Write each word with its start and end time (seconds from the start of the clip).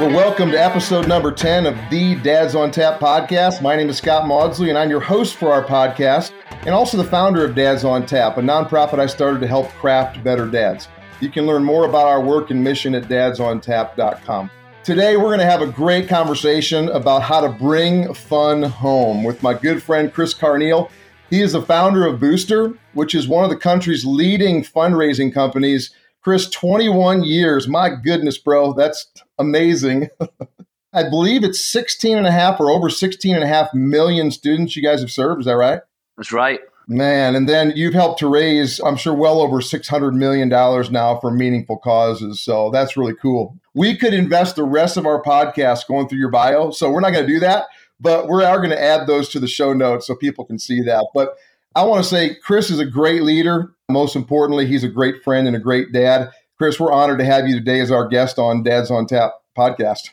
Well, 0.00 0.10
welcome 0.10 0.52
to 0.52 0.62
episode 0.62 1.08
number 1.08 1.32
10 1.32 1.66
of 1.66 1.76
the 1.90 2.14
Dads 2.14 2.54
on 2.54 2.70
Tap 2.70 3.00
podcast. 3.00 3.60
My 3.60 3.74
name 3.74 3.88
is 3.88 3.98
Scott 3.98 4.28
Maudsley, 4.28 4.68
and 4.68 4.78
I'm 4.78 4.90
your 4.90 5.00
host 5.00 5.34
for 5.34 5.52
our 5.52 5.64
podcast, 5.64 6.30
and 6.60 6.70
also 6.70 6.96
the 6.96 7.02
founder 7.02 7.44
of 7.44 7.56
Dads 7.56 7.82
on 7.82 8.06
Tap, 8.06 8.38
a 8.38 8.40
nonprofit 8.40 9.00
I 9.00 9.06
started 9.06 9.40
to 9.40 9.48
help 9.48 9.68
craft 9.70 10.22
better 10.22 10.46
dads. 10.46 10.86
You 11.18 11.30
can 11.30 11.46
learn 11.46 11.64
more 11.64 11.84
about 11.84 12.06
our 12.06 12.20
work 12.20 12.52
and 12.52 12.62
mission 12.62 12.94
at 12.94 13.08
dadsontap.com. 13.08 14.52
Today, 14.84 15.16
we're 15.16 15.24
going 15.24 15.40
to 15.40 15.44
have 15.44 15.62
a 15.62 15.66
great 15.66 16.08
conversation 16.08 16.88
about 16.90 17.22
how 17.22 17.40
to 17.40 17.48
bring 17.48 18.14
fun 18.14 18.62
home 18.62 19.24
with 19.24 19.42
my 19.42 19.52
good 19.52 19.82
friend 19.82 20.14
Chris 20.14 20.32
Carneal. 20.32 20.90
He 21.28 21.42
is 21.42 21.54
the 21.54 21.62
founder 21.62 22.06
of 22.06 22.20
Booster, 22.20 22.72
which 22.92 23.16
is 23.16 23.26
one 23.26 23.42
of 23.42 23.50
the 23.50 23.56
country's 23.56 24.04
leading 24.04 24.62
fundraising 24.62 25.34
companies. 25.34 25.90
Chris, 26.28 26.50
21 26.50 27.22
years. 27.22 27.66
My 27.66 27.88
goodness, 27.88 28.36
bro, 28.36 28.74
that's 28.74 29.10
amazing. 29.38 30.10
I 30.92 31.08
believe 31.08 31.42
it's 31.42 31.64
16 31.64 32.18
and 32.18 32.26
a 32.26 32.30
half 32.30 32.60
or 32.60 32.70
over 32.70 32.90
16 32.90 33.34
and 33.34 33.42
a 33.42 33.46
half 33.46 33.72
million 33.72 34.30
students 34.30 34.76
you 34.76 34.82
guys 34.82 35.00
have 35.00 35.10
served. 35.10 35.40
Is 35.40 35.46
that 35.46 35.56
right? 35.56 35.80
That's 36.18 36.30
right. 36.30 36.60
Man, 36.86 37.34
and 37.34 37.48
then 37.48 37.72
you've 37.74 37.94
helped 37.94 38.18
to 38.18 38.28
raise, 38.28 38.78
I'm 38.80 38.96
sure, 38.96 39.14
well 39.14 39.40
over 39.40 39.62
$600 39.62 40.12
million 40.12 40.50
now 40.50 41.18
for 41.18 41.30
meaningful 41.30 41.78
causes. 41.78 42.42
So 42.42 42.70
that's 42.70 42.94
really 42.94 43.14
cool. 43.14 43.56
We 43.72 43.96
could 43.96 44.12
invest 44.12 44.56
the 44.56 44.64
rest 44.64 44.98
of 44.98 45.06
our 45.06 45.22
podcast 45.22 45.86
going 45.88 46.10
through 46.10 46.18
your 46.18 46.30
bio. 46.30 46.72
So 46.72 46.90
we're 46.90 47.00
not 47.00 47.14
going 47.14 47.26
to 47.26 47.32
do 47.32 47.40
that, 47.40 47.68
but 47.98 48.28
we 48.28 48.44
are 48.44 48.58
going 48.58 48.68
to 48.68 48.82
add 48.82 49.06
those 49.06 49.30
to 49.30 49.40
the 49.40 49.48
show 49.48 49.72
notes 49.72 50.06
so 50.06 50.14
people 50.14 50.44
can 50.44 50.58
see 50.58 50.82
that. 50.82 51.06
But 51.14 51.36
I 51.74 51.84
want 51.84 52.04
to 52.04 52.10
say 52.10 52.34
Chris 52.34 52.68
is 52.68 52.80
a 52.80 52.84
great 52.84 53.22
leader. 53.22 53.72
Most 53.90 54.16
importantly, 54.16 54.66
he's 54.66 54.84
a 54.84 54.88
great 54.88 55.22
friend 55.22 55.46
and 55.46 55.56
a 55.56 55.58
great 55.58 55.92
dad. 55.92 56.30
Chris, 56.58 56.78
we're 56.78 56.92
honored 56.92 57.18
to 57.20 57.24
have 57.24 57.48
you 57.48 57.54
today 57.54 57.80
as 57.80 57.90
our 57.90 58.06
guest 58.06 58.38
on 58.38 58.62
Dads 58.62 58.90
on 58.90 59.06
Tap 59.06 59.32
podcast. 59.56 60.10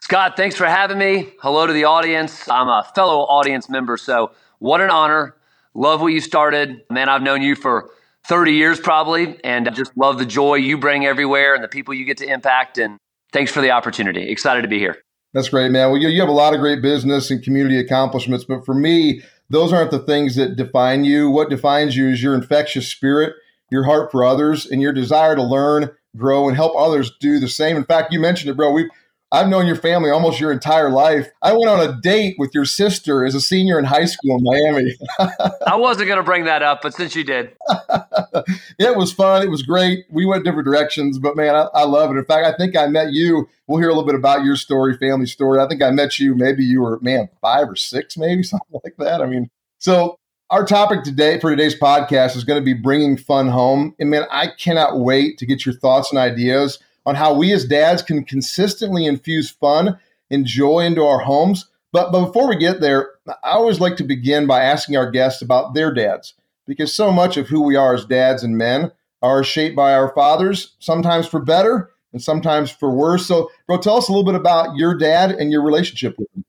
Scott, 0.00 0.34
thanks 0.34 0.56
for 0.56 0.64
having 0.64 0.96
me. 0.96 1.28
Hello 1.40 1.66
to 1.66 1.72
the 1.74 1.84
audience. 1.84 2.48
I'm 2.48 2.68
a 2.68 2.90
fellow 2.94 3.20
audience 3.24 3.68
member, 3.68 3.98
so 3.98 4.30
what 4.60 4.80
an 4.80 4.88
honor. 4.88 5.36
Love 5.74 6.00
what 6.00 6.06
you 6.06 6.22
started. 6.22 6.80
Man, 6.88 7.10
I've 7.10 7.20
known 7.20 7.42
you 7.42 7.54
for 7.54 7.90
30 8.26 8.52
years 8.52 8.80
probably, 8.80 9.38
and 9.44 9.68
I 9.68 9.72
just 9.72 9.94
love 9.94 10.18
the 10.18 10.24
joy 10.24 10.54
you 10.54 10.78
bring 10.78 11.04
everywhere 11.04 11.54
and 11.54 11.62
the 11.62 11.68
people 11.68 11.92
you 11.92 12.06
get 12.06 12.16
to 12.18 12.26
impact. 12.26 12.78
And 12.78 12.96
thanks 13.34 13.52
for 13.52 13.60
the 13.60 13.72
opportunity. 13.72 14.30
Excited 14.30 14.62
to 14.62 14.68
be 14.68 14.78
here. 14.78 15.02
That's 15.34 15.50
great, 15.50 15.70
man. 15.70 15.90
Well, 15.90 16.00
you, 16.00 16.08
you 16.08 16.20
have 16.20 16.30
a 16.30 16.32
lot 16.32 16.54
of 16.54 16.60
great 16.60 16.80
business 16.80 17.30
and 17.30 17.42
community 17.42 17.78
accomplishments, 17.78 18.44
but 18.44 18.64
for 18.64 18.74
me, 18.74 19.20
those 19.50 19.72
aren't 19.72 19.90
the 19.90 19.98
things 19.98 20.36
that 20.36 20.56
define 20.56 21.04
you. 21.04 21.30
What 21.30 21.50
defines 21.50 21.96
you 21.96 22.08
is 22.08 22.22
your 22.22 22.34
infectious 22.34 22.88
spirit 22.88 23.34
your 23.70 23.84
heart 23.84 24.10
for 24.10 24.24
others, 24.24 24.66
and 24.66 24.80
your 24.80 24.92
desire 24.92 25.36
to 25.36 25.42
learn, 25.42 25.90
grow, 26.16 26.48
and 26.48 26.56
help 26.56 26.74
others 26.76 27.12
do 27.20 27.38
the 27.38 27.48
same. 27.48 27.76
In 27.76 27.84
fact, 27.84 28.12
you 28.12 28.20
mentioned 28.20 28.50
it, 28.50 28.56
bro. 28.56 28.72
We 28.72 28.90
I've 29.30 29.48
known 29.48 29.66
your 29.66 29.76
family 29.76 30.10
almost 30.10 30.40
your 30.40 30.50
entire 30.50 30.88
life. 30.90 31.28
I 31.42 31.52
went 31.52 31.68
on 31.68 31.80
a 31.80 32.00
date 32.00 32.36
with 32.38 32.54
your 32.54 32.64
sister 32.64 33.26
as 33.26 33.34
a 33.34 33.42
senior 33.42 33.78
in 33.78 33.84
high 33.84 34.06
school 34.06 34.38
in 34.38 34.42
Miami. 34.42 34.96
I 35.66 35.76
wasn't 35.76 36.08
going 36.08 36.18
to 36.18 36.24
bring 36.24 36.44
that 36.44 36.62
up, 36.62 36.80
but 36.80 36.94
since 36.94 37.14
you 37.14 37.24
did, 37.24 37.54
it 38.78 38.96
was 38.96 39.12
fun. 39.12 39.42
It 39.42 39.50
was 39.50 39.62
great. 39.62 40.06
We 40.10 40.24
went 40.24 40.44
different 40.44 40.64
directions, 40.64 41.18
but 41.18 41.36
man, 41.36 41.54
I, 41.54 41.68
I, 41.74 41.84
love 41.84 42.10
it. 42.10 42.18
In 42.18 42.24
fact, 42.24 42.46
I 42.46 42.56
think 42.56 42.74
I 42.74 42.86
met 42.86 43.12
you. 43.12 43.46
We'll 43.66 43.78
hear 43.78 43.90
a 43.90 43.92
little 43.92 44.06
bit 44.06 44.14
about 44.14 44.44
your 44.44 44.56
story, 44.56 44.96
family 44.96 45.26
story. 45.26 45.60
I 45.60 45.68
think 45.68 45.82
I 45.82 45.90
met 45.90 46.18
you. 46.18 46.34
Maybe 46.34 46.64
you 46.64 46.80
were 46.80 46.98
man 47.02 47.28
five 47.42 47.68
or 47.68 47.76
six, 47.76 48.16
maybe 48.16 48.42
something 48.44 48.80
like 48.82 48.96
that. 48.96 49.20
I 49.20 49.26
mean, 49.26 49.50
so 49.78 50.18
our 50.48 50.64
topic 50.64 51.04
today 51.04 51.38
for 51.38 51.50
today's 51.50 51.78
podcast 51.78 52.34
is 52.34 52.44
going 52.44 52.58
to 52.58 52.64
be 52.64 52.72
bringing 52.72 53.18
fun 53.18 53.48
home. 53.48 53.94
And 53.98 54.08
man, 54.08 54.24
I 54.30 54.48
cannot 54.58 55.00
wait 55.00 55.36
to 55.38 55.46
get 55.46 55.66
your 55.66 55.74
thoughts 55.74 56.10
and 56.10 56.18
ideas 56.18 56.78
on 57.08 57.14
how 57.14 57.32
we 57.32 57.54
as 57.54 57.64
dads 57.64 58.02
can 58.02 58.22
consistently 58.22 59.06
infuse 59.06 59.50
fun 59.50 59.98
and 60.30 60.44
joy 60.44 60.80
into 60.80 61.02
our 61.02 61.20
homes. 61.20 61.64
But, 61.90 62.12
but 62.12 62.26
before 62.26 62.46
we 62.46 62.56
get 62.56 62.82
there, 62.82 63.12
I 63.26 63.52
always 63.52 63.80
like 63.80 63.96
to 63.96 64.04
begin 64.04 64.46
by 64.46 64.62
asking 64.62 64.98
our 64.98 65.10
guests 65.10 65.40
about 65.40 65.72
their 65.72 65.90
dads, 65.90 66.34
because 66.66 66.92
so 66.92 67.10
much 67.10 67.38
of 67.38 67.48
who 67.48 67.62
we 67.62 67.76
are 67.76 67.94
as 67.94 68.04
dads 68.04 68.42
and 68.44 68.58
men 68.58 68.92
are 69.22 69.42
shaped 69.42 69.74
by 69.74 69.94
our 69.94 70.12
fathers, 70.14 70.76
sometimes 70.80 71.26
for 71.26 71.40
better 71.40 71.90
and 72.12 72.22
sometimes 72.22 72.70
for 72.70 72.90
worse. 72.90 73.26
So, 73.26 73.50
bro, 73.66 73.78
tell 73.78 73.96
us 73.96 74.08
a 74.08 74.12
little 74.12 74.30
bit 74.30 74.34
about 74.34 74.76
your 74.76 74.94
dad 74.94 75.30
and 75.30 75.50
your 75.50 75.62
relationship 75.62 76.14
with 76.18 76.28
him. 76.36 76.44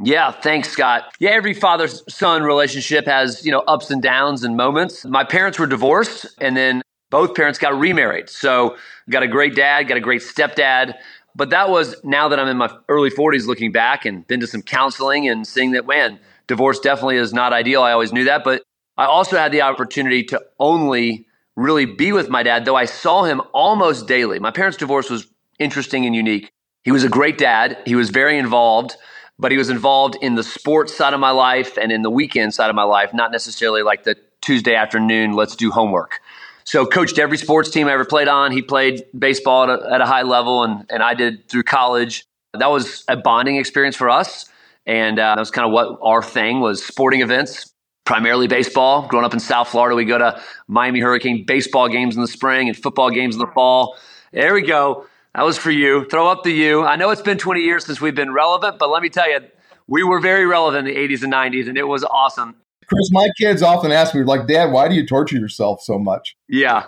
Yeah, 0.00 0.30
thanks, 0.30 0.68
Scott. 0.68 1.12
Yeah, 1.18 1.30
every 1.30 1.54
father 1.54 1.88
son 1.88 2.44
relationship 2.44 3.06
has, 3.06 3.44
you 3.44 3.50
know, 3.50 3.64
ups 3.66 3.90
and 3.90 4.00
downs 4.00 4.44
and 4.44 4.56
moments. 4.56 5.04
My 5.04 5.24
parents 5.24 5.58
were 5.58 5.66
divorced 5.66 6.26
and 6.40 6.56
then 6.56 6.82
both 7.14 7.36
parents 7.36 7.60
got 7.60 7.78
remarried. 7.78 8.28
So, 8.28 8.76
got 9.08 9.22
a 9.22 9.28
great 9.28 9.54
dad, 9.54 9.84
got 9.84 9.96
a 9.96 10.00
great 10.00 10.20
stepdad. 10.20 10.94
But 11.36 11.50
that 11.50 11.70
was 11.70 11.94
now 12.02 12.26
that 12.26 12.40
I'm 12.40 12.48
in 12.48 12.56
my 12.56 12.76
early 12.88 13.08
40s 13.08 13.46
looking 13.46 13.70
back 13.70 14.04
and 14.04 14.26
been 14.26 14.40
to 14.40 14.48
some 14.48 14.62
counseling 14.62 15.28
and 15.28 15.46
seeing 15.46 15.70
that, 15.72 15.86
man, 15.86 16.18
divorce 16.48 16.80
definitely 16.80 17.18
is 17.18 17.32
not 17.32 17.52
ideal. 17.52 17.82
I 17.82 17.92
always 17.92 18.12
knew 18.12 18.24
that. 18.24 18.42
But 18.42 18.64
I 18.98 19.04
also 19.04 19.36
had 19.36 19.52
the 19.52 19.62
opportunity 19.62 20.24
to 20.24 20.42
only 20.58 21.24
really 21.54 21.84
be 21.84 22.10
with 22.10 22.28
my 22.30 22.42
dad, 22.42 22.64
though 22.64 22.74
I 22.74 22.86
saw 22.86 23.22
him 23.22 23.40
almost 23.52 24.08
daily. 24.08 24.40
My 24.40 24.50
parents' 24.50 24.76
divorce 24.76 25.08
was 25.08 25.28
interesting 25.60 26.06
and 26.06 26.16
unique. 26.16 26.50
He 26.82 26.90
was 26.90 27.04
a 27.04 27.08
great 27.08 27.38
dad, 27.38 27.78
he 27.86 27.94
was 27.94 28.10
very 28.10 28.38
involved 28.38 28.96
but 29.38 29.50
he 29.50 29.58
was 29.58 29.68
involved 29.68 30.16
in 30.20 30.36
the 30.36 30.44
sports 30.44 30.94
side 30.94 31.12
of 31.12 31.20
my 31.20 31.30
life 31.30 31.76
and 31.76 31.90
in 31.90 32.02
the 32.02 32.10
weekend 32.10 32.54
side 32.54 32.70
of 32.70 32.76
my 32.76 32.84
life, 32.84 33.12
not 33.12 33.32
necessarily 33.32 33.82
like 33.82 34.04
the 34.04 34.16
Tuesday 34.40 34.74
afternoon, 34.74 35.32
let's 35.32 35.56
do 35.56 35.70
homework. 35.70 36.20
So 36.64 36.86
coached 36.86 37.18
every 37.18 37.36
sports 37.36 37.70
team 37.70 37.88
I 37.88 37.92
ever 37.92 38.04
played 38.04 38.28
on. 38.28 38.50
He 38.50 38.62
played 38.62 39.04
baseball 39.16 39.64
at 39.64 39.70
a, 39.70 39.94
at 39.94 40.00
a 40.00 40.06
high 40.06 40.22
level, 40.22 40.62
and, 40.62 40.86
and 40.90 41.02
I 41.02 41.14
did 41.14 41.48
through 41.48 41.64
college. 41.64 42.24
That 42.54 42.70
was 42.70 43.04
a 43.08 43.16
bonding 43.16 43.56
experience 43.56 43.96
for 43.96 44.08
us. 44.08 44.46
And 44.86 45.18
uh, 45.18 45.34
that 45.34 45.40
was 45.40 45.50
kind 45.50 45.66
of 45.66 45.72
what 45.72 45.98
our 46.02 46.22
thing 46.22 46.60
was 46.60 46.84
sporting 46.84 47.20
events, 47.20 47.72
primarily 48.04 48.48
baseball. 48.48 49.06
Growing 49.08 49.24
up 49.24 49.34
in 49.34 49.40
South 49.40 49.68
Florida, 49.68 49.94
we 49.94 50.04
go 50.04 50.18
to 50.18 50.40
Miami 50.68 51.00
Hurricane 51.00 51.44
baseball 51.46 51.88
games 51.88 52.16
in 52.16 52.22
the 52.22 52.28
spring 52.28 52.68
and 52.68 52.76
football 52.76 53.10
games 53.10 53.34
in 53.34 53.40
the 53.40 53.46
fall. 53.54 53.96
There 54.32 54.54
we 54.54 54.62
go. 54.62 55.06
That 55.34 55.44
was 55.44 55.58
for 55.58 55.70
you. 55.70 56.06
Throw 56.06 56.30
up 56.30 56.44
the 56.44 56.52
U. 56.52 56.84
I 56.84 56.96
know 56.96 57.10
it's 57.10 57.22
been 57.22 57.38
20 57.38 57.60
years 57.60 57.84
since 57.86 58.00
we've 58.00 58.14
been 58.14 58.32
relevant, 58.32 58.78
but 58.78 58.88
let 58.90 59.02
me 59.02 59.08
tell 59.08 59.28
you, 59.28 59.40
we 59.86 60.02
were 60.02 60.20
very 60.20 60.46
relevant 60.46 60.88
in 60.88 60.94
the 60.94 61.00
80s 61.00 61.22
and 61.22 61.32
90s, 61.32 61.68
and 61.68 61.76
it 61.76 61.84
was 61.84 62.04
awesome. 62.04 62.56
Chris, 62.86 63.10
my 63.10 63.28
kids 63.38 63.62
often 63.62 63.92
ask 63.92 64.14
me, 64.14 64.22
like, 64.22 64.46
Dad, 64.46 64.72
why 64.72 64.88
do 64.88 64.94
you 64.94 65.06
torture 65.06 65.36
yourself 65.36 65.82
so 65.82 65.98
much? 65.98 66.36
Yeah. 66.48 66.84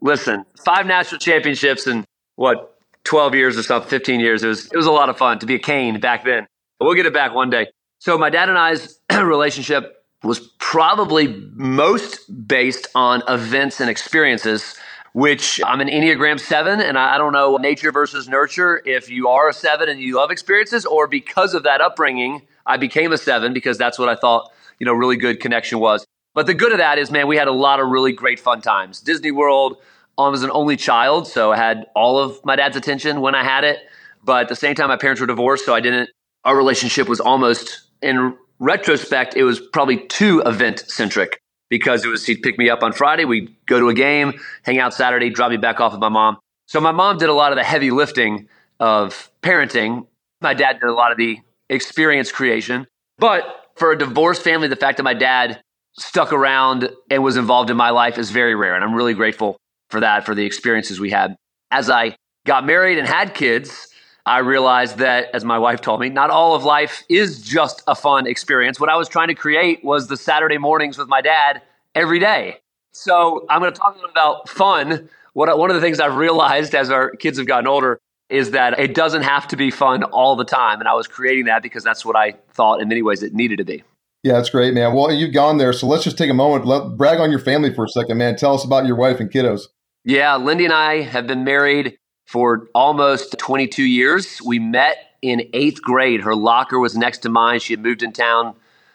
Listen, 0.00 0.44
five 0.64 0.86
national 0.86 1.18
championships 1.18 1.86
in 1.86 2.04
what, 2.36 2.72
12 3.04 3.34
years 3.34 3.56
or 3.56 3.62
something, 3.62 3.88
15 3.88 4.20
years. 4.20 4.42
It 4.42 4.48
was, 4.48 4.66
it 4.66 4.76
was 4.76 4.86
a 4.86 4.90
lot 4.90 5.08
of 5.08 5.16
fun 5.16 5.38
to 5.38 5.46
be 5.46 5.54
a 5.54 5.58
cane 5.58 6.00
back 6.00 6.24
then. 6.24 6.46
We'll 6.80 6.94
get 6.94 7.06
it 7.06 7.14
back 7.14 7.34
one 7.34 7.50
day. 7.50 7.68
So, 7.98 8.18
my 8.18 8.30
dad 8.30 8.48
and 8.48 8.58
I's 8.58 8.98
relationship 9.12 10.04
was 10.22 10.40
probably 10.58 11.28
most 11.54 12.18
based 12.46 12.88
on 12.94 13.22
events 13.28 13.80
and 13.80 13.88
experiences 13.88 14.76
which 15.16 15.62
I'm 15.64 15.80
an 15.80 15.88
Enneagram 15.88 16.38
7, 16.38 16.78
and 16.78 16.98
I 16.98 17.16
don't 17.16 17.32
know 17.32 17.56
nature 17.56 17.90
versus 17.90 18.28
nurture 18.28 18.82
if 18.84 19.08
you 19.08 19.28
are 19.28 19.48
a 19.48 19.54
7 19.54 19.88
and 19.88 19.98
you 19.98 20.16
love 20.16 20.30
experiences, 20.30 20.84
or 20.84 21.08
because 21.08 21.54
of 21.54 21.62
that 21.62 21.80
upbringing, 21.80 22.42
I 22.66 22.76
became 22.76 23.12
a 23.12 23.16
7 23.16 23.54
because 23.54 23.78
that's 23.78 23.98
what 23.98 24.10
I 24.10 24.14
thought, 24.14 24.52
you 24.78 24.86
know, 24.86 24.92
really 24.92 25.16
good 25.16 25.40
connection 25.40 25.78
was. 25.78 26.06
But 26.34 26.46
the 26.46 26.54
good 26.54 26.72
of 26.72 26.78
that 26.78 26.98
is, 26.98 27.10
man, 27.10 27.28
we 27.28 27.36
had 27.36 27.48
a 27.48 27.52
lot 27.52 27.80
of 27.80 27.88
really 27.88 28.12
great 28.12 28.38
fun 28.38 28.60
times. 28.60 29.00
Disney 29.00 29.30
World, 29.30 29.78
I 30.18 30.28
was 30.28 30.42
an 30.42 30.50
only 30.50 30.76
child, 30.76 31.26
so 31.26 31.52
I 31.52 31.56
had 31.56 31.86
all 31.94 32.18
of 32.18 32.44
my 32.44 32.56
dad's 32.56 32.76
attention 32.76 33.20
when 33.20 33.34
I 33.34 33.42
had 33.42 33.64
it. 33.64 33.78
But 34.22 34.42
at 34.42 34.48
the 34.48 34.56
same 34.56 34.74
time, 34.74 34.88
my 34.88 34.96
parents 34.96 35.20
were 35.20 35.26
divorced, 35.26 35.64
so 35.64 35.74
I 35.74 35.80
didn't, 35.80 36.10
our 36.44 36.56
relationship 36.56 37.08
was 37.08 37.20
almost, 37.20 37.82
in 38.02 38.36
retrospect, 38.58 39.36
it 39.36 39.44
was 39.44 39.60
probably 39.60 39.98
too 40.06 40.42
event 40.44 40.80
centric 40.80 41.40
because 41.68 42.04
it 42.04 42.08
was 42.08 42.24
he'd 42.26 42.42
pick 42.42 42.58
me 42.58 42.70
up 42.70 42.82
on 42.82 42.92
Friday, 42.92 43.24
we'd 43.24 43.54
go 43.66 43.80
to 43.80 43.88
a 43.88 43.94
game, 43.94 44.38
hang 44.62 44.78
out 44.78 44.94
Saturday, 44.94 45.30
drop 45.30 45.50
me 45.50 45.56
back 45.56 45.80
off 45.80 45.92
with 45.92 46.00
my 46.00 46.08
mom. 46.08 46.38
So 46.66 46.80
my 46.80 46.92
mom 46.92 47.18
did 47.18 47.28
a 47.28 47.32
lot 47.32 47.52
of 47.52 47.56
the 47.56 47.64
heavy 47.64 47.90
lifting 47.90 48.48
of 48.78 49.30
parenting. 49.42 50.06
My 50.40 50.54
dad 50.54 50.80
did 50.80 50.88
a 50.88 50.92
lot 50.92 51.12
of 51.12 51.18
the 51.18 51.38
experience 51.68 52.30
creation. 52.30 52.86
But 53.18 53.65
for 53.76 53.92
a 53.92 53.98
divorced 53.98 54.42
family, 54.42 54.68
the 54.68 54.76
fact 54.76 54.96
that 54.96 55.02
my 55.02 55.14
dad 55.14 55.60
stuck 55.98 56.32
around 56.32 56.90
and 57.10 57.22
was 57.22 57.36
involved 57.36 57.70
in 57.70 57.76
my 57.76 57.90
life 57.90 58.18
is 58.18 58.30
very 58.30 58.54
rare. 58.54 58.74
And 58.74 58.84
I'm 58.84 58.94
really 58.94 59.14
grateful 59.14 59.56
for 59.90 60.00
that, 60.00 60.26
for 60.26 60.34
the 60.34 60.44
experiences 60.44 61.00
we 61.00 61.10
had. 61.10 61.36
As 61.70 61.88
I 61.88 62.16
got 62.44 62.66
married 62.66 62.98
and 62.98 63.06
had 63.06 63.34
kids, 63.34 63.88
I 64.24 64.38
realized 64.38 64.98
that, 64.98 65.28
as 65.34 65.44
my 65.44 65.58
wife 65.58 65.80
told 65.80 66.00
me, 66.00 66.08
not 66.08 66.30
all 66.30 66.54
of 66.54 66.64
life 66.64 67.04
is 67.08 67.42
just 67.42 67.82
a 67.86 67.94
fun 67.94 68.26
experience. 68.26 68.80
What 68.80 68.90
I 68.90 68.96
was 68.96 69.08
trying 69.08 69.28
to 69.28 69.34
create 69.34 69.84
was 69.84 70.08
the 70.08 70.16
Saturday 70.16 70.58
mornings 70.58 70.98
with 70.98 71.08
my 71.08 71.20
dad 71.20 71.62
every 71.94 72.18
day. 72.18 72.58
So 72.92 73.46
I'm 73.48 73.60
going 73.60 73.72
to 73.72 73.78
talk 73.78 73.94
a 73.94 73.96
little 73.96 74.10
about 74.10 74.48
fun. 74.48 75.08
What, 75.34 75.56
one 75.58 75.70
of 75.70 75.76
the 75.76 75.82
things 75.82 76.00
I've 76.00 76.16
realized 76.16 76.74
as 76.74 76.90
our 76.90 77.10
kids 77.10 77.38
have 77.38 77.46
gotten 77.46 77.66
older 77.66 78.00
is 78.28 78.50
that 78.52 78.78
it 78.78 78.94
doesn't 78.94 79.22
have 79.22 79.46
to 79.48 79.56
be 79.56 79.70
fun 79.70 80.02
all 80.04 80.36
the 80.36 80.44
time. 80.44 80.80
And 80.80 80.88
I 80.88 80.94
was 80.94 81.06
creating 81.06 81.44
that 81.46 81.62
because 81.62 81.84
that's 81.84 82.04
what 82.04 82.16
I 82.16 82.32
thought 82.52 82.80
in 82.80 82.88
many 82.88 83.02
ways 83.02 83.22
it 83.22 83.34
needed 83.34 83.58
to 83.58 83.64
be. 83.64 83.84
Yeah, 84.22 84.32
that's 84.32 84.50
great, 84.50 84.74
man. 84.74 84.92
Well, 84.92 85.12
you've 85.12 85.32
gone 85.32 85.58
there. 85.58 85.72
So 85.72 85.86
let's 85.86 86.02
just 86.02 86.18
take 86.18 86.30
a 86.30 86.34
moment. 86.34 86.66
Let, 86.66 86.96
brag 86.96 87.20
on 87.20 87.30
your 87.30 87.38
family 87.38 87.72
for 87.72 87.84
a 87.84 87.88
second, 87.88 88.18
man. 88.18 88.34
Tell 88.34 88.54
us 88.54 88.64
about 88.64 88.86
your 88.86 88.96
wife 88.96 89.20
and 89.20 89.30
kiddos. 89.30 89.68
Yeah, 90.04 90.36
Lindy 90.36 90.64
and 90.64 90.72
I 90.72 91.02
have 91.02 91.26
been 91.26 91.44
married 91.44 91.96
for 92.26 92.66
almost 92.74 93.38
22 93.38 93.84
years. 93.84 94.40
We 94.44 94.58
met 94.58 94.96
in 95.22 95.48
eighth 95.52 95.80
grade. 95.80 96.22
Her 96.22 96.34
locker 96.34 96.78
was 96.80 96.96
next 96.96 97.18
to 97.18 97.28
mine. 97.28 97.60
She 97.60 97.72
had 97.72 97.80
moved 97.80 98.02
in 98.02 98.12
town 98.12 98.54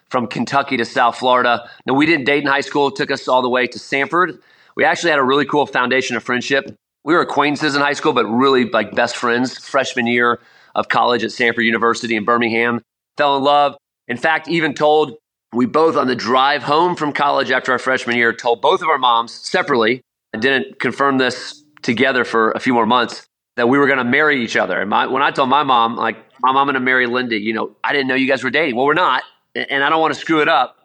from 0.09 0.27
Kentucky 0.27 0.75
to 0.77 0.85
South 0.85 1.17
Florida. 1.17 1.69
Now, 1.85 1.93
we 1.93 2.05
didn't 2.05 2.25
date 2.25 2.43
in 2.43 2.49
high 2.49 2.61
school. 2.61 2.89
It 2.89 2.97
took 2.97 3.11
us 3.11 3.27
all 3.27 3.41
the 3.41 3.49
way 3.49 3.67
to 3.67 3.79
Samford. 3.79 4.39
We 4.75 4.83
actually 4.83 5.11
had 5.11 5.19
a 5.19 5.23
really 5.23 5.45
cool 5.45 5.65
foundation 5.65 6.17
of 6.17 6.23
friendship. 6.23 6.75
We 7.03 7.13
were 7.13 7.21
acquaintances 7.21 7.75
in 7.75 7.81
high 7.81 7.93
school, 7.93 8.13
but 8.13 8.25
really 8.25 8.69
like 8.69 8.93
best 8.93 9.15
friends 9.15 9.57
freshman 9.57 10.07
year 10.07 10.39
of 10.75 10.87
college 10.87 11.23
at 11.23 11.31
Samford 11.31 11.65
University 11.65 12.15
in 12.15 12.25
Birmingham. 12.25 12.81
Fell 13.17 13.37
in 13.37 13.43
love. 13.43 13.75
In 14.07 14.17
fact, 14.17 14.47
even 14.47 14.73
told 14.73 15.17
we 15.53 15.65
both 15.65 15.97
on 15.97 16.07
the 16.07 16.15
drive 16.15 16.63
home 16.63 16.95
from 16.95 17.11
college 17.11 17.51
after 17.51 17.71
our 17.71 17.79
freshman 17.79 18.15
year 18.15 18.33
told 18.33 18.61
both 18.61 18.81
of 18.81 18.87
our 18.87 18.97
moms 18.97 19.33
separately. 19.33 20.01
I 20.33 20.37
didn't 20.37 20.79
confirm 20.79 21.17
this 21.17 21.63
together 21.81 22.23
for 22.23 22.51
a 22.51 22.59
few 22.59 22.73
more 22.73 22.85
months 22.85 23.25
that 23.57 23.67
we 23.67 23.77
were 23.77 23.87
going 23.87 23.97
to 23.97 24.05
marry 24.05 24.41
each 24.41 24.55
other. 24.55 24.79
And 24.79 24.89
my, 24.89 25.07
when 25.07 25.21
I 25.21 25.31
told 25.31 25.49
my 25.49 25.63
mom, 25.63 25.97
like, 25.97 26.17
Mom, 26.41 26.57
I'm 26.57 26.65
going 26.65 26.75
to 26.75 26.79
marry 26.79 27.05
Lindy, 27.05 27.37
you 27.37 27.53
know, 27.53 27.75
I 27.83 27.93
didn't 27.93 28.07
know 28.07 28.15
you 28.15 28.27
guys 28.27 28.43
were 28.43 28.49
dating. 28.49 28.75
Well, 28.75 28.85
we're 28.85 28.93
not. 28.93 29.23
And 29.53 29.83
I 29.83 29.89
don't 29.89 30.01
want 30.01 30.13
to 30.13 30.19
screw 30.19 30.41
it 30.41 30.47
up, 30.47 30.77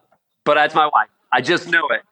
but 0.44 0.54
that's 0.54 0.74
my 0.74 0.86
wife. 0.86 1.08
I 1.32 1.40
just 1.40 1.68
know 1.68 1.88
it. 1.88 2.02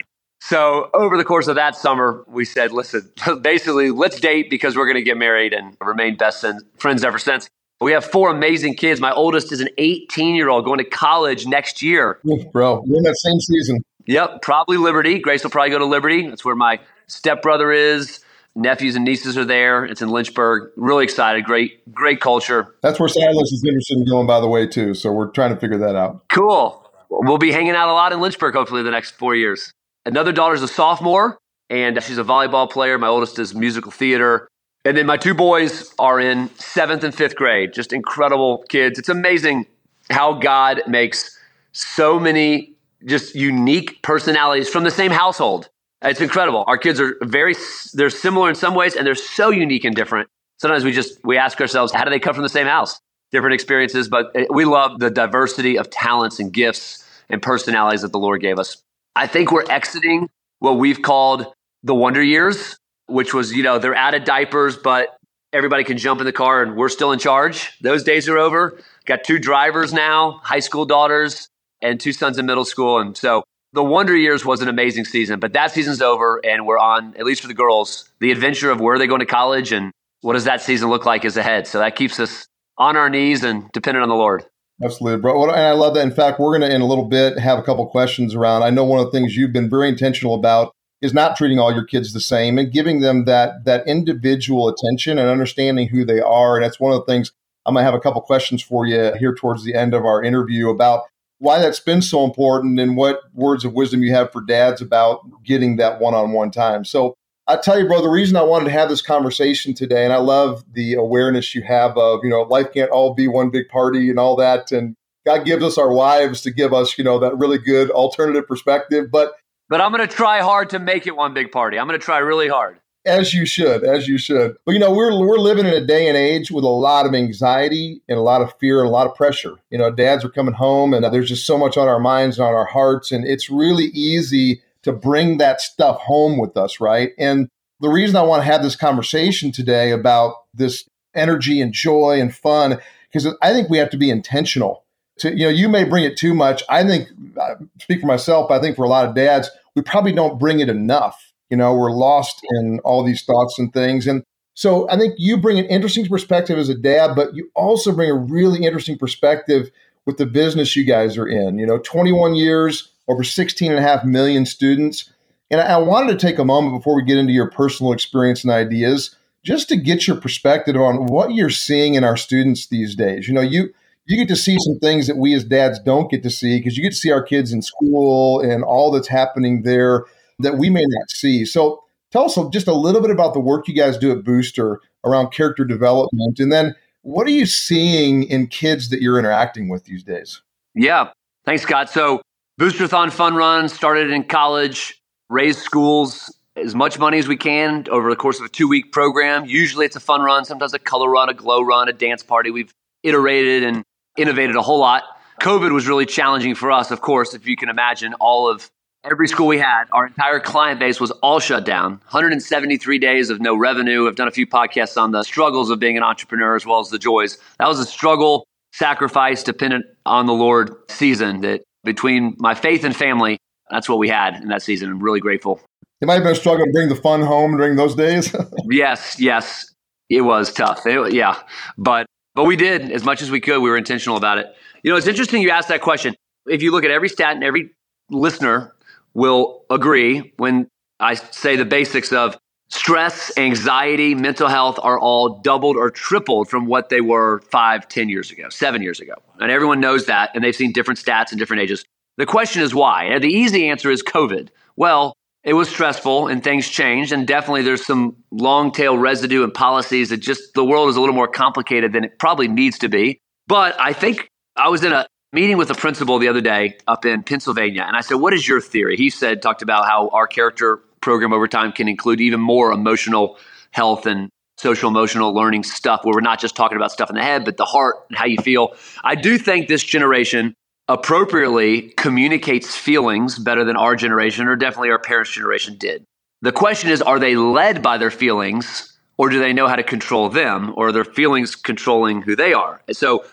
So 0.47 0.91
over 0.93 1.17
the 1.17 1.25
course 1.25 1.49
of 1.49 1.55
that 1.55 1.75
summer, 1.75 2.23
we 2.29 2.45
said, 2.45 2.71
listen, 2.71 3.11
basically, 3.41 3.91
let's 3.91 4.21
date 4.21 4.51
because 4.51 4.77
we're 4.77 4.85
going 4.85 4.99
to 4.99 5.03
get 5.03 5.17
married 5.17 5.55
and 5.55 5.75
remain 5.81 6.17
best 6.17 6.45
friends 6.77 7.03
ever 7.03 7.19
since. 7.19 7.49
We 7.81 7.93
have 7.93 8.05
four 8.05 8.31
amazing 8.31 8.75
kids. 8.75 9.01
My 9.01 9.11
oldest 9.11 9.53
is 9.53 9.63
an 9.63 9.71
18 9.79 10.35
year 10.35 10.51
old 10.51 10.67
going 10.67 10.79
to 10.79 10.85
college 10.85 11.47
next 11.47 11.81
year. 11.81 12.21
Bro, 12.53 12.85
we're 12.87 12.99
in 12.99 13.03
that 13.05 13.17
same 13.17 13.41
season. 13.41 13.79
Yep, 14.07 14.43
probably 14.43 14.77
Liberty. 14.77 15.19
Grace 15.19 15.43
will 15.43 15.51
probably 15.51 15.71
go 15.71 15.79
to 15.79 15.87
Liberty. 15.87 16.29
That's 16.29 16.45
where 16.45 16.55
my 16.55 16.79
stepbrother 17.07 17.73
is. 17.73 18.21
Nephews 18.55 18.97
and 18.97 19.05
nieces 19.07 19.39
are 19.39 19.47
there. 19.47 19.87
It's 19.87 20.03
in 20.03 20.11
Lynchburg. 20.11 20.73
Really 20.77 21.05
excited. 21.05 21.47
Great, 21.47 21.91
great 21.95 22.21
culture. 22.21 22.75
That's 22.83 23.01
where 23.01 23.09
Silas 23.09 23.51
is 23.51 23.65
interested 23.67 23.97
in 23.97 24.07
going, 24.07 24.27
by 24.27 24.41
the 24.41 24.49
way, 24.49 24.67
too. 24.67 24.93
So 24.93 25.11
we're 25.11 25.31
trying 25.31 25.55
to 25.55 25.57
figure 25.59 25.79
that 25.79 25.97
out. 25.97 26.29
Cool. 26.29 26.87
We'll 27.09 27.39
be 27.39 27.51
hanging 27.51 27.73
out 27.73 27.89
a 27.89 27.95
lot 27.95 28.13
in 28.13 28.21
Lynchburg, 28.21 28.55
hopefully, 28.55 28.83
the 28.83 28.91
next 28.91 29.13
four 29.13 29.35
years. 29.35 29.73
Another 30.07 30.33
daughter's 30.33 30.63
a 30.63 30.69
sophomore, 30.69 31.39
and 31.71 32.03
she's 32.03 32.19
a 32.19 32.25
volleyball 32.25 32.71
player. 32.71 32.99
My 32.99 33.09
oldest 33.09 33.39
is 33.39 33.55
musical 33.55 33.91
theater. 33.91 34.49
And 34.85 34.97
then 34.97 35.07
my 35.07 35.17
two 35.17 35.33
boys 35.33 35.95
are 35.99 36.21
in 36.21 36.51
seventh 36.57 37.05
and 37.05 37.15
fifth 37.15 37.37
grade. 37.37 37.73
Just 37.73 37.93
incredible 37.93 38.65
kids. 38.69 38.99
It's 38.99 39.09
amazing 39.09 39.67
how 40.11 40.35
God 40.35 40.83
makes 40.87 41.39
so 41.73 42.21
many 42.21 42.75
just 43.07 43.35
unique 43.35 44.03
personalities 44.03 44.69
from 44.69 44.85
the 44.85 44.91
same 44.91 45.11
household. 45.11 45.71
It's 46.03 46.21
incredible. 46.21 46.65
Our 46.67 46.77
kids 46.77 47.01
are 47.01 47.17
very, 47.23 47.55
they're 47.95 48.11
similar 48.11 48.51
in 48.51 48.55
some 48.55 48.75
ways 48.75 48.95
and 48.95 49.07
they're 49.07 49.15
so 49.15 49.49
unique 49.49 49.85
and 49.85 49.97
different. 49.97 50.29
Sometimes 50.59 50.85
we 50.85 50.93
just, 50.93 51.19
we 51.25 51.39
ask 51.39 51.59
ourselves, 51.61 51.93
how 51.93 52.05
do 52.05 52.11
they 52.11 52.21
come 52.21 52.35
from 52.35 52.43
the 52.43 52.51
same 52.51 52.67
house? 52.67 53.01
Different 53.33 53.55
experiences, 53.55 54.09
but 54.09 54.31
eh, 54.35 54.45
we 54.51 54.67
love 54.67 55.01
the 55.01 55.11
diversity 55.11 55.79
of 55.79 55.89
talents 55.89 56.39
and 56.39 56.53
gifts 56.53 57.03
and 57.31 57.41
personalities 57.41 58.03
that 58.03 58.13
the 58.13 58.19
Lord 58.19 58.43
gave 58.43 58.59
us. 58.59 58.83
I 59.17 59.27
think 59.27 59.53
we're 59.53 59.71
exiting 59.71 60.29
what 60.59 60.79
we've 60.79 61.01
called 61.01 61.53
the 61.83 61.95
wonder 61.95 62.23
years, 62.23 62.77
which 63.07 63.33
was, 63.33 63.53
you 63.53 63.63
know, 63.63 63.79
they're 63.79 63.95
out 63.95 64.15
of 64.15 64.25
diapers, 64.25 64.77
but 64.77 65.17
everybody 65.53 65.85
can 65.85 65.99
jump 65.99 66.21
in 66.21 66.27
the 66.27 66.33
car 66.33 66.63
and 66.63 66.77
we're 66.77 66.89
still 66.89 67.13
in 67.13 67.19
charge. 67.19 67.79
Those 67.81 68.03
days 68.03 68.29
are 68.29 68.39
over. 68.39 68.81
Got 69.07 69.25
two 69.25 69.39
drivers 69.39 69.93
now, 69.93 70.41
high 70.43 70.61
school 70.61 70.85
daughters, 70.85 71.49
and 71.81 72.01
two 72.01 72.13
sons 72.13 72.39
in 72.39 72.47
middle 72.47 72.65
school. 72.65 72.99
And 72.99 73.17
so 73.17 73.45
the 73.73 73.85
Wonder 73.85 74.17
Years 74.17 74.45
was 74.45 74.63
an 74.63 74.69
amazing 74.69 75.05
season, 75.05 75.39
but 75.39 75.53
that 75.53 75.71
season's 75.73 76.01
over, 76.01 76.41
and 76.45 76.67
we're 76.67 76.79
on, 76.79 77.15
at 77.17 77.25
least 77.25 77.43
for 77.43 77.49
the 77.49 77.55
girls, 77.55 78.09
the 78.21 78.33
adventure 78.33 78.71
of 78.71 78.81
where 78.81 78.95
are 78.95 78.99
they 78.99 79.07
going 79.07 79.21
to 79.21 79.27
college 79.27 79.73
and 79.73 79.93
what 80.23 80.33
does 80.33 80.45
that 80.45 80.63
season 80.63 80.89
look 80.89 81.05
like 81.05 81.25
is 81.25 81.37
ahead. 81.37 81.67
So 81.67 81.79
that 81.81 81.95
keeps 81.95 82.19
us 82.19 82.47
on 82.79 82.97
our 82.97 83.11
knees 83.11 83.45
and 83.45 83.71
dependent 83.73 84.03
on 84.03 84.09
the 84.09 84.15
Lord. 84.15 84.45
Absolutely, 84.83 85.21
bro. 85.21 85.45
And 85.45 85.53
I 85.53 85.73
love 85.73 85.95
that. 85.95 86.03
In 86.03 86.11
fact, 86.11 86.41
we're 86.41 86.59
going 86.59 86.69
to, 86.69 86.75
in 86.75 86.81
a 86.81 86.87
little 86.87 87.05
bit, 87.05 87.39
have 87.39 87.59
a 87.59 87.63
couple 87.63 87.87
questions 87.87 88.35
around. 88.35 88.63
I 88.63 88.71
know 88.71 88.85
one 88.85 88.99
of 88.99 89.07
the 89.07 89.13
things 89.13 89.37
you've 89.37 89.53
been 89.53 89.71
very 89.71 89.89
intentional 89.89 90.35
about 90.35 90.73
is 91.01 91.15
not 91.15 91.37
treating 91.37 91.59
all 91.59 91.73
your 91.73 91.85
kids 91.85 92.13
the 92.13 92.21
same 92.21 92.59
and 92.59 92.73
giving 92.73 93.01
them 93.01 93.25
that 93.27 93.65
that 93.67 93.87
individual 93.87 94.69
attention 94.69 95.19
and 95.19 95.29
understanding 95.29 95.89
who 95.89 96.05
they 96.05 96.21
are. 96.21 96.57
And 96.57 96.65
that's 96.65 96.81
one 96.81 96.93
of 96.93 96.99
the 96.99 97.05
things 97.05 97.31
I'm 97.67 97.75
going 97.75 97.83
to 97.83 97.85
have 97.85 97.95
a 97.95 98.01
couple 98.01 98.21
questions 98.23 98.63
for 98.63 98.87
you 98.87 99.13
here 99.19 99.35
towards 99.35 99.65
the 99.65 99.75
end 99.75 99.95
of 99.95 100.05
our 100.05 100.23
interview 100.23 100.71
about 100.71 101.05
why 101.39 101.61
that's 101.61 101.81
been 101.81 102.03
so 102.03 102.25
important 102.25 102.81
and 102.81 102.97
what 102.97 103.21
words 103.33 103.65
of 103.65 103.75
wisdom 103.75 104.03
you 104.03 104.13
have 104.13 104.33
for 104.33 104.41
dads 104.41 104.81
about 104.81 105.21
getting 105.45 105.77
that 105.77 106.01
one-on-one 106.01 106.51
time. 106.51 106.85
So 106.85 107.15
I 107.47 107.57
tell 107.57 107.79
you, 107.79 107.87
bro, 107.87 108.01
the 108.01 108.09
reason 108.09 108.37
I 108.37 108.43
wanted 108.43 108.67
to 108.67 108.71
have 108.71 108.89
this 108.89 109.03
conversation 109.03 109.75
today, 109.75 110.05
and 110.05 110.13
I 110.13 110.17
love 110.17 110.65
the 110.73 110.95
awareness 110.95 111.55
you 111.55 111.63
have 111.63 111.97
of, 111.99 112.21
you 112.23 112.31
know, 112.31 112.43
life 112.43 112.73
can't 112.73 112.91
all 112.91 113.13
be 113.13 113.29
one 113.29 113.51
big 113.51 113.69
party 113.69 114.09
and 114.09 114.19
all 114.19 114.35
that. 114.37 114.73
And 114.73 114.97
God 115.27 115.45
gives 115.45 115.63
us 115.63 115.77
our 115.77 115.93
wives 115.93 116.41
to 116.43 116.51
give 116.51 116.73
us, 116.73 116.97
you 116.97 117.05
know, 117.05 117.19
that 117.19 117.37
really 117.37 117.59
good 117.59 117.91
alternative 117.91 118.47
perspective. 118.47 119.11
But 119.11 119.33
but 119.69 119.81
I'm 119.81 119.93
going 119.93 120.07
to 120.07 120.15
try 120.15 120.41
hard 120.41 120.71
to 120.71 120.79
make 120.79 121.07
it 121.07 121.17
one 121.17 121.35
big 121.35 121.51
party. 121.51 121.79
I'm 121.79 121.87
going 121.87 121.99
to 121.99 122.05
try 122.05 122.19
really 122.19 122.49
hard. 122.49 122.79
As 123.07 123.35
you 123.35 123.45
should, 123.45 123.85
as 123.85 124.09
you 124.09 124.17
should. 124.17 124.57
But 124.65 124.73
you 124.73 124.79
know, 124.79 124.91
we're 124.91 125.19
we're 125.19 125.37
living 125.37 125.67
in 125.67 125.75
a 125.75 125.85
day 125.85 126.09
and 126.09 126.17
age 126.17 126.51
with 126.51 126.65
a 126.65 126.69
lot 126.69 127.05
of 127.05 127.15
anxiety 127.15 128.01
and 128.09 128.19
a 128.19 128.23
lot 128.23 128.41
of 128.41 128.55
fear 128.59 128.81
and 128.81 128.89
a 128.89 128.93
lot 128.93 129.07
of 129.07 129.15
pressure. 129.15 129.57
You 129.69 129.77
know, 129.77 129.91
dads 129.91 130.25
are 130.25 130.31
coming 130.31 130.55
home 130.55 130.95
and 130.95 131.05
there's 131.13 131.29
just 131.29 131.45
so 131.45 131.59
much 131.59 131.77
on 131.77 131.89
our 131.89 132.01
minds 132.01 132.39
and 132.39 132.47
on 132.47 132.55
our 132.55 132.65
hearts 132.65 133.13
and 133.13 133.27
it's 133.27 133.51
really 133.51 133.87
easy 133.87 134.63
to 134.85 134.93
bring 134.93 135.39
that 135.39 135.61
stuff 135.61 135.99
home 136.01 136.39
with 136.39 136.57
us, 136.57 136.81
right? 136.81 137.11
And 137.19 137.49
the 137.81 137.89
reason 137.89 138.17
I 138.17 138.23
want 138.23 138.43
to 138.43 138.47
have 138.47 138.63
this 138.63 138.77
conversation 138.77 139.53
today 139.53 139.91
about 139.91 140.35
this 140.55 140.89
energy 141.15 141.61
and 141.61 141.73
joy 141.73 142.21
and 142.21 142.35
fun 142.35 142.79
because 143.13 143.35
I 143.43 143.53
think 143.53 143.69
we 143.69 143.79
have 143.79 143.91
to 143.91 143.97
be 143.97 144.11
intentional. 144.11 144.85
To 145.19 145.31
you 145.31 145.45
know, 145.45 145.51
you 145.51 145.69
may 145.69 145.85
bring 145.85 146.05
it 146.05 146.17
too 146.17 146.35
much. 146.35 146.63
I 146.69 146.85
think 146.85 147.09
I 147.41 147.55
speak 147.81 148.01
for 148.01 148.07
myself, 148.07 148.51
I 148.51 148.61
think 148.61 148.77
for 148.77 148.85
a 148.85 148.89
lot 148.89 149.07
of 149.07 149.15
dads, 149.15 149.51
we 149.77 149.83
probably 149.83 150.13
don't 150.13 150.39
bring 150.39 150.61
it 150.61 150.69
enough 150.69 151.35
you 151.51 151.57
know, 151.57 151.75
we're 151.75 151.93
lost 151.93 152.41
in 152.51 152.81
all 152.81 153.05
these 153.05 153.23
thoughts 153.23 153.59
and 153.59 153.73
things. 153.73 154.07
And 154.07 154.25
so 154.55 154.89
I 154.91 154.97
think 154.97 155.15
you 155.19 155.37
bring 155.37 155.59
an 155.59 155.67
interesting 155.67 156.07
perspective 156.07 156.59
as 156.59 156.69
a 156.69 156.75
dad, 156.75 157.15
but 157.15 157.35
you 157.35 157.51
also 157.55 157.93
bring 157.93 158.11
a 158.11 158.15
really 158.15 158.65
interesting 158.65 158.99
perspective 158.99 159.71
with 160.07 160.17
the 160.17 160.27
business 160.27 160.77
you 160.77 160.85
guys 160.85 161.17
are 161.17 161.29
in. 161.29 161.59
You 161.59 161.67
know, 161.67 161.79
21 161.79 162.35
years, 162.35 162.91
over 163.09 163.25
16 163.25 163.71
and 163.71 163.79
a 163.79 163.83
half 163.83 164.05
million 164.05 164.47
students. 164.47 165.13
And 165.51 165.61
I 165.61 165.77
wanted 165.79 166.19
to 166.19 166.27
take 166.27 166.39
a 166.39 166.45
moment 166.45 166.79
before 166.79 166.97
we 166.97 167.05
get 167.05 167.19
into 167.19 167.33
your 167.33 167.51
personal 167.51 167.93
experience 167.93 168.45
and 168.45 168.53
ideas 168.53 169.15
just 169.45 169.69
to 169.69 169.77
get 169.77 170.07
your 170.07 170.17
perspective 170.17 170.77
on 170.77 171.07
what 171.07 171.35
you're 171.35 171.51
seeing 171.51 171.95
in 171.95 172.05
our 172.05 172.17
students 172.17 172.67
these 172.67 172.95
days. 172.95 173.29
You 173.29 173.35
know, 173.35 173.43
you 173.43 173.73
you 174.07 174.19
get 174.19 174.29
to 174.29 174.37
see 174.37 174.57
some 174.59 174.79
things 174.81 175.07
that 175.07 175.17
we 175.17 175.35
as 175.35 175.45
dads 175.45 175.79
don't 175.79 176.11
get 176.11 176.23
to 176.25 176.31
see 176.31 176.59
because 176.59 176.77
you 176.77 176.83
get 176.83 176.91
to 176.91 176.99
see 176.99 177.11
our 177.11 177.23
kids 177.23 177.53
in 177.53 177.63
school 177.63 178.41
and 178.41 178.63
all 178.63 178.91
that's 178.91 179.09
happening 179.09 179.63
there 179.63 180.05
that 180.41 180.59
we 180.59 180.69
may 180.69 180.85
not 180.87 181.11
see. 181.11 181.45
So 181.45 181.83
tell 182.11 182.25
us 182.25 182.39
just 182.53 182.69
a 182.69 182.75
little 182.75 183.01
bit 183.01 183.11
about 183.11 183.33
the 183.33 183.41
work 183.41 183.67
you 183.67 183.75
guys 183.75 183.97
do 183.97 184.13
at 184.13 184.25
Booster 184.25 184.81
around 185.05 185.31
character 185.31 185.65
development. 185.65 186.39
And 186.39 186.53
then 186.53 186.75
what 187.03 187.27
are 187.27 187.31
you 187.31 187.47
seeing 187.47 188.25
in 188.25 188.47
kids 188.47 188.91
that 188.91 189.01
you're 189.01 189.19
interacting 189.19 189.69
with 189.69 189.85
these 189.85 190.03
days? 190.03 190.43
Yeah. 190.75 191.11
Thanks, 191.47 191.63
Scott. 191.63 191.89
So 191.89 192.21
Boosterthon 192.61 193.11
Fun 193.11 193.35
Run 193.35 193.69
started 193.69 194.13
in 194.13 194.23
college, 194.23 195.03
raised 195.29 195.59
schools 195.59 196.33
as 196.55 196.73
much 196.73 197.01
money 197.01 197.19
as 197.19 197.27
we 197.27 197.37
can 197.37 197.85
over 197.91 198.09
the 198.09 198.15
course 198.15 198.39
of 198.39 198.47
a 198.47 198.49
two 198.49 198.69
week 198.69 198.93
program. 198.93 199.45
Usually 199.45 199.87
it's 199.87 199.97
a 199.97 200.01
fun 200.01 200.21
run, 200.21 200.45
sometimes 200.45 200.73
a 200.73 200.79
color 200.79 201.11
run, 201.11 201.29
a 201.29 201.35
glow 201.35 201.63
run, 201.63 201.89
a 201.89 201.93
dance 201.93 202.23
party. 202.23 202.53
We've 202.53 202.73
iterated 203.03 203.65
and 203.65 203.83
innovated 204.17 204.55
a 204.55 204.63
whole 204.63 204.79
lot. 204.79 205.03
COVID 205.41 205.73
was 205.73 205.89
really 205.89 206.07
challenging 206.07 206.55
for 206.55 206.71
us, 206.71 206.93
of 206.93 207.01
course, 207.01 207.35
if 207.35 207.45
you 207.45 207.57
can 207.57 207.69
imagine 207.69 208.15
all 208.21 208.49
of 208.49 208.71
every 209.03 209.27
school 209.27 209.49
we 209.49 209.59
had, 209.59 209.87
our 209.91 210.07
entire 210.07 210.39
client 210.39 210.79
base 210.79 211.01
was 211.01 211.11
all 211.11 211.41
shut 211.41 211.65
down. 211.67 211.95
173 212.11 213.01
days 213.01 213.31
of 213.31 213.41
no 213.41 213.57
revenue. 213.57 214.07
I've 214.07 214.15
done 214.15 214.29
a 214.29 214.31
few 214.31 214.47
podcasts 214.47 214.97
on 214.97 215.11
the 215.11 215.25
struggles 215.25 215.71
of 215.71 215.81
being 215.81 215.97
an 215.97 216.05
entrepreneur 216.05 216.55
as 216.55 216.65
well 216.65 216.79
as 216.79 216.91
the 216.91 217.01
joys. 217.01 217.37
That 217.59 217.67
was 217.67 217.81
a 217.81 217.85
struggle, 217.85 218.47
sacrifice, 218.73 219.43
dependent 219.43 219.87
on 220.07 220.27
the 220.27 220.33
Lord 220.33 220.73
season 220.89 221.41
that 221.41 221.65
between 221.85 222.35
my 222.39 222.55
faith 222.55 222.85
and 222.85 222.95
family, 222.95 223.39
that's 223.71 223.89
what 223.89 223.99
we 223.99 224.09
had 224.09 224.37
in 224.37 224.49
that 224.49 224.63
season. 224.63 224.91
I'm 224.91 225.03
really 225.03 225.21
grateful. 225.21 225.61
It 226.01 226.07
might 226.07 226.15
have 226.15 226.23
been 226.25 226.33
a 226.33 226.37
struggle 226.37 226.67
to 226.67 226.73
bring 226.73 226.89
the 226.89 226.97
fun 226.97 227.23
home 227.23 227.57
during 227.57 227.77
those 227.77 227.95
days. 227.95 228.35
yes, 228.71 229.19
yes. 229.19 229.73
It 230.11 230.21
was 230.21 230.53
tough. 230.53 230.87
It, 230.87 231.13
yeah. 231.13 231.41
But 231.79 232.07
but 232.35 232.45
we 232.45 232.57
did 232.57 232.91
as 232.91 233.05
much 233.05 233.23
as 233.23 233.31
we 233.31 233.41
could. 233.41 233.61
We 233.61 233.71
were 233.71 233.77
intentional 233.77 234.17
about 234.17 234.39
it. 234.39 234.47
You 234.83 234.91
know, 234.91 234.97
it's 234.97 235.07
interesting 235.07 235.41
you 235.41 235.51
asked 235.51 235.69
that 235.69 235.81
question. 235.81 236.15
If 236.47 236.63
you 236.63 236.73
look 236.73 236.85
at 236.85 236.91
every 236.91 237.09
stat 237.09 237.35
and 237.35 237.45
every 237.45 237.71
listener 238.11 238.75
will 239.15 239.65
agree 239.71 240.35
when 240.37 240.69
I 241.01 241.15
say 241.15 241.57
the 241.57 241.65
basics 241.65 242.13
of 242.13 242.37
stress, 242.75 243.31
anxiety, 243.37 244.15
mental 244.15 244.49
health 244.49 244.79
are 244.83 244.99
all 244.99 245.39
doubled 245.41 245.77
or 245.77 245.91
tripled 245.91 246.49
from 246.49 246.67
what 246.67 246.89
they 246.89 247.01
were 247.01 247.41
five, 247.51 247.89
ten 247.89 248.09
years 248.09 248.31
ago, 248.31 248.49
seven 248.49 248.83
years 248.83 249.01
ago. 249.01 249.15
And 249.41 249.51
everyone 249.51 249.81
knows 249.81 250.07
that, 250.07 250.31
and 250.35 250.43
they've 250.43 250.55
seen 250.55 250.73
different 250.73 250.99
stats 250.99 251.33
in 251.33 251.39
different 251.39 251.63
ages. 251.63 251.85
The 252.17 252.27
question 252.27 252.63
is 252.63 252.75
why? 252.75 253.05
And 253.05 253.23
the 253.23 253.29
easy 253.29 253.69
answer 253.69 253.91
is 253.91 254.03
COVID. 254.03 254.49
Well, 254.77 255.15
it 255.45 255.53
was 255.53 255.69
stressful 255.69 256.29
and 256.29 256.43
things 256.43 256.69
changed. 256.69 257.13
And 257.13 257.27
definitely 257.27 257.63
there's 257.63 257.85
some 257.85 258.17
long 258.31 258.73
tail 258.73 258.97
residue 258.97 259.45
and 259.45 259.53
policies 259.53 260.09
that 260.09 260.19
just 260.19 260.55
the 260.55 260.65
world 260.65 260.89
is 260.89 260.97
a 260.97 261.01
little 261.01 261.15
more 261.15 261.29
complicated 261.29 261.93
than 261.93 262.05
it 262.05 262.19
probably 262.19 262.49
needs 262.49 262.79
to 262.79 262.89
be. 262.89 263.19
But 263.47 263.79
I 263.79 263.93
think 263.93 264.29
I 264.57 264.69
was 264.69 264.83
in 264.85 264.93
a 264.93 265.07
meeting 265.33 265.59
with 265.59 265.71
a 265.71 265.75
principal 265.75 266.19
the 266.19 266.29
other 266.29 266.41
day 266.41 266.79
up 266.87 267.05
in 267.05 267.23
Pennsylvania. 267.23 267.85
And 267.87 267.95
I 267.97 268.01
said, 268.01 268.15
What 268.15 268.33
is 268.33 268.49
your 268.49 268.61
theory? 268.61 268.97
He 268.97 269.11
said, 269.11 269.43
talked 269.43 269.61
about 269.61 269.85
how 269.85 270.09
our 270.09 270.27
character 270.27 270.81
program 271.05 271.35
over 271.35 271.47
time 271.47 271.71
can 271.71 271.87
include 271.87 272.21
even 272.21 272.41
more 272.41 272.73
emotional 272.73 273.39
health 273.71 274.07
and 274.07 274.31
social 274.57 274.89
emotional 274.89 275.35
learning 275.35 275.63
stuff 275.63 276.01
where 276.03 276.15
we're 276.15 276.21
not 276.23 276.41
just 276.41 276.57
talking 276.57 276.77
about 276.77 276.91
stuff 276.91 277.11
in 277.11 277.17
the 277.17 277.23
head, 277.23 277.45
but 277.45 277.59
the 277.59 277.65
heart 277.67 277.97
and 278.09 278.17
how 278.17 278.25
you 278.25 278.39
feel. 278.39 278.75
I 279.05 279.15
do 279.15 279.37
think 279.37 279.69
this 279.69 279.85
generation 279.85 280.55
appropriately 280.89 281.93
communicates 281.97 282.75
feelings 282.75 283.39
better 283.39 283.65
than 283.65 283.77
our 283.77 283.97
generation 283.97 284.49
or 284.49 284.57
definitely 284.57 284.91
our 284.91 284.99
parents' 284.99 285.31
generation 285.31 285.77
did. 285.79 286.05
The 286.41 286.53
question 286.53 286.91
is 286.91 287.03
are 287.03 287.19
they 287.19 287.37
led 287.37 287.83
by 287.83 287.99
their 287.99 288.11
feelings 288.11 288.97
or 289.19 289.29
do 289.29 289.39
they 289.39 289.53
know 289.53 289.69
how 289.69 289.77
to 289.77 289.83
control 289.83 290.31
them 290.31 290.73
or 290.77 290.89
are 290.89 290.93
their 290.93 291.05
feelings 291.05 291.55
controlling 291.55 292.23
who 292.23 292.35
they 292.35 292.55
are? 292.55 292.81
So 292.93 293.25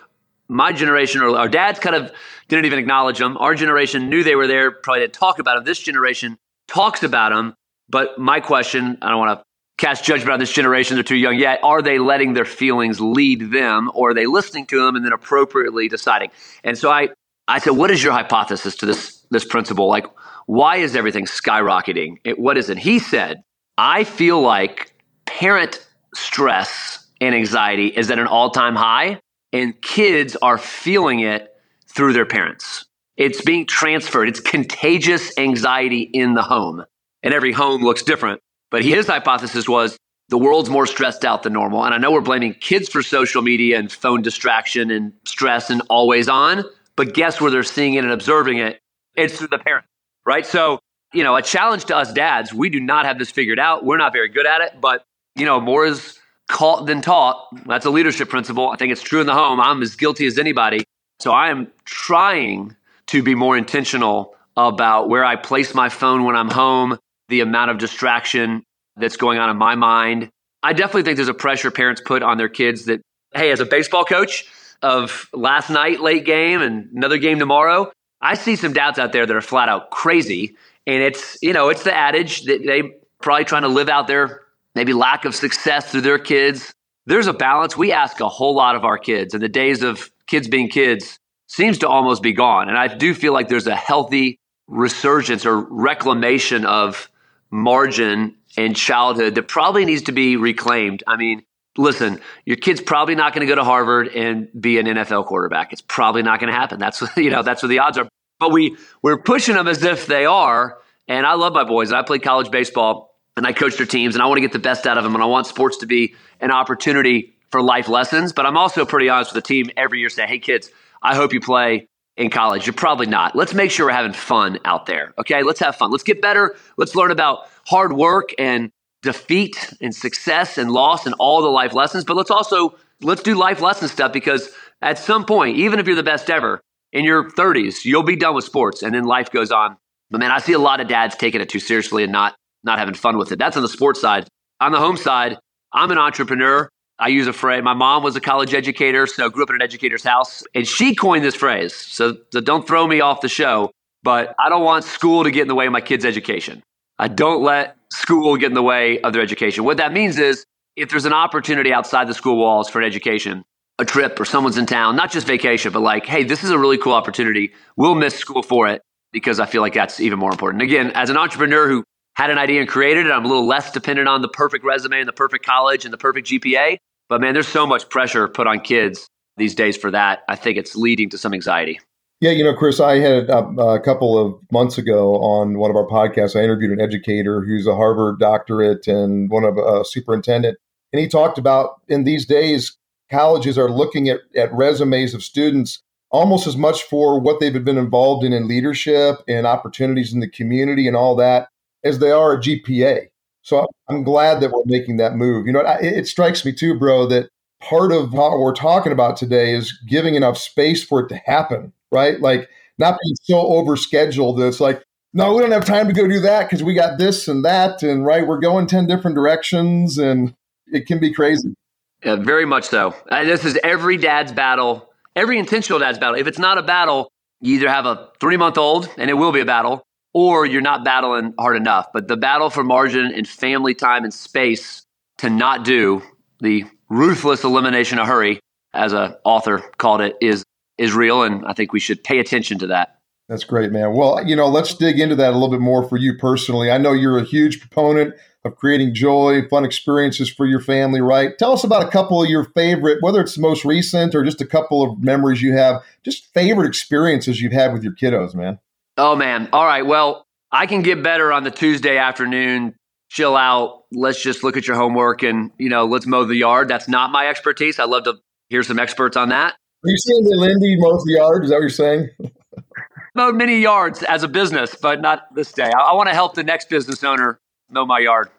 my 0.48 0.72
generation 0.72 1.22
or 1.22 1.38
our 1.38 1.48
dads 1.48 1.78
kind 1.78 1.96
of 1.96 2.12
didn't 2.48 2.66
even 2.66 2.78
acknowledge 2.78 3.18
them. 3.18 3.38
Our 3.38 3.54
generation 3.54 4.10
knew 4.10 4.22
they 4.22 4.36
were 4.36 4.46
there, 4.46 4.70
probably 4.70 5.00
didn't 5.00 5.14
talk 5.14 5.38
about 5.38 5.56
them. 5.56 5.64
This 5.64 5.78
generation 5.78 6.36
talks 6.68 7.02
about 7.02 7.30
them. 7.30 7.54
But 7.92 8.18
my 8.18 8.40
question, 8.40 8.98
I 9.02 9.10
don't 9.10 9.18
want 9.18 9.38
to 9.38 9.44
cast 9.76 10.04
judgment 10.04 10.30
on 10.30 10.40
this 10.40 10.52
generation, 10.52 10.96
they're 10.96 11.04
too 11.04 11.14
young 11.14 11.36
yet. 11.36 11.60
Are 11.62 11.82
they 11.82 11.98
letting 11.98 12.32
their 12.32 12.46
feelings 12.46 13.00
lead 13.00 13.52
them 13.52 13.90
or 13.94 14.10
are 14.10 14.14
they 14.14 14.26
listening 14.26 14.66
to 14.66 14.84
them 14.84 14.96
and 14.96 15.04
then 15.04 15.12
appropriately 15.12 15.88
deciding? 15.88 16.30
And 16.64 16.78
so 16.78 16.90
I, 16.90 17.10
I 17.46 17.58
said, 17.58 17.72
what 17.72 17.90
is 17.90 18.02
your 18.02 18.12
hypothesis 18.12 18.76
to 18.76 18.86
this, 18.86 19.24
this 19.30 19.44
principal? 19.44 19.88
Like, 19.88 20.06
why 20.46 20.76
is 20.76 20.96
everything 20.96 21.26
skyrocketing? 21.26 22.16
It, 22.24 22.38
what 22.38 22.56
is 22.56 22.70
it? 22.70 22.78
He 22.78 22.98
said, 22.98 23.42
I 23.76 24.04
feel 24.04 24.40
like 24.40 24.94
parent 25.26 25.86
stress 26.14 27.06
and 27.20 27.34
anxiety 27.34 27.88
is 27.88 28.10
at 28.10 28.18
an 28.18 28.26
all 28.26 28.50
time 28.50 28.74
high, 28.74 29.20
and 29.52 29.80
kids 29.82 30.36
are 30.40 30.58
feeling 30.58 31.20
it 31.20 31.54
through 31.86 32.14
their 32.14 32.26
parents. 32.26 32.86
It's 33.16 33.42
being 33.42 33.66
transferred. 33.66 34.28
It's 34.28 34.40
contagious 34.40 35.36
anxiety 35.38 36.00
in 36.00 36.34
the 36.34 36.42
home. 36.42 36.84
And 37.22 37.32
every 37.32 37.52
home 37.52 37.82
looks 37.82 38.02
different. 38.02 38.40
But 38.70 38.84
his 38.84 39.06
hypothesis 39.06 39.68
was 39.68 39.96
the 40.28 40.38
world's 40.38 40.70
more 40.70 40.86
stressed 40.86 41.24
out 41.24 41.42
than 41.42 41.52
normal. 41.52 41.84
And 41.84 41.94
I 41.94 41.98
know 41.98 42.10
we're 42.10 42.20
blaming 42.20 42.54
kids 42.54 42.88
for 42.88 43.02
social 43.02 43.42
media 43.42 43.78
and 43.78 43.92
phone 43.92 44.22
distraction 44.22 44.90
and 44.90 45.12
stress 45.26 45.70
and 45.70 45.82
always 45.90 46.28
on. 46.28 46.64
But 46.96 47.14
guess 47.14 47.40
where 47.40 47.50
they're 47.50 47.62
seeing 47.62 47.94
it 47.94 48.04
and 48.04 48.12
observing 48.12 48.58
it? 48.58 48.80
It's 49.14 49.36
through 49.36 49.48
the 49.48 49.58
parents, 49.58 49.88
right? 50.24 50.46
So, 50.46 50.78
you 51.12 51.22
know, 51.22 51.36
a 51.36 51.42
challenge 51.42 51.84
to 51.86 51.96
us 51.96 52.12
dads, 52.12 52.52
we 52.52 52.70
do 52.70 52.80
not 52.80 53.04
have 53.04 53.18
this 53.18 53.30
figured 53.30 53.58
out. 53.58 53.84
We're 53.84 53.98
not 53.98 54.12
very 54.12 54.28
good 54.28 54.46
at 54.46 54.62
it, 54.62 54.80
but, 54.80 55.04
you 55.36 55.44
know, 55.44 55.60
more 55.60 55.84
is 55.84 56.18
caught 56.48 56.86
than 56.86 57.02
taught. 57.02 57.46
That's 57.66 57.84
a 57.86 57.90
leadership 57.90 58.28
principle. 58.28 58.70
I 58.70 58.76
think 58.76 58.92
it's 58.92 59.02
true 59.02 59.20
in 59.20 59.26
the 59.26 59.34
home. 59.34 59.60
I'm 59.60 59.82
as 59.82 59.96
guilty 59.96 60.26
as 60.26 60.38
anybody. 60.38 60.84
So 61.20 61.32
I 61.32 61.50
am 61.50 61.70
trying 61.84 62.76
to 63.06 63.22
be 63.22 63.34
more 63.34 63.56
intentional 63.56 64.34
about 64.56 65.08
where 65.08 65.24
I 65.24 65.36
place 65.36 65.74
my 65.74 65.88
phone 65.88 66.24
when 66.24 66.36
I'm 66.36 66.50
home, 66.50 66.98
the 67.32 67.40
amount 67.40 67.70
of 67.70 67.78
distraction 67.78 68.62
that's 68.96 69.16
going 69.16 69.38
on 69.38 69.48
in 69.48 69.56
my 69.56 69.74
mind. 69.74 70.28
I 70.62 70.74
definitely 70.74 71.04
think 71.04 71.16
there's 71.16 71.28
a 71.28 71.34
pressure 71.34 71.70
parents 71.70 72.02
put 72.04 72.22
on 72.22 72.36
their 72.36 72.50
kids 72.50 72.84
that, 72.84 73.00
hey, 73.34 73.50
as 73.50 73.58
a 73.58 73.64
baseball 73.64 74.04
coach, 74.04 74.46
of 74.82 75.28
last 75.32 75.70
night 75.70 76.00
late 76.00 76.26
game 76.26 76.60
and 76.60 76.90
another 76.94 77.16
game 77.16 77.38
tomorrow. 77.38 77.90
I 78.20 78.34
see 78.34 78.56
some 78.56 78.74
doubts 78.74 78.98
out 78.98 79.12
there 79.12 79.24
that 79.24 79.34
are 79.34 79.40
flat 79.40 79.70
out 79.70 79.90
crazy. 79.90 80.56
And 80.86 81.02
it's, 81.02 81.38
you 81.40 81.54
know, 81.54 81.70
it's 81.70 81.84
the 81.84 81.96
adage 81.96 82.42
that 82.42 82.66
they 82.66 82.82
probably 83.22 83.44
trying 83.44 83.62
to 83.62 83.68
live 83.68 83.88
out 83.88 84.08
their 84.08 84.42
maybe 84.74 84.92
lack 84.92 85.24
of 85.24 85.34
success 85.34 85.90
through 85.90 86.02
their 86.02 86.18
kids. 86.18 86.74
There's 87.06 87.28
a 87.28 87.32
balance. 87.32 87.76
We 87.76 87.92
ask 87.92 88.20
a 88.20 88.28
whole 88.28 88.54
lot 88.54 88.76
of 88.76 88.84
our 88.84 88.98
kids, 88.98 89.32
and 89.32 89.42
the 89.42 89.48
days 89.48 89.82
of 89.82 90.10
kids 90.26 90.48
being 90.48 90.68
kids 90.68 91.18
seems 91.48 91.78
to 91.78 91.88
almost 91.88 92.22
be 92.22 92.32
gone. 92.32 92.68
And 92.68 92.76
I 92.76 92.88
do 92.88 93.14
feel 93.14 93.32
like 93.32 93.48
there's 93.48 93.66
a 93.66 93.76
healthy 93.76 94.38
resurgence 94.68 95.46
or 95.46 95.60
reclamation 95.60 96.64
of 96.64 97.08
margin 97.52 98.34
in 98.56 98.74
childhood 98.74 99.36
that 99.36 99.46
probably 99.46 99.84
needs 99.84 100.02
to 100.02 100.12
be 100.12 100.36
reclaimed. 100.36 101.04
I 101.06 101.16
mean, 101.16 101.44
listen, 101.76 102.20
your 102.44 102.56
kid's 102.56 102.80
probably 102.80 103.14
not 103.14 103.34
going 103.34 103.46
to 103.46 103.50
go 103.50 103.54
to 103.54 103.64
Harvard 103.64 104.08
and 104.08 104.48
be 104.58 104.78
an 104.78 104.86
NFL 104.86 105.26
quarterback. 105.26 105.72
It's 105.72 105.82
probably 105.82 106.22
not 106.22 106.40
going 106.40 106.52
to 106.52 106.58
happen. 106.58 106.80
That's 106.80 107.02
you 107.16 107.30
know 107.30 107.42
that's 107.42 107.62
what 107.62 107.68
the 107.68 107.78
odds 107.78 107.98
are. 107.98 108.08
But 108.40 108.50
we 108.50 108.76
we're 109.02 109.18
pushing 109.18 109.54
them 109.54 109.68
as 109.68 109.84
if 109.84 110.06
they 110.06 110.26
are. 110.26 110.78
And 111.08 111.26
I 111.26 111.34
love 111.34 111.52
my 111.52 111.64
boys. 111.64 111.92
I 111.92 112.02
played 112.02 112.22
college 112.22 112.50
baseball 112.50 113.14
and 113.36 113.46
I 113.46 113.52
coach 113.52 113.76
their 113.76 113.86
teams, 113.86 114.14
and 114.14 114.22
I 114.22 114.26
want 114.26 114.38
to 114.38 114.42
get 114.42 114.52
the 114.52 114.58
best 114.58 114.86
out 114.86 114.98
of 114.98 115.04
them. 115.04 115.14
And 115.14 115.22
I 115.22 115.26
want 115.26 115.46
sports 115.46 115.78
to 115.78 115.86
be 115.86 116.14
an 116.40 116.50
opportunity 116.50 117.34
for 117.50 117.62
life 117.62 117.88
lessons. 117.88 118.32
But 118.32 118.46
I'm 118.46 118.56
also 118.56 118.84
pretty 118.84 119.08
honest 119.08 119.34
with 119.34 119.44
the 119.44 119.46
team 119.46 119.70
every 119.76 120.00
year, 120.00 120.08
say, 120.08 120.26
"Hey, 120.26 120.38
kids, 120.38 120.70
I 121.02 121.14
hope 121.14 121.32
you 121.32 121.40
play." 121.40 121.86
In 122.16 122.28
college, 122.28 122.66
you're 122.66 122.74
probably 122.74 123.06
not. 123.06 123.34
Let's 123.34 123.54
make 123.54 123.70
sure 123.70 123.86
we're 123.86 123.92
having 123.92 124.12
fun 124.12 124.58
out 124.66 124.84
there. 124.86 125.14
Okay, 125.18 125.42
let's 125.42 125.60
have 125.60 125.76
fun. 125.76 125.90
Let's 125.90 126.02
get 126.02 126.20
better. 126.20 126.54
Let's 126.76 126.94
learn 126.94 127.10
about 127.10 127.48
hard 127.66 127.94
work 127.94 128.30
and 128.38 128.70
defeat 129.02 129.72
and 129.80 129.94
success 129.94 130.58
and 130.58 130.70
loss 130.70 131.06
and 131.06 131.14
all 131.18 131.42
the 131.42 131.48
life 131.48 131.74
lessons, 131.74 132.04
but 132.04 132.16
let's 132.16 132.30
also 132.30 132.76
let's 133.02 133.22
do 133.22 133.34
life 133.34 133.60
lesson 133.60 133.88
stuff 133.88 134.12
because 134.12 134.50
at 134.80 134.98
some 134.98 135.24
point, 135.24 135.56
even 135.56 135.78
if 135.78 135.86
you're 135.86 135.96
the 135.96 136.02
best 136.02 136.30
ever 136.30 136.60
in 136.92 137.04
your 137.04 137.30
30s, 137.30 137.84
you'll 137.84 138.02
be 138.02 138.16
done 138.16 138.34
with 138.34 138.44
sports 138.44 138.82
and 138.82 138.94
then 138.94 139.04
life 139.04 139.30
goes 139.30 139.50
on. 139.50 139.76
But 140.10 140.20
man, 140.20 140.30
I 140.30 140.38
see 140.38 140.52
a 140.52 140.58
lot 140.58 140.80
of 140.80 140.88
dads 140.88 141.16
taking 141.16 141.40
it 141.40 141.48
too 141.48 141.60
seriously 141.60 142.02
and 142.04 142.12
not 142.12 142.34
not 142.64 142.78
having 142.78 142.94
fun 142.94 143.18
with 143.18 143.32
it. 143.32 143.38
That's 143.38 143.56
on 143.56 143.62
the 143.62 143.68
sports 143.68 144.00
side. 144.00 144.28
On 144.60 144.70
the 144.70 144.78
home 144.78 144.96
side, 144.96 145.38
I'm 145.72 145.90
an 145.90 145.98
entrepreneur. 145.98 146.68
I 147.02 147.08
use 147.08 147.26
a 147.26 147.32
phrase. 147.32 147.64
My 147.64 147.74
mom 147.74 148.04
was 148.04 148.14
a 148.14 148.20
college 148.20 148.54
educator, 148.54 149.08
so 149.08 149.28
grew 149.28 149.42
up 149.42 149.50
in 149.50 149.56
an 149.56 149.62
educator's 149.62 150.04
house, 150.04 150.44
and 150.54 150.66
she 150.66 150.94
coined 150.94 151.24
this 151.24 151.34
phrase. 151.34 151.74
So, 151.74 152.16
so 152.32 152.40
don't 152.40 152.64
throw 152.64 152.86
me 152.86 153.00
off 153.00 153.20
the 153.20 153.28
show, 153.28 153.72
but 154.04 154.36
I 154.38 154.48
don't 154.48 154.62
want 154.62 154.84
school 154.84 155.24
to 155.24 155.32
get 155.32 155.42
in 155.42 155.48
the 155.48 155.56
way 155.56 155.66
of 155.66 155.72
my 155.72 155.80
kids' 155.80 156.04
education. 156.04 156.62
I 157.00 157.08
don't 157.08 157.42
let 157.42 157.76
school 157.90 158.36
get 158.36 158.46
in 158.46 158.54
the 158.54 158.62
way 158.62 159.00
of 159.00 159.12
their 159.12 159.20
education. 159.20 159.64
What 159.64 159.78
that 159.78 159.92
means 159.92 160.16
is 160.16 160.44
if 160.76 160.90
there's 160.90 161.04
an 161.04 161.12
opportunity 161.12 161.72
outside 161.72 162.06
the 162.06 162.14
school 162.14 162.36
walls 162.36 162.68
for 162.68 162.80
an 162.80 162.86
education, 162.86 163.42
a 163.80 163.84
trip 163.84 164.20
or 164.20 164.24
someone's 164.24 164.56
in 164.56 164.66
town, 164.66 164.94
not 164.94 165.10
just 165.10 165.26
vacation, 165.26 165.72
but 165.72 165.80
like, 165.80 166.06
hey, 166.06 166.22
this 166.22 166.44
is 166.44 166.50
a 166.50 166.58
really 166.58 166.78
cool 166.78 166.92
opportunity. 166.92 167.52
We'll 167.76 167.96
miss 167.96 168.14
school 168.14 168.44
for 168.44 168.68
it 168.68 168.80
because 169.12 169.40
I 169.40 169.46
feel 169.46 169.60
like 169.60 169.74
that's 169.74 169.98
even 169.98 170.20
more 170.20 170.30
important. 170.30 170.62
Again, 170.62 170.92
as 170.94 171.10
an 171.10 171.16
entrepreneur 171.16 171.68
who 171.68 171.82
had 172.14 172.30
an 172.30 172.38
idea 172.38 172.60
and 172.60 172.68
created 172.68 173.06
it, 173.06 173.10
I'm 173.10 173.24
a 173.24 173.28
little 173.28 173.46
less 173.46 173.72
dependent 173.72 174.06
on 174.06 174.22
the 174.22 174.28
perfect 174.28 174.64
resume 174.64 175.00
and 175.00 175.08
the 175.08 175.12
perfect 175.12 175.44
college 175.44 175.84
and 175.84 175.92
the 175.92 175.98
perfect 175.98 176.28
GPA. 176.28 176.76
But 177.08 177.20
man, 177.20 177.34
there's 177.34 177.48
so 177.48 177.66
much 177.66 177.88
pressure 177.88 178.28
put 178.28 178.46
on 178.46 178.60
kids 178.60 179.08
these 179.36 179.54
days 179.54 179.76
for 179.76 179.90
that. 179.90 180.22
I 180.28 180.36
think 180.36 180.58
it's 180.58 180.76
leading 180.76 181.10
to 181.10 181.18
some 181.18 181.34
anxiety. 181.34 181.80
Yeah, 182.20 182.30
you 182.30 182.44
know, 182.44 182.54
Chris, 182.54 182.78
I 182.78 182.98
had 182.98 183.28
a, 183.28 183.38
a, 183.38 183.80
couple 183.80 184.16
of 184.16 184.40
months 184.52 184.78
ago 184.78 185.16
on 185.16 185.58
one 185.58 185.70
of 185.70 185.76
our 185.76 185.88
podcasts, 185.88 186.38
I 186.38 186.44
interviewed 186.44 186.70
an 186.70 186.80
educator 186.80 187.40
who's 187.40 187.66
a 187.66 187.74
Harvard 187.74 188.20
doctorate 188.20 188.86
and 188.86 189.28
one 189.28 189.42
of 189.42 189.58
a 189.58 189.84
superintendent. 189.84 190.56
And 190.92 191.00
he 191.00 191.08
talked 191.08 191.36
about 191.36 191.80
in 191.88 192.04
these 192.04 192.24
days, 192.24 192.76
colleges 193.10 193.58
are 193.58 193.70
looking 193.70 194.08
at, 194.08 194.20
at 194.36 194.52
resumes 194.54 195.14
of 195.14 195.24
students 195.24 195.82
almost 196.12 196.46
as 196.46 196.56
much 196.56 196.84
for 196.84 197.18
what 197.18 197.40
they've 197.40 197.64
been 197.64 197.78
involved 197.78 198.24
in 198.24 198.32
in 198.32 198.46
leadership 198.46 199.16
and 199.26 199.46
opportunities 199.46 200.12
in 200.12 200.20
the 200.20 200.28
community 200.28 200.86
and 200.86 200.96
all 200.96 201.16
that 201.16 201.48
as 201.82 201.98
they 201.98 202.12
are 202.12 202.34
a 202.34 202.38
GPA. 202.38 203.08
So 203.42 203.66
I'm 203.88 204.04
glad 204.04 204.40
that 204.40 204.50
we're 204.50 204.62
making 204.66 204.96
that 204.98 205.14
move. 205.14 205.46
You 205.46 205.52
know, 205.52 205.60
it, 205.60 205.92
it 205.92 206.06
strikes 206.06 206.44
me 206.44 206.52
too, 206.52 206.78
bro, 206.78 207.06
that 207.06 207.28
part 207.60 207.92
of 207.92 208.12
what 208.12 208.38
we're 208.38 208.54
talking 208.54 208.92
about 208.92 209.16
today 209.16 209.54
is 209.54 209.72
giving 209.88 210.14
enough 210.14 210.38
space 210.38 210.82
for 210.82 211.00
it 211.00 211.08
to 211.08 211.16
happen 211.16 211.72
right? 211.92 212.20
Like 212.20 212.48
not 212.78 212.98
being 213.00 213.14
so 213.22 213.34
overscheduled 213.44 214.38
that 214.38 214.48
it's 214.48 214.58
like, 214.58 214.82
no, 215.12 215.34
we 215.34 215.42
don't 215.42 215.52
have 215.52 215.66
time 215.66 215.86
to 215.86 215.92
go 215.92 216.08
do 216.08 216.18
that 216.20 216.44
because 216.44 216.64
we 216.64 216.74
got 216.74 216.98
this 216.98 217.28
and 217.28 217.44
that, 217.44 217.82
and 217.82 218.04
right, 218.04 218.26
we're 218.26 218.40
going 218.40 218.66
ten 218.66 218.86
different 218.86 219.14
directions, 219.14 219.98
and 219.98 220.34
it 220.68 220.86
can 220.86 220.98
be 220.98 221.12
crazy. 221.12 221.54
Yeah, 222.02 222.16
very 222.16 222.46
much 222.46 222.64
so. 222.64 222.94
Uh, 223.10 223.22
this 223.22 223.44
is 223.44 223.58
every 223.62 223.98
dad's 223.98 224.32
battle, 224.32 224.90
every 225.14 225.38
intentional 225.38 225.78
dad's 225.78 225.98
battle. 225.98 226.18
If 226.18 226.26
it's 226.26 226.38
not 226.38 226.56
a 226.56 226.62
battle, 226.62 227.12
you 227.42 227.56
either 227.56 227.68
have 227.68 227.84
a 227.84 228.08
three 228.20 228.38
month 228.38 228.56
old, 228.56 228.88
and 228.96 229.10
it 229.10 229.14
will 229.14 229.32
be 229.32 229.40
a 229.40 229.44
battle, 229.44 229.84
or 230.12 230.46
you're 230.46 230.60
not 230.60 230.84
battling 230.84 231.34
hard 231.38 231.56
enough. 231.56 231.88
But 231.92 232.08
the 232.08 232.16
battle 232.16 232.50
for 232.50 232.64
margin 232.64 233.12
and 233.12 233.26
family 233.26 233.74
time 233.74 234.04
and 234.04 234.12
space 234.12 234.82
to 235.18 235.30
not 235.30 235.64
do 235.64 236.02
the 236.40 236.64
ruthless 236.88 237.44
elimination 237.44 237.98
of 237.98 238.06
hurry, 238.06 238.40
as 238.74 238.92
a 238.92 239.18
author 239.24 239.58
called 239.78 240.00
it, 240.00 240.16
is 240.20 240.44
is 240.78 240.94
real, 240.94 241.22
and 241.22 241.44
I 241.46 241.52
think 241.52 241.72
we 241.72 241.80
should 241.80 242.02
pay 242.02 242.18
attention 242.18 242.58
to 242.58 242.66
that. 242.68 242.98
That's 243.28 243.44
great, 243.44 243.70
man. 243.70 243.94
Well, 243.94 244.26
you 244.26 244.34
know, 244.34 244.48
let's 244.48 244.74
dig 244.74 244.98
into 244.98 245.14
that 245.16 245.30
a 245.30 245.32
little 245.32 245.50
bit 245.50 245.60
more 245.60 245.88
for 245.88 245.96
you 245.96 246.16
personally. 246.18 246.70
I 246.70 246.78
know 246.78 246.92
you're 246.92 247.18
a 247.18 247.24
huge 247.24 247.60
proponent 247.60 248.14
of 248.44 248.56
creating 248.56 248.94
joy, 248.94 249.46
fun 249.48 249.64
experiences 249.64 250.28
for 250.28 250.46
your 250.46 250.60
family, 250.60 251.00
right? 251.00 251.38
Tell 251.38 251.52
us 251.52 251.62
about 251.62 251.86
a 251.86 251.90
couple 251.90 252.22
of 252.22 252.28
your 252.28 252.44
favorite, 252.44 252.98
whether 253.00 253.20
it's 253.20 253.36
the 253.36 253.40
most 253.40 253.64
recent 253.64 254.14
or 254.14 254.24
just 254.24 254.40
a 254.40 254.46
couple 254.46 254.82
of 254.82 255.00
memories 255.00 255.40
you 255.40 255.52
have, 255.52 255.82
just 256.02 256.32
favorite 256.34 256.66
experiences 256.66 257.40
you've 257.40 257.52
had 257.52 257.72
with 257.72 257.84
your 257.84 257.94
kiddos, 257.94 258.34
man. 258.34 258.58
Oh, 258.96 259.16
man. 259.16 259.48
All 259.52 259.64
right. 259.64 259.86
Well, 259.86 260.26
I 260.50 260.66
can 260.66 260.82
get 260.82 261.02
better 261.02 261.32
on 261.32 261.44
the 261.44 261.50
Tuesday 261.50 261.96
afternoon, 261.96 262.74
chill 263.08 263.36
out, 263.36 263.84
let's 263.90 264.22
just 264.22 264.44
look 264.44 264.56
at 264.56 264.66
your 264.66 264.76
homework 264.76 265.22
and, 265.22 265.50
you 265.58 265.68
know, 265.68 265.86
let's 265.86 266.06
mow 266.06 266.24
the 266.24 266.36
yard. 266.36 266.68
That's 266.68 266.88
not 266.88 267.10
my 267.10 267.28
expertise. 267.28 267.78
I'd 267.78 267.88
love 267.88 268.04
to 268.04 268.14
hear 268.48 268.62
some 268.62 268.78
experts 268.78 269.16
on 269.16 269.30
that. 269.30 269.54
Are 269.84 269.88
you 269.88 269.96
saying 269.98 270.24
that 270.24 270.36
Lindy 270.36 270.76
mows 270.78 271.02
the 271.04 271.14
yard? 271.14 271.44
Is 271.44 271.50
that 271.50 271.56
what 271.56 271.60
you're 271.60 271.68
saying? 271.70 272.10
Mowed 273.14 273.34
many 273.34 273.60
yards 273.60 274.02
as 274.02 274.22
a 274.22 274.28
business, 274.28 274.74
but 274.74 275.02
not 275.02 275.34
this 275.34 275.52
day. 275.52 275.70
I, 275.76 275.90
I 275.90 275.94
want 275.94 276.08
to 276.08 276.14
help 276.14 276.34
the 276.34 276.44
next 276.44 276.70
business 276.70 277.04
owner 277.04 277.40
mow 277.68 277.84
my 277.84 277.98
yard 277.98 278.30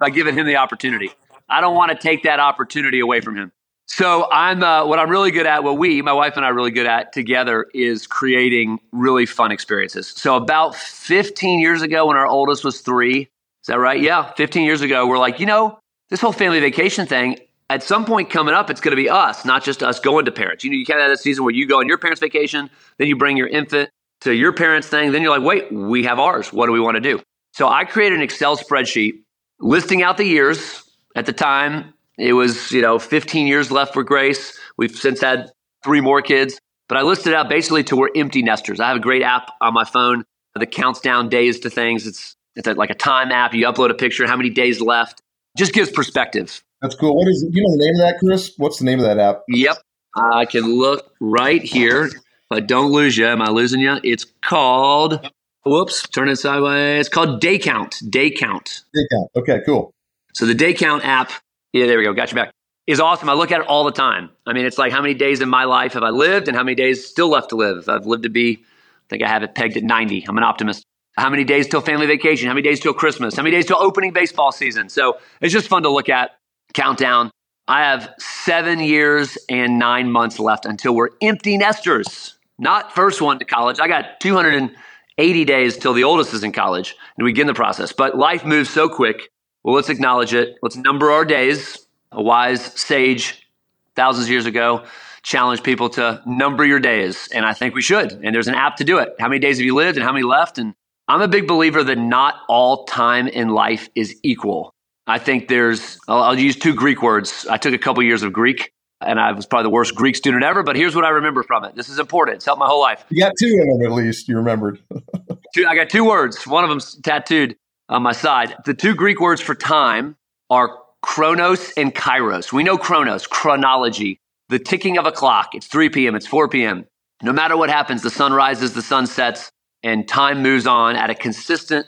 by 0.00 0.10
giving 0.10 0.34
him 0.34 0.46
the 0.46 0.56
opportunity. 0.56 1.10
I 1.48 1.60
don't 1.60 1.74
want 1.74 1.90
to 1.92 1.98
take 1.98 2.22
that 2.22 2.40
opportunity 2.40 3.00
away 3.00 3.20
from 3.20 3.36
him. 3.36 3.52
So 3.86 4.28
I'm 4.30 4.62
uh, 4.62 4.86
what 4.86 4.98
I'm 4.98 5.10
really 5.10 5.30
good 5.30 5.46
at. 5.46 5.64
What 5.64 5.76
we, 5.76 6.00
my 6.02 6.12
wife 6.12 6.36
and 6.36 6.44
I, 6.44 6.48
are 6.48 6.54
really 6.54 6.70
good 6.70 6.86
at 6.86 7.12
together 7.12 7.66
is 7.74 8.06
creating 8.06 8.78
really 8.92 9.26
fun 9.26 9.52
experiences. 9.52 10.08
So 10.08 10.36
about 10.36 10.74
15 10.74 11.60
years 11.60 11.82
ago, 11.82 12.06
when 12.06 12.16
our 12.16 12.26
oldest 12.26 12.64
was 12.64 12.80
three, 12.80 13.22
is 13.22 13.66
that 13.66 13.78
right? 13.78 14.00
Yeah, 14.00 14.32
15 14.32 14.64
years 14.64 14.80
ago, 14.80 15.06
we're 15.06 15.18
like, 15.18 15.40
you 15.40 15.46
know, 15.46 15.78
this 16.10 16.20
whole 16.20 16.32
family 16.32 16.60
vacation 16.60 17.06
thing. 17.06 17.38
At 17.70 17.82
some 17.82 18.04
point 18.04 18.28
coming 18.28 18.54
up, 18.54 18.70
it's 18.70 18.80
going 18.80 18.90
to 18.90 19.02
be 19.02 19.08
us, 19.08 19.44
not 19.44 19.64
just 19.64 19.82
us 19.82 19.98
going 19.98 20.26
to 20.26 20.32
parents. 20.32 20.62
You 20.62 20.70
know, 20.70 20.76
you 20.76 20.84
kind 20.84 21.00
of 21.00 21.04
have 21.04 21.12
a 21.12 21.16
season 21.16 21.44
where 21.44 21.54
you 21.54 21.66
go 21.66 21.78
on 21.80 21.88
your 21.88 21.96
parents' 21.96 22.20
vacation, 22.20 22.68
then 22.98 23.08
you 23.08 23.16
bring 23.16 23.36
your 23.36 23.48
infant 23.48 23.88
to 24.20 24.34
your 24.34 24.52
parents' 24.52 24.88
thing, 24.88 25.10
then 25.12 25.22
you're 25.22 25.36
like, 25.36 25.46
wait, 25.46 25.72
we 25.72 26.04
have 26.04 26.18
ours. 26.18 26.52
What 26.52 26.66
do 26.66 26.72
we 26.72 26.80
want 26.80 26.96
to 26.96 27.00
do? 27.00 27.20
So 27.52 27.68
I 27.68 27.84
created 27.84 28.16
an 28.16 28.22
Excel 28.22 28.56
spreadsheet 28.56 29.22
listing 29.60 30.02
out 30.02 30.16
the 30.16 30.24
years. 30.24 30.82
At 31.14 31.26
the 31.26 31.32
time, 31.32 31.92
it 32.18 32.34
was, 32.34 32.70
you 32.72 32.82
know, 32.82 32.98
15 32.98 33.46
years 33.46 33.70
left 33.70 33.94
for 33.94 34.02
Grace. 34.04 34.58
We've 34.76 34.94
since 34.94 35.20
had 35.20 35.50
three 35.84 36.00
more 36.00 36.22
kids, 36.22 36.58
but 36.88 36.98
I 36.98 37.02
listed 37.02 37.34
out 37.34 37.48
basically 37.48 37.84
to 37.84 37.96
we're 37.96 38.10
empty 38.14 38.42
nesters. 38.42 38.80
I 38.80 38.88
have 38.88 38.96
a 38.96 39.00
great 39.00 39.22
app 39.22 39.50
on 39.60 39.74
my 39.74 39.84
phone 39.84 40.24
that 40.54 40.66
counts 40.70 41.00
down 41.00 41.28
days 41.28 41.60
to 41.60 41.70
things. 41.70 42.06
It's 42.06 42.36
it's 42.54 42.68
a, 42.68 42.74
like 42.74 42.90
a 42.90 42.94
time 42.94 43.32
app. 43.32 43.54
You 43.54 43.66
upload 43.66 43.90
a 43.90 43.94
picture, 43.94 44.26
how 44.26 44.36
many 44.36 44.50
days 44.50 44.80
left. 44.80 45.22
Just 45.56 45.72
gives 45.72 45.90
perspective. 45.90 46.62
That's 46.82 46.94
cool. 46.94 47.16
What 47.16 47.28
is 47.28 47.42
it? 47.42 47.50
You 47.52 47.62
know 47.62 47.70
the 47.70 47.84
name 47.84 47.94
of 47.94 48.00
that, 48.00 48.18
Chris? 48.18 48.52
What's 48.58 48.78
the 48.78 48.84
name 48.84 48.98
of 48.98 49.04
that 49.06 49.18
app? 49.18 49.42
Yep. 49.48 49.78
I 50.14 50.44
can 50.44 50.64
look 50.64 51.12
right 51.20 51.62
here. 51.62 52.10
But 52.52 52.66
don't 52.66 52.92
lose 52.92 53.16
you. 53.16 53.26
Am 53.26 53.40
I 53.40 53.48
losing 53.48 53.80
you? 53.80 53.98
It's 54.04 54.26
called, 54.44 55.26
whoops, 55.64 56.06
turn 56.08 56.28
it 56.28 56.36
sideways. 56.36 57.00
It's 57.00 57.08
called 57.08 57.40
DayCount. 57.40 58.10
Day 58.10 58.30
Count. 58.30 58.82
DayCount. 58.94 59.28
Okay, 59.36 59.60
cool. 59.64 59.94
So 60.34 60.44
the 60.44 60.54
DayCount 60.54 61.02
app, 61.02 61.32
yeah, 61.72 61.86
there 61.86 61.98
we 61.98 62.04
go. 62.04 62.12
Got 62.12 62.30
you 62.30 62.36
back. 62.36 62.52
Is 62.86 63.00
awesome. 63.00 63.28
I 63.28 63.34
look 63.34 63.52
at 63.52 63.60
it 63.60 63.66
all 63.66 63.84
the 63.84 63.92
time. 63.92 64.30
I 64.44 64.52
mean, 64.52 64.66
it's 64.66 64.76
like 64.76 64.92
how 64.92 65.00
many 65.00 65.14
days 65.14 65.40
in 65.40 65.48
my 65.48 65.64
life 65.64 65.92
have 65.92 66.02
I 66.02 66.10
lived 66.10 66.48
and 66.48 66.56
how 66.56 66.64
many 66.64 66.74
days 66.74 67.06
still 67.06 67.28
left 67.28 67.50
to 67.50 67.56
live? 67.56 67.88
I've 67.88 68.06
lived 68.06 68.24
to 68.24 68.28
be, 68.28 68.58
I 68.60 69.08
think 69.08 69.22
I 69.22 69.28
have 69.28 69.42
it 69.44 69.54
pegged 69.54 69.76
at 69.76 69.84
90. 69.84 70.26
I'm 70.28 70.36
an 70.36 70.42
optimist. 70.42 70.84
How 71.16 71.30
many 71.30 71.44
days 71.44 71.68
till 71.68 71.80
family 71.80 72.06
vacation? 72.06 72.48
How 72.48 72.54
many 72.54 72.62
days 72.62 72.80
till 72.80 72.94
Christmas? 72.94 73.36
How 73.36 73.42
many 73.42 73.54
days 73.54 73.66
till 73.66 73.78
opening 73.78 74.12
baseball 74.12 74.50
season? 74.50 74.88
So 74.88 75.18
it's 75.40 75.52
just 75.52 75.68
fun 75.68 75.82
to 75.84 75.90
look 75.90 76.08
at. 76.08 76.32
Countdown. 76.74 77.30
I 77.68 77.82
have 77.82 78.14
seven 78.18 78.80
years 78.80 79.38
and 79.48 79.78
nine 79.78 80.10
months 80.10 80.38
left 80.40 80.66
until 80.66 80.96
we're 80.96 81.10
empty 81.20 81.56
nesters. 81.56 82.34
Not 82.58 82.94
first 82.94 83.20
one 83.20 83.38
to 83.38 83.44
college. 83.44 83.78
I 83.78 83.88
got 83.88 84.20
280 84.20 85.44
days 85.44 85.76
till 85.76 85.92
the 85.92 86.04
oldest 86.04 86.34
is 86.34 86.42
in 86.42 86.52
college 86.52 86.96
and 87.16 87.24
we 87.24 87.32
begin 87.32 87.46
the 87.46 87.54
process. 87.54 87.92
But 87.92 88.16
life 88.16 88.44
moves 88.44 88.70
so 88.70 88.88
quick. 88.88 89.28
Well, 89.64 89.74
let's 89.74 89.88
acknowledge 89.88 90.34
it. 90.34 90.56
Let's 90.62 90.76
number 90.76 91.10
our 91.10 91.24
days. 91.24 91.78
A 92.10 92.22
wise 92.22 92.60
sage 92.60 93.48
thousands 93.94 94.26
of 94.26 94.30
years 94.30 94.46
ago 94.46 94.84
challenged 95.22 95.62
people 95.62 95.88
to 95.88 96.20
number 96.26 96.64
your 96.64 96.80
days. 96.80 97.28
And 97.32 97.46
I 97.46 97.54
think 97.54 97.74
we 97.74 97.82
should. 97.82 98.12
And 98.12 98.34
there's 98.34 98.48
an 98.48 98.54
app 98.54 98.76
to 98.76 98.84
do 98.84 98.98
it. 98.98 99.14
How 99.20 99.28
many 99.28 99.38
days 99.38 99.58
have 99.58 99.64
you 99.64 99.74
lived 99.74 99.96
and 99.96 100.04
how 100.04 100.12
many 100.12 100.24
left? 100.24 100.58
And 100.58 100.74
I'm 101.08 101.20
a 101.20 101.28
big 101.28 101.46
believer 101.46 101.84
that 101.84 101.98
not 101.98 102.34
all 102.48 102.84
time 102.84 103.28
in 103.28 103.50
life 103.50 103.88
is 103.94 104.16
equal. 104.22 104.74
I 105.06 105.18
think 105.18 105.48
there's, 105.48 105.98
I'll, 106.08 106.22
I'll 106.22 106.38
use 106.38 106.56
two 106.56 106.74
Greek 106.74 107.02
words. 107.02 107.46
I 107.48 107.56
took 107.56 107.74
a 107.74 107.78
couple 107.78 108.02
years 108.02 108.22
of 108.22 108.32
Greek 108.32 108.72
and 109.00 109.18
I 109.18 109.32
was 109.32 109.46
probably 109.46 109.64
the 109.64 109.70
worst 109.70 109.94
Greek 109.94 110.14
student 110.14 110.44
ever, 110.44 110.62
but 110.62 110.76
here's 110.76 110.94
what 110.94 111.04
I 111.04 111.10
remember 111.10 111.42
from 111.42 111.64
it. 111.64 111.74
This 111.74 111.88
is 111.88 111.98
important. 111.98 112.36
It's 112.36 112.44
helped 112.44 112.60
my 112.60 112.66
whole 112.66 112.80
life. 112.80 113.04
You 113.10 113.20
got 113.20 113.32
two 113.38 113.46
in 113.46 113.78
them 113.78 113.86
at 113.86 113.92
least, 113.92 114.28
you 114.28 114.36
remembered. 114.36 114.80
two, 115.54 115.66
I 115.66 115.74
got 115.74 115.88
two 115.88 116.04
words. 116.04 116.46
One 116.46 116.62
of 116.62 116.70
them's 116.70 116.94
tattooed 116.96 117.56
on 117.92 118.02
my 118.02 118.12
side. 118.12 118.56
The 118.64 118.74
two 118.74 118.94
Greek 118.94 119.20
words 119.20 119.40
for 119.40 119.54
time 119.54 120.16
are 120.50 120.78
chronos 121.02 121.72
and 121.76 121.94
kairos. 121.94 122.52
We 122.52 122.62
know 122.62 122.78
chronos, 122.78 123.26
chronology, 123.26 124.18
the 124.48 124.58
ticking 124.58 124.98
of 124.98 125.06
a 125.06 125.12
clock. 125.12 125.54
It's 125.54 125.66
3 125.66 125.90
p.m., 125.90 126.14
it's 126.14 126.26
4 126.26 126.48
p.m. 126.48 126.86
No 127.22 127.32
matter 127.32 127.56
what 127.56 127.70
happens, 127.70 128.02
the 128.02 128.10
sun 128.10 128.32
rises, 128.32 128.72
the 128.72 128.82
sun 128.82 129.06
sets, 129.06 129.50
and 129.82 130.08
time 130.08 130.42
moves 130.42 130.66
on 130.66 130.96
at 130.96 131.10
a 131.10 131.14
consistent 131.14 131.86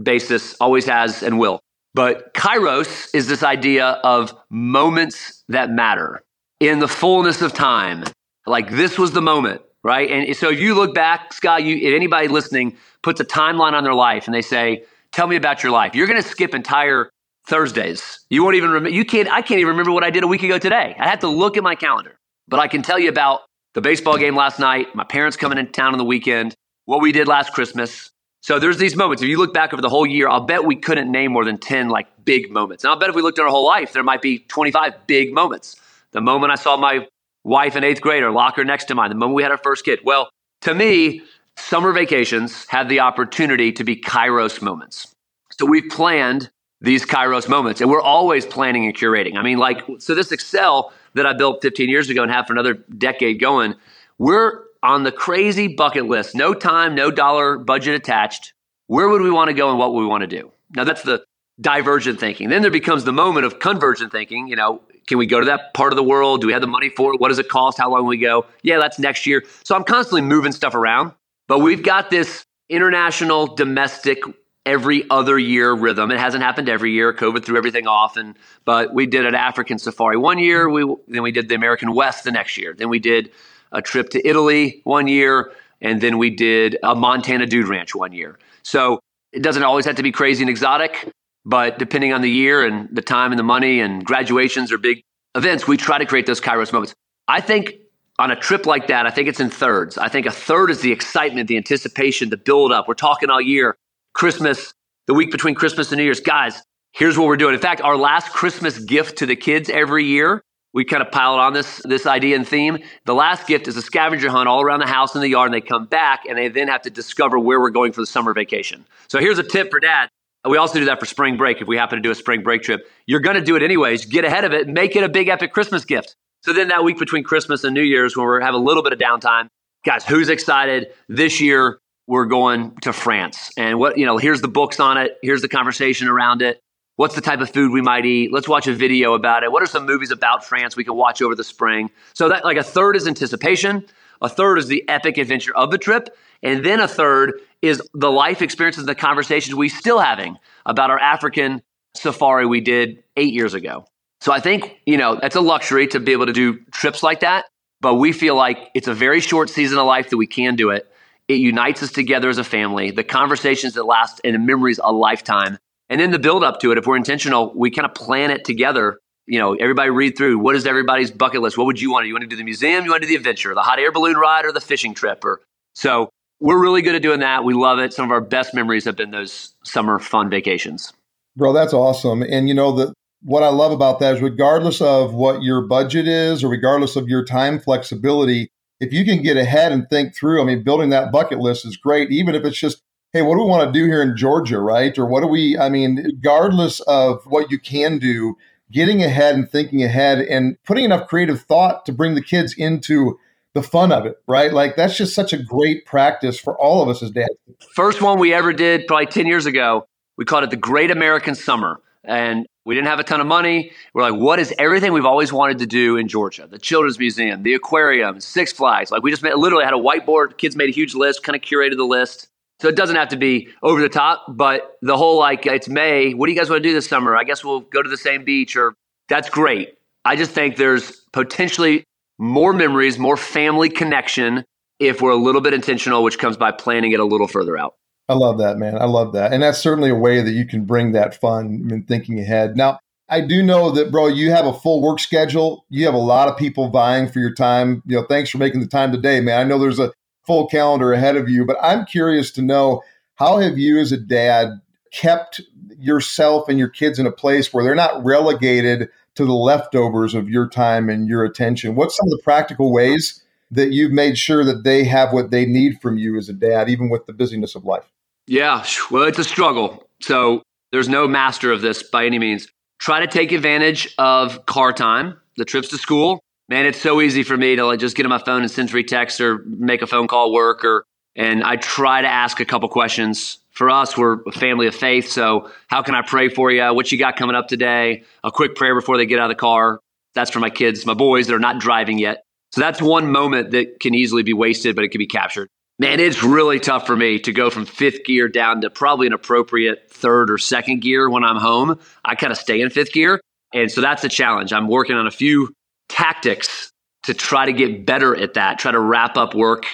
basis, 0.00 0.54
always 0.60 0.84
has 0.86 1.22
and 1.22 1.38
will. 1.38 1.60
But 1.94 2.34
kairos 2.34 3.14
is 3.14 3.26
this 3.26 3.42
idea 3.42 3.86
of 4.04 4.34
moments 4.50 5.44
that 5.48 5.70
matter 5.70 6.22
in 6.60 6.78
the 6.78 6.88
fullness 6.88 7.42
of 7.42 7.52
time. 7.54 8.04
Like 8.46 8.70
this 8.70 8.98
was 8.98 9.12
the 9.12 9.22
moment, 9.22 9.62
right? 9.82 10.10
And 10.10 10.36
so 10.36 10.50
if 10.50 10.60
you 10.60 10.74
look 10.74 10.94
back, 10.94 11.32
Scott, 11.32 11.64
you, 11.64 11.76
if 11.76 11.94
anybody 11.94 12.28
listening 12.28 12.76
puts 13.02 13.20
a 13.20 13.24
timeline 13.24 13.72
on 13.72 13.84
their 13.84 13.94
life 13.94 14.26
and 14.26 14.34
they 14.34 14.42
say, 14.42 14.84
tell 15.12 15.26
me 15.26 15.36
about 15.36 15.62
your 15.62 15.72
life, 15.72 15.94
you're 15.94 16.06
going 16.06 16.22
to 16.22 16.28
skip 16.28 16.54
entire 16.54 17.10
Thursdays. 17.46 18.20
You 18.28 18.42
won't 18.44 18.56
even 18.56 18.70
remember, 18.70 18.90
you 18.90 19.04
can't, 19.04 19.28
I 19.28 19.42
can't 19.42 19.60
even 19.60 19.70
remember 19.70 19.92
what 19.92 20.04
I 20.04 20.10
did 20.10 20.22
a 20.22 20.26
week 20.26 20.42
ago 20.42 20.58
today. 20.58 20.94
I 20.98 21.08
have 21.08 21.20
to 21.20 21.28
look 21.28 21.56
at 21.56 21.62
my 21.62 21.74
calendar, 21.74 22.18
but 22.46 22.60
I 22.60 22.68
can 22.68 22.82
tell 22.82 22.98
you 22.98 23.08
about 23.08 23.40
the 23.74 23.80
baseball 23.80 24.18
game 24.18 24.36
last 24.36 24.58
night, 24.58 24.94
my 24.94 25.04
parents 25.04 25.36
coming 25.36 25.58
into 25.58 25.72
town 25.72 25.92
on 25.92 25.98
the 25.98 26.04
weekend, 26.04 26.54
what 26.84 27.00
we 27.00 27.12
did 27.12 27.28
last 27.28 27.52
Christmas. 27.52 28.10
So 28.42 28.58
there's 28.58 28.78
these 28.78 28.96
moments. 28.96 29.22
If 29.22 29.28
you 29.28 29.38
look 29.38 29.54
back 29.54 29.72
over 29.72 29.82
the 29.82 29.88
whole 29.88 30.06
year, 30.06 30.28
I'll 30.28 30.40
bet 30.40 30.64
we 30.64 30.76
couldn't 30.76 31.10
name 31.10 31.32
more 31.32 31.44
than 31.44 31.58
10 31.58 31.88
like 31.88 32.06
big 32.24 32.50
moments. 32.50 32.84
And 32.84 32.90
I'll 32.90 32.98
bet 32.98 33.08
if 33.08 33.14
we 33.14 33.22
looked 33.22 33.38
at 33.38 33.42
our 33.42 33.50
whole 33.50 33.66
life, 33.66 33.92
there 33.92 34.02
might 34.02 34.22
be 34.22 34.40
25 34.40 35.06
big 35.06 35.32
moments. 35.32 35.76
The 36.12 36.20
moment 36.20 36.52
I 36.52 36.54
saw 36.54 36.76
my 36.76 37.06
wife 37.44 37.76
in 37.76 37.84
eighth 37.84 38.00
grade 38.00 38.22
or 38.22 38.30
lock 38.30 38.56
her 38.56 38.64
next 38.64 38.86
to 38.86 38.94
mine, 38.94 39.10
the 39.10 39.16
moment 39.16 39.36
we 39.36 39.42
had 39.42 39.52
our 39.52 39.58
first 39.58 39.84
kid. 39.84 40.00
Well, 40.04 40.28
to 40.62 40.74
me, 40.74 41.22
summer 41.58 41.92
vacations 41.92 42.66
have 42.68 42.88
the 42.88 43.00
opportunity 43.00 43.72
to 43.72 43.84
be 43.84 43.96
kairos 43.96 44.62
moments. 44.62 45.12
So 45.58 45.66
we've 45.66 45.88
planned 45.90 46.50
these 46.80 47.04
kairos 47.04 47.48
moments 47.48 47.80
and 47.80 47.90
we're 47.90 48.02
always 48.02 48.46
planning 48.46 48.86
and 48.86 48.96
curating. 48.96 49.36
I 49.36 49.42
mean, 49.42 49.58
like, 49.58 49.82
so 49.98 50.14
this 50.14 50.30
Excel 50.32 50.92
that 51.14 51.26
I 51.26 51.32
built 51.32 51.62
15 51.62 51.88
years 51.88 52.08
ago 52.08 52.22
and 52.22 52.30
have 52.30 52.46
for 52.46 52.52
another 52.52 52.74
decade 52.74 53.40
going, 53.40 53.74
we're 54.18 54.62
on 54.82 55.02
the 55.02 55.12
crazy 55.12 55.68
bucket 55.68 56.06
list. 56.06 56.34
No 56.34 56.54
time, 56.54 56.94
no 56.94 57.10
dollar 57.10 57.58
budget 57.58 57.94
attached. 57.94 58.52
Where 58.86 59.08
would 59.08 59.22
we 59.22 59.30
want 59.30 59.48
to 59.48 59.54
go 59.54 59.70
and 59.70 59.78
what 59.78 59.92
would 59.92 60.00
we 60.00 60.06
want 60.06 60.22
to 60.22 60.26
do? 60.28 60.52
Now 60.74 60.84
that's 60.84 61.02
the 61.02 61.24
divergent 61.60 62.20
thinking. 62.20 62.48
Then 62.48 62.62
there 62.62 62.70
becomes 62.70 63.04
the 63.04 63.12
moment 63.12 63.44
of 63.44 63.58
convergent 63.58 64.12
thinking. 64.12 64.46
You 64.46 64.56
know, 64.56 64.80
can 65.08 65.18
we 65.18 65.26
go 65.26 65.40
to 65.40 65.46
that 65.46 65.74
part 65.74 65.92
of 65.92 65.96
the 65.96 66.04
world? 66.04 66.40
Do 66.40 66.46
we 66.46 66.52
have 66.52 66.62
the 66.62 66.68
money 66.68 66.90
for 66.90 67.14
it? 67.14 67.20
What 67.20 67.28
does 67.28 67.38
it 67.38 67.48
cost? 67.48 67.78
How 67.78 67.90
long 67.90 68.02
will 68.02 68.10
we 68.10 68.18
go? 68.18 68.46
Yeah, 68.62 68.78
that's 68.78 68.98
next 68.98 69.26
year. 69.26 69.44
So 69.64 69.74
I'm 69.74 69.84
constantly 69.84 70.22
moving 70.22 70.52
stuff 70.52 70.74
around. 70.74 71.12
But 71.48 71.58
we've 71.58 71.82
got 71.82 72.10
this 72.10 72.44
international, 72.68 73.54
domestic, 73.56 74.22
every 74.68 75.08
other 75.08 75.38
year 75.38 75.72
rhythm. 75.72 76.10
It 76.10 76.18
hasn't 76.18 76.42
happened 76.42 76.68
every 76.68 76.92
year. 76.92 77.12
COVID 77.14 77.42
threw 77.42 77.56
everything 77.56 77.86
off. 77.86 78.18
And 78.18 78.36
but 78.66 78.92
we 78.92 79.06
did 79.06 79.24
an 79.24 79.34
African 79.34 79.78
safari 79.78 80.18
one 80.18 80.38
year. 80.38 80.68
We 80.68 80.84
then 81.08 81.22
we 81.22 81.32
did 81.32 81.48
the 81.48 81.54
American 81.54 81.94
West 81.94 82.24
the 82.24 82.30
next 82.30 82.56
year. 82.58 82.74
Then 82.74 82.90
we 82.90 82.98
did 82.98 83.32
a 83.72 83.80
trip 83.80 84.10
to 84.10 84.28
Italy 84.28 84.82
one 84.84 85.08
year, 85.08 85.50
and 85.80 86.00
then 86.00 86.18
we 86.18 86.30
did 86.30 86.78
a 86.82 86.94
Montana 86.94 87.46
dude 87.46 87.66
ranch 87.66 87.94
one 87.94 88.12
year. 88.12 88.38
So 88.62 89.00
it 89.32 89.42
doesn't 89.42 89.62
always 89.62 89.86
have 89.86 89.96
to 89.96 90.02
be 90.02 90.12
crazy 90.12 90.42
and 90.42 90.50
exotic. 90.50 91.10
But 91.44 91.78
depending 91.78 92.12
on 92.12 92.20
the 92.20 92.30
year 92.30 92.66
and 92.66 92.94
the 92.94 93.02
time 93.02 93.32
and 93.32 93.38
the 93.38 93.44
money 93.44 93.80
and 93.80 94.04
graduations 94.04 94.70
or 94.70 94.76
big 94.76 95.00
events, 95.34 95.66
we 95.66 95.78
try 95.78 95.96
to 95.96 96.04
create 96.04 96.26
those 96.26 96.42
Kairos 96.42 96.72
moments. 96.72 96.94
I 97.26 97.40
think 97.40 97.74
on 98.18 98.30
a 98.30 98.36
trip 98.36 98.66
like 98.66 98.88
that, 98.88 99.06
I 99.06 99.10
think 99.10 99.28
it's 99.28 99.40
in 99.40 99.50
thirds. 99.50 99.96
I 99.96 100.08
think 100.08 100.26
a 100.26 100.30
third 100.30 100.70
is 100.70 100.80
the 100.80 100.90
excitement, 100.92 101.48
the 101.48 101.56
anticipation, 101.56 102.30
the 102.30 102.36
build 102.36 102.72
up. 102.72 102.88
We're 102.88 102.94
talking 102.94 103.30
all 103.30 103.40
year, 103.40 103.76
Christmas, 104.14 104.74
the 105.06 105.14
week 105.14 105.30
between 105.30 105.54
Christmas 105.54 105.92
and 105.92 105.98
New 105.98 106.04
Year's. 106.04 106.20
Guys, 106.20 106.60
here's 106.92 107.16
what 107.16 107.28
we're 107.28 107.36
doing. 107.36 107.54
In 107.54 107.60
fact, 107.60 107.80
our 107.80 107.96
last 107.96 108.32
Christmas 108.32 108.78
gift 108.78 109.18
to 109.18 109.26
the 109.26 109.36
kids 109.36 109.70
every 109.70 110.04
year, 110.04 110.42
we 110.74 110.84
kind 110.84 111.02
of 111.02 111.10
piled 111.10 111.40
on 111.40 111.52
this, 111.52 111.80
this 111.84 112.06
idea 112.06 112.36
and 112.36 112.46
theme. 112.46 112.78
The 113.06 113.14
last 113.14 113.46
gift 113.46 113.68
is 113.68 113.76
a 113.76 113.82
scavenger 113.82 114.28
hunt 114.28 114.48
all 114.48 114.62
around 114.62 114.80
the 114.80 114.86
house 114.86 115.14
and 115.14 115.22
the 115.22 115.28
yard, 115.28 115.46
and 115.46 115.54
they 115.54 115.66
come 115.66 115.86
back 115.86 116.24
and 116.28 116.36
they 116.36 116.48
then 116.48 116.68
have 116.68 116.82
to 116.82 116.90
discover 116.90 117.38
where 117.38 117.60
we're 117.60 117.70
going 117.70 117.92
for 117.92 118.00
the 118.00 118.06
summer 118.06 118.34
vacation. 118.34 118.84
So 119.08 119.18
here's 119.20 119.38
a 119.38 119.42
tip 119.44 119.70
for 119.70 119.80
dad. 119.80 120.08
We 120.48 120.56
also 120.56 120.78
do 120.78 120.84
that 120.86 121.00
for 121.00 121.06
spring 121.06 121.36
break. 121.36 121.60
If 121.60 121.68
we 121.68 121.76
happen 121.76 121.96
to 121.96 122.02
do 122.02 122.10
a 122.10 122.14
spring 122.14 122.42
break 122.42 122.62
trip, 122.62 122.88
you're 123.06 123.20
going 123.20 123.36
to 123.36 123.42
do 123.42 123.56
it 123.56 123.62
anyways. 123.62 124.06
Get 124.06 124.24
ahead 124.24 124.44
of 124.44 124.52
it. 124.52 124.68
Make 124.68 124.94
it 124.96 125.04
a 125.04 125.08
big 125.08 125.28
epic 125.28 125.52
Christmas 125.52 125.84
gift. 125.84 126.16
So 126.48 126.54
then 126.54 126.68
that 126.68 126.82
week 126.82 126.98
between 126.98 127.24
Christmas 127.24 127.62
and 127.62 127.74
New 127.74 127.82
Year's, 127.82 128.16
when 128.16 128.26
we 128.26 128.42
have 128.42 128.54
a 128.54 128.58
little 128.58 128.82
bit 128.82 128.94
of 128.94 128.98
downtime, 128.98 129.48
guys, 129.84 130.02
who's 130.02 130.30
excited? 130.30 130.86
This 131.06 131.42
year 131.42 131.78
we're 132.06 132.24
going 132.24 132.74
to 132.76 132.94
France, 132.94 133.50
and 133.58 133.78
what 133.78 133.98
you 133.98 134.06
know, 134.06 134.16
here's 134.16 134.40
the 134.40 134.48
books 134.48 134.80
on 134.80 134.96
it. 134.96 135.18
Here's 135.20 135.42
the 135.42 135.48
conversation 135.48 136.08
around 136.08 136.40
it. 136.40 136.58
What's 136.96 137.14
the 137.14 137.20
type 137.20 137.40
of 137.40 137.50
food 137.50 137.70
we 137.70 137.82
might 137.82 138.06
eat? 138.06 138.32
Let's 138.32 138.48
watch 138.48 138.66
a 138.66 138.72
video 138.72 139.12
about 139.12 139.42
it. 139.42 139.52
What 139.52 139.62
are 139.62 139.66
some 139.66 139.84
movies 139.84 140.10
about 140.10 140.42
France 140.42 140.74
we 140.74 140.84
can 140.84 140.94
watch 140.94 141.20
over 141.20 141.34
the 141.34 141.44
spring? 141.44 141.90
So 142.14 142.30
that 142.30 142.46
like 142.46 142.56
a 142.56 142.62
third 142.62 142.96
is 142.96 143.06
anticipation, 143.06 143.84
a 144.22 144.30
third 144.30 144.56
is 144.56 144.68
the 144.68 144.88
epic 144.88 145.18
adventure 145.18 145.54
of 145.54 145.70
the 145.70 145.76
trip, 145.76 146.16
And 146.42 146.64
then 146.64 146.80
a 146.80 146.88
third 146.88 147.34
is 147.60 147.82
the 147.92 148.10
life 148.10 148.40
experiences, 148.40 148.86
the 148.86 148.94
conversations 148.94 149.54
we 149.54 149.68
still 149.68 149.98
having 149.98 150.38
about 150.64 150.88
our 150.88 150.98
African 150.98 151.60
safari 151.94 152.46
we 152.46 152.62
did 152.62 153.04
eight 153.18 153.34
years 153.34 153.52
ago. 153.52 153.84
So 154.20 154.32
I 154.32 154.40
think, 154.40 154.80
you 154.86 154.96
know, 154.96 155.18
that's 155.20 155.36
a 155.36 155.40
luxury 155.40 155.86
to 155.88 156.00
be 156.00 156.12
able 156.12 156.26
to 156.26 156.32
do 156.32 156.58
trips 156.72 157.02
like 157.02 157.20
that. 157.20 157.46
But 157.80 157.94
we 157.94 158.12
feel 158.12 158.34
like 158.34 158.70
it's 158.74 158.88
a 158.88 158.94
very 158.94 159.20
short 159.20 159.50
season 159.50 159.78
of 159.78 159.86
life 159.86 160.10
that 160.10 160.16
we 160.16 160.26
can 160.26 160.56
do 160.56 160.70
it. 160.70 160.90
It 161.28 161.34
unites 161.34 161.82
us 161.82 161.92
together 161.92 162.28
as 162.28 162.38
a 162.38 162.44
family, 162.44 162.90
the 162.90 163.04
conversations 163.04 163.74
that 163.74 163.84
last 163.84 164.20
and 164.24 164.34
the 164.34 164.38
memories 164.38 164.80
a 164.82 164.92
lifetime. 164.92 165.58
And 165.88 166.00
then 166.00 166.10
the 166.10 166.18
build 166.18 166.42
up 166.42 166.60
to 166.60 166.72
it, 166.72 166.78
if 166.78 166.86
we're 166.86 166.96
intentional, 166.96 167.52
we 167.54 167.70
kind 167.70 167.86
of 167.86 167.94
plan 167.94 168.30
it 168.30 168.44
together. 168.44 168.98
You 169.26 169.38
know, 169.38 169.54
everybody 169.54 169.90
read 169.90 170.16
through 170.16 170.38
what 170.38 170.56
is 170.56 170.66
everybody's 170.66 171.10
bucket 171.10 171.42
list? 171.42 171.56
What 171.56 171.66
would 171.66 171.80
you 171.80 171.92
want? 171.92 172.06
You 172.06 172.14
want 172.14 172.22
to 172.22 172.28
do 172.28 172.36
the 172.36 172.44
museum? 172.44 172.84
You 172.84 172.90
want 172.90 173.02
to 173.02 173.06
do 173.06 173.12
the 173.12 173.16
adventure, 173.16 173.54
the 173.54 173.62
hot 173.62 173.78
air 173.78 173.92
balloon 173.92 174.16
ride, 174.16 174.46
or 174.46 174.52
the 174.52 174.60
fishing 174.60 174.94
trip? 174.94 175.24
Or 175.24 175.42
so 175.74 176.08
we're 176.40 176.60
really 176.60 176.82
good 176.82 176.94
at 176.94 177.02
doing 177.02 177.20
that. 177.20 177.44
We 177.44 177.54
love 177.54 177.78
it. 177.78 177.92
Some 177.92 178.06
of 178.06 178.10
our 178.10 178.20
best 178.20 178.54
memories 178.54 178.84
have 178.86 178.96
been 178.96 179.10
those 179.10 179.54
summer 179.64 179.98
fun 179.98 180.30
vacations. 180.30 180.92
Bro, 181.36 181.52
that's 181.52 181.74
awesome. 181.74 182.22
And 182.22 182.48
you 182.48 182.54
know, 182.54 182.72
the 182.72 182.94
what 183.22 183.42
I 183.42 183.48
love 183.48 183.72
about 183.72 183.98
that 184.00 184.16
is 184.16 184.22
regardless 184.22 184.80
of 184.80 185.14
what 185.14 185.42
your 185.42 185.62
budget 185.62 186.06
is 186.06 186.44
or 186.44 186.48
regardless 186.48 186.96
of 186.96 187.08
your 187.08 187.24
time 187.24 187.58
flexibility, 187.58 188.50
if 188.80 188.92
you 188.92 189.04
can 189.04 189.22
get 189.22 189.36
ahead 189.36 189.72
and 189.72 189.88
think 189.88 190.14
through, 190.14 190.40
I 190.40 190.44
mean, 190.44 190.62
building 190.62 190.90
that 190.90 191.10
bucket 191.10 191.38
list 191.38 191.66
is 191.66 191.76
great, 191.76 192.10
even 192.12 192.34
if 192.34 192.44
it's 192.44 192.58
just, 192.58 192.82
hey, 193.12 193.22
what 193.22 193.34
do 193.34 193.42
we 193.42 193.48
want 193.50 193.66
to 193.66 193.78
do 193.78 193.86
here 193.86 194.02
in 194.02 194.16
Georgia, 194.16 194.60
right? 194.60 194.96
Or 194.98 195.06
what 195.06 195.22
do 195.22 195.26
we, 195.26 195.58
I 195.58 195.68
mean, 195.68 195.96
regardless 196.04 196.80
of 196.80 197.24
what 197.26 197.50
you 197.50 197.58
can 197.58 197.98
do, 197.98 198.36
getting 198.70 199.02
ahead 199.02 199.34
and 199.34 199.50
thinking 199.50 199.82
ahead 199.82 200.20
and 200.20 200.56
putting 200.64 200.84
enough 200.84 201.08
creative 201.08 201.40
thought 201.40 201.86
to 201.86 201.92
bring 201.92 202.14
the 202.14 202.22
kids 202.22 202.54
into 202.56 203.18
the 203.54 203.62
fun 203.62 203.90
of 203.90 204.06
it, 204.06 204.16
right? 204.28 204.52
Like 204.52 204.76
that's 204.76 204.96
just 204.96 205.14
such 205.14 205.32
a 205.32 205.42
great 205.42 205.86
practice 205.86 206.38
for 206.38 206.56
all 206.60 206.82
of 206.82 206.88
us 206.88 207.02
as 207.02 207.10
dads. 207.10 207.30
First 207.74 208.00
one 208.00 208.18
we 208.18 208.32
ever 208.32 208.52
did 208.52 208.86
probably 208.86 209.06
10 209.06 209.26
years 209.26 209.46
ago, 209.46 209.86
we 210.16 210.24
called 210.24 210.44
it 210.44 210.50
the 210.50 210.56
Great 210.56 210.90
American 210.90 211.34
Summer. 211.34 211.80
And 212.08 212.46
we 212.64 212.74
didn't 212.74 212.88
have 212.88 212.98
a 212.98 213.04
ton 213.04 213.20
of 213.20 213.26
money. 213.26 213.70
We're 213.92 214.10
like, 214.10 214.20
what 214.20 214.38
is 214.38 214.52
everything 214.58 214.92
we've 214.92 215.04
always 215.04 215.32
wanted 215.32 215.58
to 215.58 215.66
do 215.66 215.96
in 215.96 216.08
Georgia? 216.08 216.48
The 216.50 216.58
Children's 216.58 216.98
Museum, 216.98 217.42
the 217.42 217.54
aquarium, 217.54 218.20
Six 218.20 218.52
Flags. 218.52 218.90
Like 218.90 219.02
we 219.02 219.10
just 219.10 219.22
made, 219.22 219.34
literally 219.34 219.64
had 219.64 219.74
a 219.74 219.76
whiteboard. 219.76 220.38
Kids 220.38 220.56
made 220.56 220.70
a 220.70 220.72
huge 220.72 220.94
list, 220.94 221.22
kind 221.22 221.36
of 221.36 221.42
curated 221.42 221.76
the 221.76 221.84
list. 221.84 222.28
So 222.60 222.68
it 222.68 222.76
doesn't 222.76 222.96
have 222.96 223.10
to 223.10 223.16
be 223.16 223.48
over 223.62 223.80
the 223.80 223.88
top, 223.88 224.24
but 224.28 224.78
the 224.82 224.96
whole 224.96 225.18
like, 225.18 225.46
it's 225.46 225.68
May. 225.68 226.12
What 226.14 226.26
do 226.26 226.32
you 226.32 226.38
guys 226.38 226.50
want 226.50 226.62
to 226.62 226.68
do 226.68 226.74
this 226.74 226.88
summer? 226.88 227.16
I 227.16 227.22
guess 227.22 227.44
we'll 227.44 227.60
go 227.60 227.82
to 227.82 227.88
the 227.88 227.96
same 227.96 228.24
beach 228.24 228.56
or 228.56 228.74
that's 229.08 229.30
great. 229.30 229.74
I 230.04 230.16
just 230.16 230.32
think 230.32 230.56
there's 230.56 231.02
potentially 231.12 231.84
more 232.18 232.52
memories, 232.52 232.98
more 232.98 233.16
family 233.16 233.68
connection 233.68 234.44
if 234.80 235.00
we're 235.00 235.10
a 235.10 235.16
little 235.16 235.40
bit 235.40 235.54
intentional, 235.54 236.02
which 236.02 236.18
comes 236.18 236.36
by 236.36 236.52
planning 236.52 236.92
it 236.92 237.00
a 237.00 237.04
little 237.04 237.28
further 237.28 237.56
out. 237.56 237.74
I 238.08 238.14
love 238.14 238.38
that, 238.38 238.56
man. 238.56 238.76
I 238.80 238.86
love 238.86 239.12
that. 239.12 239.32
And 239.32 239.42
that's 239.42 239.58
certainly 239.58 239.90
a 239.90 239.94
way 239.94 240.22
that 240.22 240.30
you 240.32 240.46
can 240.46 240.64
bring 240.64 240.92
that 240.92 241.20
fun 241.20 241.68
and 241.70 241.86
thinking 241.86 242.18
ahead. 242.18 242.56
Now, 242.56 242.78
I 243.10 243.20
do 243.20 243.42
know 243.42 243.70
that, 243.70 243.90
bro, 243.90 244.06
you 244.06 244.30
have 244.30 244.46
a 244.46 244.52
full 244.52 244.80
work 244.82 244.98
schedule. 244.98 245.64
You 245.68 245.84
have 245.84 245.94
a 245.94 245.98
lot 245.98 246.28
of 246.28 246.36
people 246.36 246.68
vying 246.68 247.08
for 247.08 247.18
your 247.18 247.34
time. 247.34 247.82
You 247.86 248.00
know, 248.00 248.06
thanks 248.06 248.30
for 248.30 248.38
making 248.38 248.60
the 248.60 248.66
time 248.66 248.92
today, 248.92 249.20
man. 249.20 249.40
I 249.40 249.44
know 249.44 249.58
there's 249.58 249.78
a 249.78 249.92
full 250.26 250.46
calendar 250.46 250.92
ahead 250.92 251.16
of 251.16 251.28
you, 251.28 251.44
but 251.44 251.56
I'm 251.62 251.84
curious 251.84 252.30
to 252.32 252.42
know 252.42 252.82
how 253.16 253.38
have 253.38 253.58
you 253.58 253.78
as 253.78 253.92
a 253.92 253.98
dad 253.98 254.60
kept 254.90 255.40
yourself 255.78 256.48
and 256.48 256.58
your 256.58 256.68
kids 256.68 256.98
in 256.98 257.06
a 257.06 257.12
place 257.12 257.52
where 257.52 257.64
they're 257.64 257.74
not 257.74 258.04
relegated 258.04 258.88
to 259.14 259.24
the 259.24 259.34
leftovers 259.34 260.14
of 260.14 260.28
your 260.28 260.48
time 260.48 260.88
and 260.88 261.08
your 261.08 261.24
attention? 261.24 261.74
What's 261.74 261.96
some 261.96 262.06
of 262.06 262.10
the 262.10 262.22
practical 262.22 262.72
ways 262.72 263.22
that 263.50 263.72
you've 263.72 263.92
made 263.92 264.16
sure 264.16 264.44
that 264.44 264.64
they 264.64 264.84
have 264.84 265.12
what 265.12 265.30
they 265.30 265.46
need 265.46 265.80
from 265.80 265.98
you 265.98 266.16
as 266.16 266.28
a 266.28 266.34
dad, 266.34 266.68
even 266.68 266.90
with 266.90 267.06
the 267.06 267.12
busyness 267.12 267.54
of 267.54 267.64
life? 267.64 267.90
Yeah, 268.28 268.62
well, 268.90 269.04
it's 269.04 269.18
a 269.18 269.24
struggle. 269.24 269.88
So 270.02 270.42
there's 270.70 270.88
no 270.88 271.08
master 271.08 271.50
of 271.50 271.62
this 271.62 271.82
by 271.82 272.04
any 272.04 272.18
means. 272.18 272.46
Try 272.78 273.00
to 273.00 273.06
take 273.06 273.32
advantage 273.32 273.94
of 273.96 274.44
car 274.44 274.72
time, 274.74 275.16
the 275.38 275.46
trips 275.46 275.68
to 275.68 275.78
school. 275.78 276.20
Man, 276.50 276.66
it's 276.66 276.80
so 276.80 277.00
easy 277.00 277.22
for 277.22 277.36
me 277.36 277.56
to 277.56 277.64
like 277.64 277.80
just 277.80 277.96
get 277.96 278.04
on 278.04 278.10
my 278.10 278.18
phone 278.18 278.42
and 278.42 278.50
send 278.50 278.68
three 278.68 278.84
texts 278.84 279.18
or 279.20 279.38
make 279.46 279.80
a 279.80 279.86
phone 279.86 280.08
call 280.08 280.32
work 280.32 280.64
or 280.64 280.84
and 281.16 281.42
I 281.42 281.56
try 281.56 282.02
to 282.02 282.06
ask 282.06 282.38
a 282.38 282.44
couple 282.44 282.68
questions. 282.68 283.38
For 283.50 283.70
us, 283.70 283.96
we're 283.98 284.20
a 284.22 284.30
family 284.30 284.68
of 284.68 284.74
faith, 284.74 285.08
so 285.08 285.50
how 285.66 285.82
can 285.82 285.96
I 285.96 286.02
pray 286.02 286.28
for 286.28 286.52
you? 286.52 286.72
What 286.72 286.92
you 286.92 286.98
got 286.98 287.16
coming 287.16 287.34
up 287.34 287.48
today? 287.48 288.04
A 288.22 288.30
quick 288.30 288.54
prayer 288.54 288.74
before 288.74 288.98
they 288.98 289.04
get 289.04 289.18
out 289.18 289.28
of 289.28 289.36
the 289.36 289.40
car. 289.40 289.80
That's 290.14 290.30
for 290.30 290.38
my 290.38 290.50
kids, 290.50 290.86
my 290.86 290.94
boys 290.94 291.26
that 291.26 291.34
are 291.34 291.40
not 291.40 291.58
driving 291.58 291.98
yet. 291.98 292.22
So 292.52 292.60
that's 292.60 292.80
one 292.80 293.10
moment 293.10 293.50
that 293.50 293.80
can 293.80 293.94
easily 293.94 294.22
be 294.22 294.32
wasted, 294.32 294.76
but 294.76 294.84
it 294.84 294.90
can 294.90 295.00
be 295.00 295.08
captured. 295.08 295.48
Man, 295.80 296.00
it's 296.00 296.24
really 296.24 296.58
tough 296.58 296.86
for 296.86 296.96
me 296.96 297.20
to 297.20 297.32
go 297.32 297.50
from 297.50 297.64
fifth 297.64 298.04
gear 298.04 298.28
down 298.28 298.62
to 298.62 298.70
probably 298.70 299.06
an 299.06 299.12
appropriate 299.12 299.88
third 299.90 300.28
or 300.28 300.36
second 300.36 300.80
gear 300.80 301.08
when 301.08 301.22
I'm 301.22 301.36
home. 301.36 301.78
I 302.04 302.16
kind 302.16 302.32
of 302.32 302.38
stay 302.38 302.60
in 302.60 302.70
fifth 302.70 302.92
gear. 302.92 303.20
And 303.54 303.70
so 303.70 303.80
that's 303.80 304.02
a 304.02 304.08
challenge. 304.08 304.52
I'm 304.52 304.66
working 304.66 304.96
on 304.96 305.06
a 305.06 305.10
few 305.10 305.52
tactics 305.88 306.72
to 307.04 307.14
try 307.14 307.46
to 307.46 307.52
get 307.52 307.86
better 307.86 308.16
at 308.16 308.34
that, 308.34 308.58
try 308.58 308.72
to 308.72 308.80
wrap 308.80 309.16
up 309.16 309.34
work 309.34 309.66